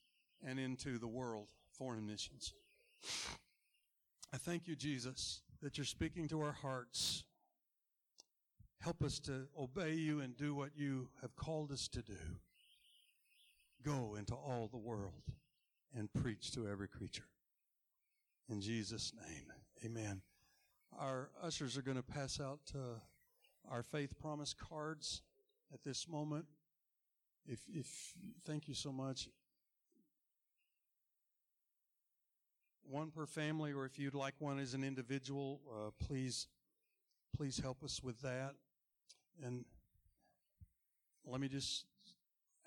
and 0.45 0.59
into 0.59 0.99
the 0.99 1.07
world, 1.07 1.47
foreign 1.71 2.05
missions. 2.05 2.53
I 4.31 4.37
thank 4.37 4.67
you, 4.67 4.75
Jesus, 4.75 5.41
that 5.63 5.79
you're 5.79 5.85
speaking 5.85 6.27
to 6.27 6.41
our 6.41 6.51
hearts. 6.51 7.23
Help 8.81 9.03
us 9.03 9.19
to 9.19 9.47
obey 9.59 9.93
you 9.93 10.21
and 10.21 10.35
do 10.35 10.55
what 10.55 10.71
you 10.75 11.07
have 11.21 11.35
called 11.35 11.71
us 11.71 11.87
to 11.87 12.01
do. 12.01 12.17
Go 13.85 14.15
into 14.17 14.33
all 14.33 14.67
the 14.71 14.77
world 14.79 15.21
and 15.95 16.11
preach 16.11 16.51
to 16.53 16.67
every 16.67 16.87
creature. 16.87 17.27
In 18.49 18.59
Jesus' 18.59 19.13
name, 19.15 19.45
amen. 19.85 20.21
Our 20.97 21.29
ushers 21.43 21.77
are 21.77 21.83
going 21.83 21.97
to 21.97 22.03
pass 22.03 22.39
out 22.39 22.59
uh, 22.73 22.99
our 23.69 23.83
faith 23.83 24.17
promise 24.19 24.55
cards 24.55 25.21
at 25.71 25.83
this 25.83 26.07
moment. 26.07 26.45
If, 27.45 27.59
if, 27.71 28.13
thank 28.45 28.67
you 28.67 28.73
so 28.73 28.91
much. 28.91 29.29
One 32.83 33.11
per 33.11 33.27
family, 33.27 33.73
or 33.73 33.85
if 33.85 33.99
you'd 33.99 34.15
like 34.15 34.33
one 34.39 34.57
as 34.57 34.73
an 34.73 34.83
individual, 34.83 35.61
uh, 35.71 35.91
please, 36.03 36.47
please 37.37 37.59
help 37.59 37.83
us 37.83 38.01
with 38.01 38.19
that. 38.21 38.55
And 39.43 39.65
let 41.25 41.41
me 41.41 41.47
just 41.47 41.85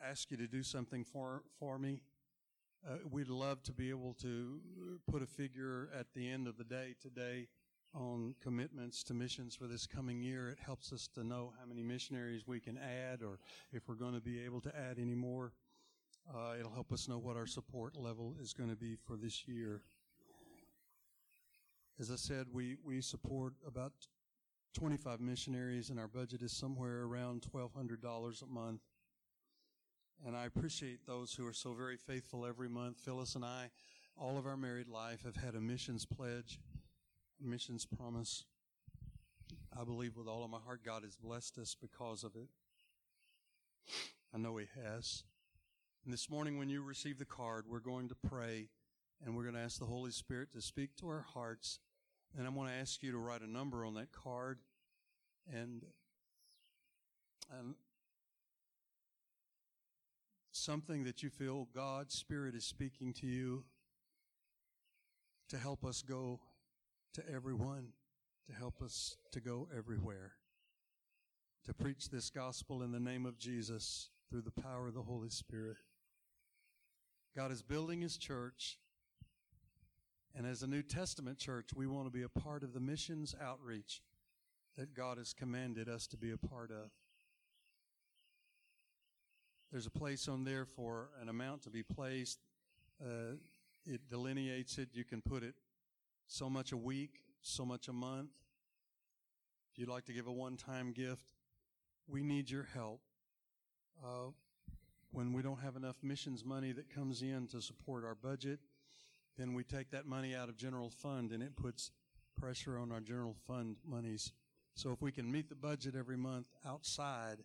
ask 0.03 0.31
you 0.31 0.37
to 0.37 0.47
do 0.47 0.63
something 0.63 1.05
for, 1.05 1.43
for 1.59 1.79
me. 1.79 2.01
Uh, 2.87 2.97
we'd 3.11 3.29
love 3.29 3.63
to 3.63 3.73
be 3.73 3.89
able 3.89 4.15
to 4.15 4.61
put 5.11 5.23
a 5.23 5.27
figure 5.27 5.89
at 5.99 6.07
the 6.15 6.31
end 6.31 6.47
of 6.47 6.59
the 6.59 6.65
day 6.65 6.95
today 7.01 7.49
on 7.95 8.35
commitments 8.43 9.03
to 9.05 9.15
missions 9.15 9.55
for 9.55 9.67
this 9.67 9.87
coming 9.87 10.21
year. 10.21 10.49
It 10.49 10.59
helps 10.59 10.93
us 10.93 11.09
to 11.15 11.25
know 11.25 11.53
how 11.59 11.67
many 11.67 11.83
missionaries 11.83 12.47
we 12.47 12.61
can 12.61 12.77
add 12.77 13.23
or 13.23 13.39
if 13.73 13.89
we're 13.89 13.95
going 13.95 14.15
to 14.15 14.21
be 14.21 14.45
able 14.45 14.61
to 14.63 14.77
add 14.77 14.99
any 14.99 15.15
more. 15.15 15.53
Uh, 16.29 16.55
it'll 16.59 16.73
help 16.73 16.93
us 16.93 17.09
know 17.09 17.19
what 17.19 17.37
our 17.37 17.47
support 17.47 17.97
level 17.97 18.35
is 18.41 18.53
going 18.53 18.71
to 18.71 18.77
be 18.77 18.97
for 18.97 19.17
this 19.17 19.47
year. 19.47 19.83
As 22.01 22.11
I 22.11 22.17
said, 22.17 22.49
we, 22.53 22.77
we 22.85 23.01
support 23.01 23.55
about 23.67 23.93
25 24.75 25.21
missionaries, 25.21 25.89
and 25.91 26.01
our 26.01 26.09
budget 26.09 26.43
is 26.43 26.53
somewhere 26.53 27.03
around 27.03 27.47
$1,200 27.55 28.43
a 28.43 28.47
month. 28.47 28.81
And 30.27 30.37
I 30.37 30.47
appreciate 30.47 31.07
those 31.07 31.33
who 31.33 31.47
are 31.47 31.53
so 31.53 31.75
very 31.75 31.97
faithful 31.97 32.45
every 32.45 32.69
month. 32.69 32.99
Phyllis 32.99 33.37
and 33.37 33.45
I, 33.45 33.71
all 34.17 34.37
of 34.37 34.47
our 34.47 34.57
married 34.57 34.89
life, 34.89 35.23
have 35.25 35.37
had 35.37 35.55
a 35.55 35.61
missions 35.61 36.05
pledge, 36.05 36.59
a 37.43 37.47
missions 37.47 37.87
promise. 37.87 38.45
I 39.79 39.85
believe 39.85 40.17
with 40.17 40.27
all 40.27 40.45
of 40.45 40.51
my 40.51 40.59
heart 40.59 40.81
God 40.85 41.05
has 41.05 41.17
blessed 41.17 41.59
us 41.59 41.77
because 41.81 42.25
of 42.25 42.35
it. 42.35 42.49
I 44.35 44.39
know 44.39 44.57
He 44.57 44.67
has. 44.85 45.23
And 46.05 46.13
this 46.13 46.29
morning, 46.29 46.59
when 46.59 46.69
you 46.69 46.83
receive 46.83 47.19
the 47.19 47.25
card, 47.25 47.67
we're 47.69 47.79
going 47.79 48.09
to 48.09 48.17
pray 48.29 48.69
and 49.25 49.37
we're 49.37 49.45
going 49.45 49.55
to 49.55 49.61
ask 49.61 49.79
the 49.79 49.87
Holy 49.87 50.11
Spirit 50.11 50.53
to 50.53 50.61
speak 50.61 50.97
to 50.97 51.09
our 51.09 51.25
hearts. 51.33 51.79
And 52.37 52.47
I'm 52.47 52.55
going 52.55 52.69
to 52.69 52.75
ask 52.75 53.03
you 53.03 53.13
to 53.13 53.19
write 53.19 53.43
a 53.43 53.51
number 53.51 53.85
on 53.85 53.95
that 53.95 54.11
card 54.11 54.59
and, 55.53 55.83
and 57.59 57.75
something 60.51 61.05
that 61.05 61.23
you 61.23 61.31
feel 61.31 61.69
God's 61.75 62.15
Spirit 62.15 62.55
is 62.55 62.65
speaking 62.65 63.13
to 63.15 63.27
you 63.27 63.65
to 65.49 65.59
help 65.59 65.85
us 65.85 66.03
go 66.03 66.41
to 67.15 67.23
everyone, 67.33 67.89
to 68.47 68.53
help 68.53 68.83
us 68.83 69.17
to 69.31 69.41
go 69.41 69.69
everywhere, 69.77 70.33
to 71.67 71.75
preach 71.75 72.11
this 72.11 72.31
gospel 72.31 72.83
in 72.83 72.91
the 72.91 73.01
name 73.01 73.27
of 73.27 73.39
Jesus 73.39 74.11
through 74.29 74.43
the 74.43 74.63
power 74.63 74.89
of 74.89 74.95
the 74.95 75.03
Holy 75.03 75.31
Spirit. 75.31 75.77
God 77.37 77.53
is 77.53 77.63
building 77.63 78.01
His 78.01 78.17
church. 78.17 78.79
And 80.37 80.47
as 80.47 80.63
a 80.63 80.67
New 80.67 80.83
Testament 80.83 81.39
church, 81.39 81.71
we 81.75 81.87
want 81.87 82.07
to 82.07 82.11
be 82.11 82.23
a 82.23 82.29
part 82.29 82.65
of 82.65 82.73
the 82.73 82.81
missions 82.81 83.35
outreach 83.41 84.03
that 84.77 84.95
God 84.95 85.19
has 85.19 85.33
commanded 85.33 85.89
us 85.89 86.09
to 86.09 86.17
be 86.17 86.33
a 86.33 86.37
part 86.37 86.71
of. 86.73 86.91
There's 89.71 89.87
a 89.87 89.91
place 89.91 90.29
on 90.29 90.45
there 90.45 90.65
for 90.65 91.11
an 91.21 91.29
amount 91.29 91.63
to 91.63 91.71
be 91.71 91.83
placed. 91.83 92.41
Uh, 93.01 93.37
it 93.87 94.09
delineates 94.09 94.79
it. 94.79 94.89
You 94.93 95.05
can 95.05 95.21
put 95.21 95.43
it 95.43 95.55
so 96.27 96.51
much 96.51 96.73
a 96.73 96.77
week, 96.77 97.21
so 97.41 97.65
much 97.65 97.89
a 97.89 97.93
month. 97.93 98.31
If 99.73 99.79
you'd 99.79 99.89
like 99.89 100.05
to 100.07 100.13
give 100.13 100.27
a 100.27 100.33
one 100.33 100.57
time 100.57 100.93
gift, 100.93 101.27
we 102.09 102.23
need 102.23 102.51
your 102.51 102.69
help. 102.75 103.01
Uh, 104.05 104.31
when 105.13 105.33
we 105.33 105.43
don't 105.43 105.61
have 105.61 105.77
enough 105.77 105.97
missions 106.03 106.45
money 106.45 106.73
that 106.73 106.93
comes 106.93 107.23
in 107.23 107.47
to 107.49 107.61
support 107.61 108.05
our 108.05 108.17
budget, 108.17 108.59
then 109.37 109.55
we 109.55 109.65
take 109.65 109.91
that 109.91 110.07
money 110.07 110.35
out 110.35 110.49
of 110.49 110.57
general 110.57 110.91
fund 110.91 111.33
and 111.33 111.43
it 111.43 111.57
puts 111.57 111.91
pressure 112.39 112.79
on 112.79 112.93
our 112.93 113.01
general 113.01 113.37
fund 113.47 113.77
monies. 113.85 114.33
So 114.75 114.93
if 114.93 115.01
we 115.01 115.13
can 115.13 115.31
meet 115.31 115.49
the 115.49 115.55
budget 115.55 115.95
every 115.97 116.17
month 116.17 116.47
outside 116.67 117.45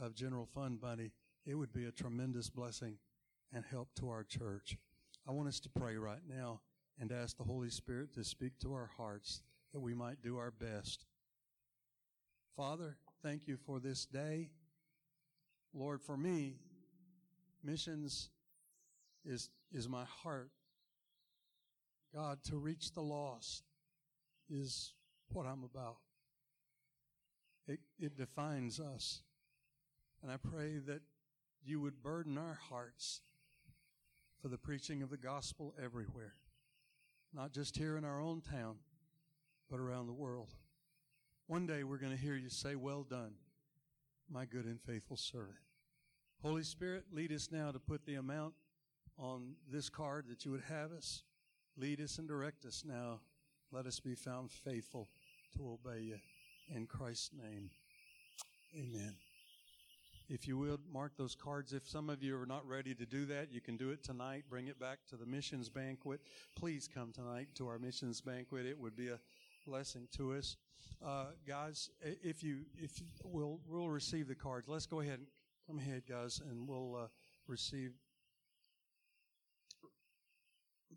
of 0.00 0.14
general 0.14 0.46
fund 0.46 0.80
money, 0.82 1.12
it 1.46 1.54
would 1.54 1.72
be 1.72 1.86
a 1.86 1.92
tremendous 1.92 2.50
blessing 2.50 2.98
and 3.52 3.64
help 3.64 3.88
to 3.96 4.10
our 4.10 4.24
church. 4.24 4.76
I 5.26 5.32
want 5.32 5.48
us 5.48 5.60
to 5.60 5.68
pray 5.70 5.96
right 5.96 6.22
now 6.28 6.60
and 7.00 7.12
ask 7.12 7.36
the 7.36 7.44
Holy 7.44 7.70
Spirit 7.70 8.12
to 8.14 8.24
speak 8.24 8.58
to 8.60 8.72
our 8.74 8.90
hearts 8.96 9.42
that 9.72 9.80
we 9.80 9.94
might 9.94 10.22
do 10.22 10.38
our 10.38 10.50
best. 10.50 11.04
Father, 12.56 12.96
thank 13.22 13.46
you 13.46 13.56
for 13.56 13.80
this 13.80 14.06
day. 14.06 14.50
Lord, 15.74 16.00
for 16.00 16.16
me, 16.16 16.56
missions 17.62 18.30
is, 19.24 19.50
is 19.72 19.88
my 19.88 20.04
heart. 20.22 20.50
God, 22.16 22.38
to 22.44 22.56
reach 22.56 22.92
the 22.92 23.02
lost 23.02 23.62
is 24.48 24.94
what 25.28 25.44
I'm 25.44 25.64
about. 25.64 25.98
It, 27.68 27.80
it 28.00 28.16
defines 28.16 28.80
us. 28.80 29.20
And 30.22 30.32
I 30.32 30.38
pray 30.38 30.78
that 30.86 31.02
you 31.62 31.78
would 31.82 32.02
burden 32.02 32.38
our 32.38 32.58
hearts 32.70 33.20
for 34.40 34.48
the 34.48 34.56
preaching 34.56 35.02
of 35.02 35.10
the 35.10 35.18
gospel 35.18 35.74
everywhere, 35.82 36.32
not 37.34 37.52
just 37.52 37.76
here 37.76 37.98
in 37.98 38.04
our 38.04 38.20
own 38.20 38.40
town, 38.40 38.76
but 39.70 39.78
around 39.78 40.06
the 40.06 40.14
world. 40.14 40.54
One 41.48 41.66
day 41.66 41.84
we're 41.84 41.98
going 41.98 42.16
to 42.16 42.22
hear 42.22 42.36
you 42.36 42.48
say, 42.48 42.76
Well 42.76 43.02
done, 43.02 43.32
my 44.30 44.46
good 44.46 44.64
and 44.64 44.80
faithful 44.80 45.18
servant. 45.18 45.58
Holy 46.40 46.62
Spirit, 46.62 47.04
lead 47.12 47.30
us 47.30 47.50
now 47.52 47.72
to 47.72 47.78
put 47.78 48.06
the 48.06 48.14
amount 48.14 48.54
on 49.18 49.56
this 49.70 49.90
card 49.90 50.26
that 50.30 50.46
you 50.46 50.52
would 50.52 50.64
have 50.68 50.92
us. 50.92 51.22
Lead 51.78 52.00
us 52.00 52.18
and 52.18 52.26
direct 52.26 52.64
us 52.64 52.84
now. 52.86 53.20
Let 53.70 53.86
us 53.86 54.00
be 54.00 54.14
found 54.14 54.50
faithful 54.50 55.08
to 55.56 55.78
obey 55.84 56.00
you. 56.00 56.18
In 56.74 56.86
Christ's 56.86 57.30
name, 57.34 57.70
amen. 58.74 59.14
If 60.28 60.48
you 60.48 60.58
will, 60.58 60.80
mark 60.92 61.12
those 61.16 61.36
cards. 61.36 61.72
If 61.72 61.88
some 61.88 62.10
of 62.10 62.22
you 62.22 62.40
are 62.40 62.46
not 62.46 62.66
ready 62.66 62.94
to 62.94 63.06
do 63.06 63.26
that, 63.26 63.52
you 63.52 63.60
can 63.60 63.76
do 63.76 63.90
it 63.90 64.02
tonight. 64.02 64.44
Bring 64.50 64.66
it 64.66 64.80
back 64.80 64.98
to 65.10 65.16
the 65.16 65.26
missions 65.26 65.68
banquet. 65.68 66.20
Please 66.56 66.88
come 66.92 67.12
tonight 67.12 67.48
to 67.56 67.68
our 67.68 67.78
missions 67.78 68.20
banquet. 68.20 68.66
It 68.66 68.78
would 68.78 68.96
be 68.96 69.08
a 69.08 69.20
blessing 69.66 70.08
to 70.16 70.32
us. 70.34 70.56
Uh, 71.04 71.26
guys, 71.46 71.90
if 72.00 72.42
you, 72.42 72.60
if 72.76 72.98
you, 73.00 73.06
we'll, 73.22 73.60
we'll 73.68 73.88
receive 73.88 74.26
the 74.26 74.34
cards. 74.34 74.66
Let's 74.66 74.86
go 74.86 75.00
ahead. 75.00 75.18
and 75.18 75.26
Come 75.68 75.78
ahead, 75.78 76.02
guys, 76.08 76.40
and 76.50 76.66
we'll 76.66 76.96
uh, 76.96 77.06
receive. 77.46 77.92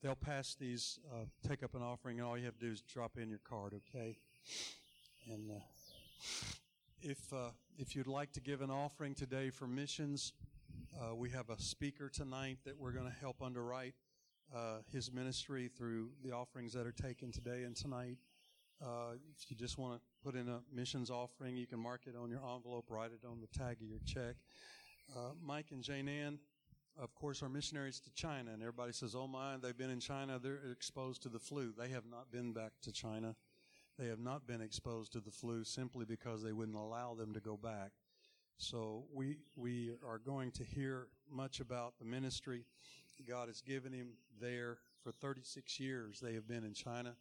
They'll 0.02 0.16
pass 0.16 0.56
these, 0.58 0.98
uh, 1.12 1.26
take 1.46 1.62
up 1.62 1.76
an 1.76 1.82
offering, 1.82 2.20
and 2.20 2.28
all 2.28 2.38
you 2.38 2.46
have 2.46 2.58
to 2.60 2.66
do 2.66 2.72
is 2.72 2.82
drop 2.82 3.18
in 3.18 3.30
your 3.30 3.40
card, 3.40 3.74
okay? 3.74 4.18
And 5.30 5.52
uh, 5.52 5.60
if 7.02 7.34
uh, 7.34 7.50
if 7.78 7.96
you'd 7.96 8.08
like 8.08 8.32
to 8.34 8.40
give 8.40 8.62
an 8.62 8.72
offering 8.72 9.14
today 9.14 9.50
for 9.50 9.68
missions, 9.68 10.32
uh, 11.00 11.16
we 11.16 11.30
have 11.32 11.50
a 11.50 11.60
speaker 11.60 12.08
tonight 12.08 12.60
that 12.64 12.78
we're 12.78 12.94
going 12.94 13.08
to 13.08 13.20
help 13.20 13.42
underwrite 13.42 13.94
uh, 14.56 14.78
his 14.90 15.12
ministry 15.12 15.70
through 15.78 16.12
the 16.24 16.32
offerings 16.32 16.72
that 16.74 16.88
are 16.88 16.94
taken 16.94 17.32
today 17.32 17.64
and 17.64 17.76
tonight. 17.76 18.18
Uh, 18.82 19.16
if 19.38 19.52
you 19.52 19.58
just 19.58 19.78
want 19.78 19.96
to 19.96 20.02
put 20.24 20.36
in 20.40 20.48
a 20.48 20.62
missions 20.74 21.10
offering, 21.10 21.58
you 21.58 21.68
can 21.68 21.80
mark 21.80 22.04
it 22.08 22.16
on 22.16 22.30
your 22.30 22.40
envelope, 22.56 22.86
write 22.90 23.12
it 23.12 23.28
on 23.30 23.42
the 23.42 23.48
tag 23.48 23.76
of 23.82 23.88
your 23.90 24.00
check. 24.06 24.36
Mike 25.44 25.68
and 25.72 25.84
Jane 25.84 26.08
Ann, 26.08 26.40
of 27.02 27.16
course, 27.16 27.42
our 27.42 27.50
missionaries 27.50 28.00
to 28.02 28.14
China, 28.14 28.52
and 28.52 28.62
everybody 28.62 28.92
says, 28.92 29.16
"Oh 29.16 29.28
my, 29.28 29.58
they've 29.58 29.78
been 29.78 29.90
in 29.90 30.00
China. 30.00 30.40
They're 30.40 30.72
exposed 30.72 31.24
to 31.24 31.30
the 31.30 31.40
flu." 31.40 31.74
They 31.78 31.90
have 31.90 32.06
not 32.06 32.32
been 32.32 32.54
back 32.54 32.74
to 32.84 32.92
China. 32.92 33.36
They 33.98 34.08
have 34.08 34.20
not 34.20 34.48
been 34.48 34.62
exposed 34.62 35.14
to 35.14 35.20
the 35.20 35.32
flu 35.32 35.64
simply 35.64 36.06
because 36.06 36.42
they 36.42 36.54
wouldn't 36.54 36.78
allow 36.78 37.16
them 37.16 37.34
to 37.34 37.40
go 37.40 37.58
back. 37.58 37.92
So 38.58 39.06
we 39.14 39.38
we 39.56 39.96
are 40.06 40.20
going 40.20 40.52
to 40.52 40.64
hear 40.64 41.08
much 41.30 41.60
about 41.60 41.98
the 42.00 42.06
ministry 42.06 42.66
God 43.28 43.48
has 43.48 43.62
given 43.62 43.92
him 43.92 44.10
there 44.40 44.78
for 45.04 45.12
36 45.12 45.80
years. 45.80 46.20
They 46.20 46.34
have 46.34 46.48
been 46.48 46.64
in 46.64 46.74
China 46.74 47.16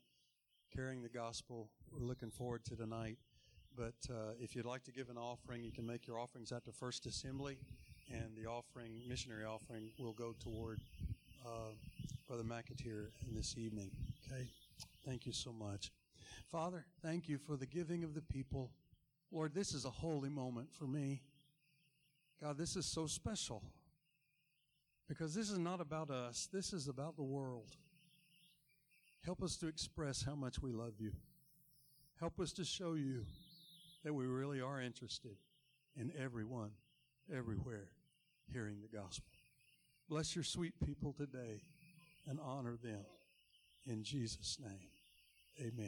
carrying 0.74 1.03
the 1.03 1.09
gospel. 1.09 1.70
We're 1.91 2.07
looking 2.07 2.31
forward 2.31 2.64
to 2.66 2.76
tonight. 2.76 3.18
But 3.76 3.95
uh, 4.11 4.33
if 4.41 4.55
you'd 4.55 4.66
like 4.66 4.85
to 4.85 4.93
give 4.93 5.09
an 5.09 5.16
offering, 5.16 5.62
you 5.62 5.72
can 5.72 5.87
make 5.87 6.07
your 6.07 6.18
offerings 6.18 6.53
at 6.53 6.64
the 6.64 6.72
First 6.72 7.07
Assembly, 7.07 7.59
and 8.11 8.36
the 8.36 8.48
offering, 8.48 9.00
missionary 9.09 9.44
offering, 9.44 9.90
will 9.98 10.12
go 10.12 10.34
toward 10.38 10.80
uh, 11.46 11.72
Brother 12.26 12.42
McAteer 12.42 13.09
this 13.32 13.56
evening. 13.56 13.90
Okay? 14.26 14.46
Thank 15.06 15.26
you 15.26 15.32
so 15.32 15.52
much. 15.52 15.90
Father, 16.50 16.84
thank 17.02 17.28
you 17.28 17.38
for 17.38 17.56
the 17.56 17.66
giving 17.66 18.04
of 18.04 18.14
the 18.14 18.22
people. 18.22 18.70
Lord, 19.30 19.54
this 19.54 19.74
is 19.74 19.84
a 19.84 19.90
holy 19.90 20.30
moment 20.30 20.72
for 20.72 20.84
me. 20.84 21.22
God, 22.40 22.56
this 22.56 22.76
is 22.76 22.86
so 22.86 23.06
special 23.06 23.62
because 25.09 25.34
this 25.34 25.50
is 25.50 25.59
not 25.59 25.80
about 25.80 26.11
us, 26.11 26.48
this 26.52 26.72
is 26.72 26.88
about 26.88 27.16
the 27.16 27.24
world. 27.24 27.76
Help 29.24 29.42
us 29.42 29.56
to 29.56 29.66
express 29.66 30.22
how 30.22 30.34
much 30.34 30.62
we 30.62 30.72
love 30.72 30.94
you. 30.98 31.12
Help 32.20 32.40
us 32.40 32.52
to 32.52 32.64
show 32.64 32.94
you 32.94 33.24
that 34.04 34.12
we 34.12 34.26
really 34.26 34.61
are 34.61 34.80
interested 34.80 35.36
in 35.96 36.12
everyone, 36.18 36.70
everywhere, 37.34 37.88
hearing 38.53 38.76
the 38.80 38.96
gospel. 38.96 39.32
Bless 40.09 40.34
your 40.34 40.44
sweet 40.44 40.74
people 40.84 41.12
today 41.12 41.62
and 42.26 42.38
honor 42.42 42.76
them. 42.82 43.05
In 43.86 44.03
Jesus' 44.03 44.59
name, 44.61 44.90
amen. 45.61 45.86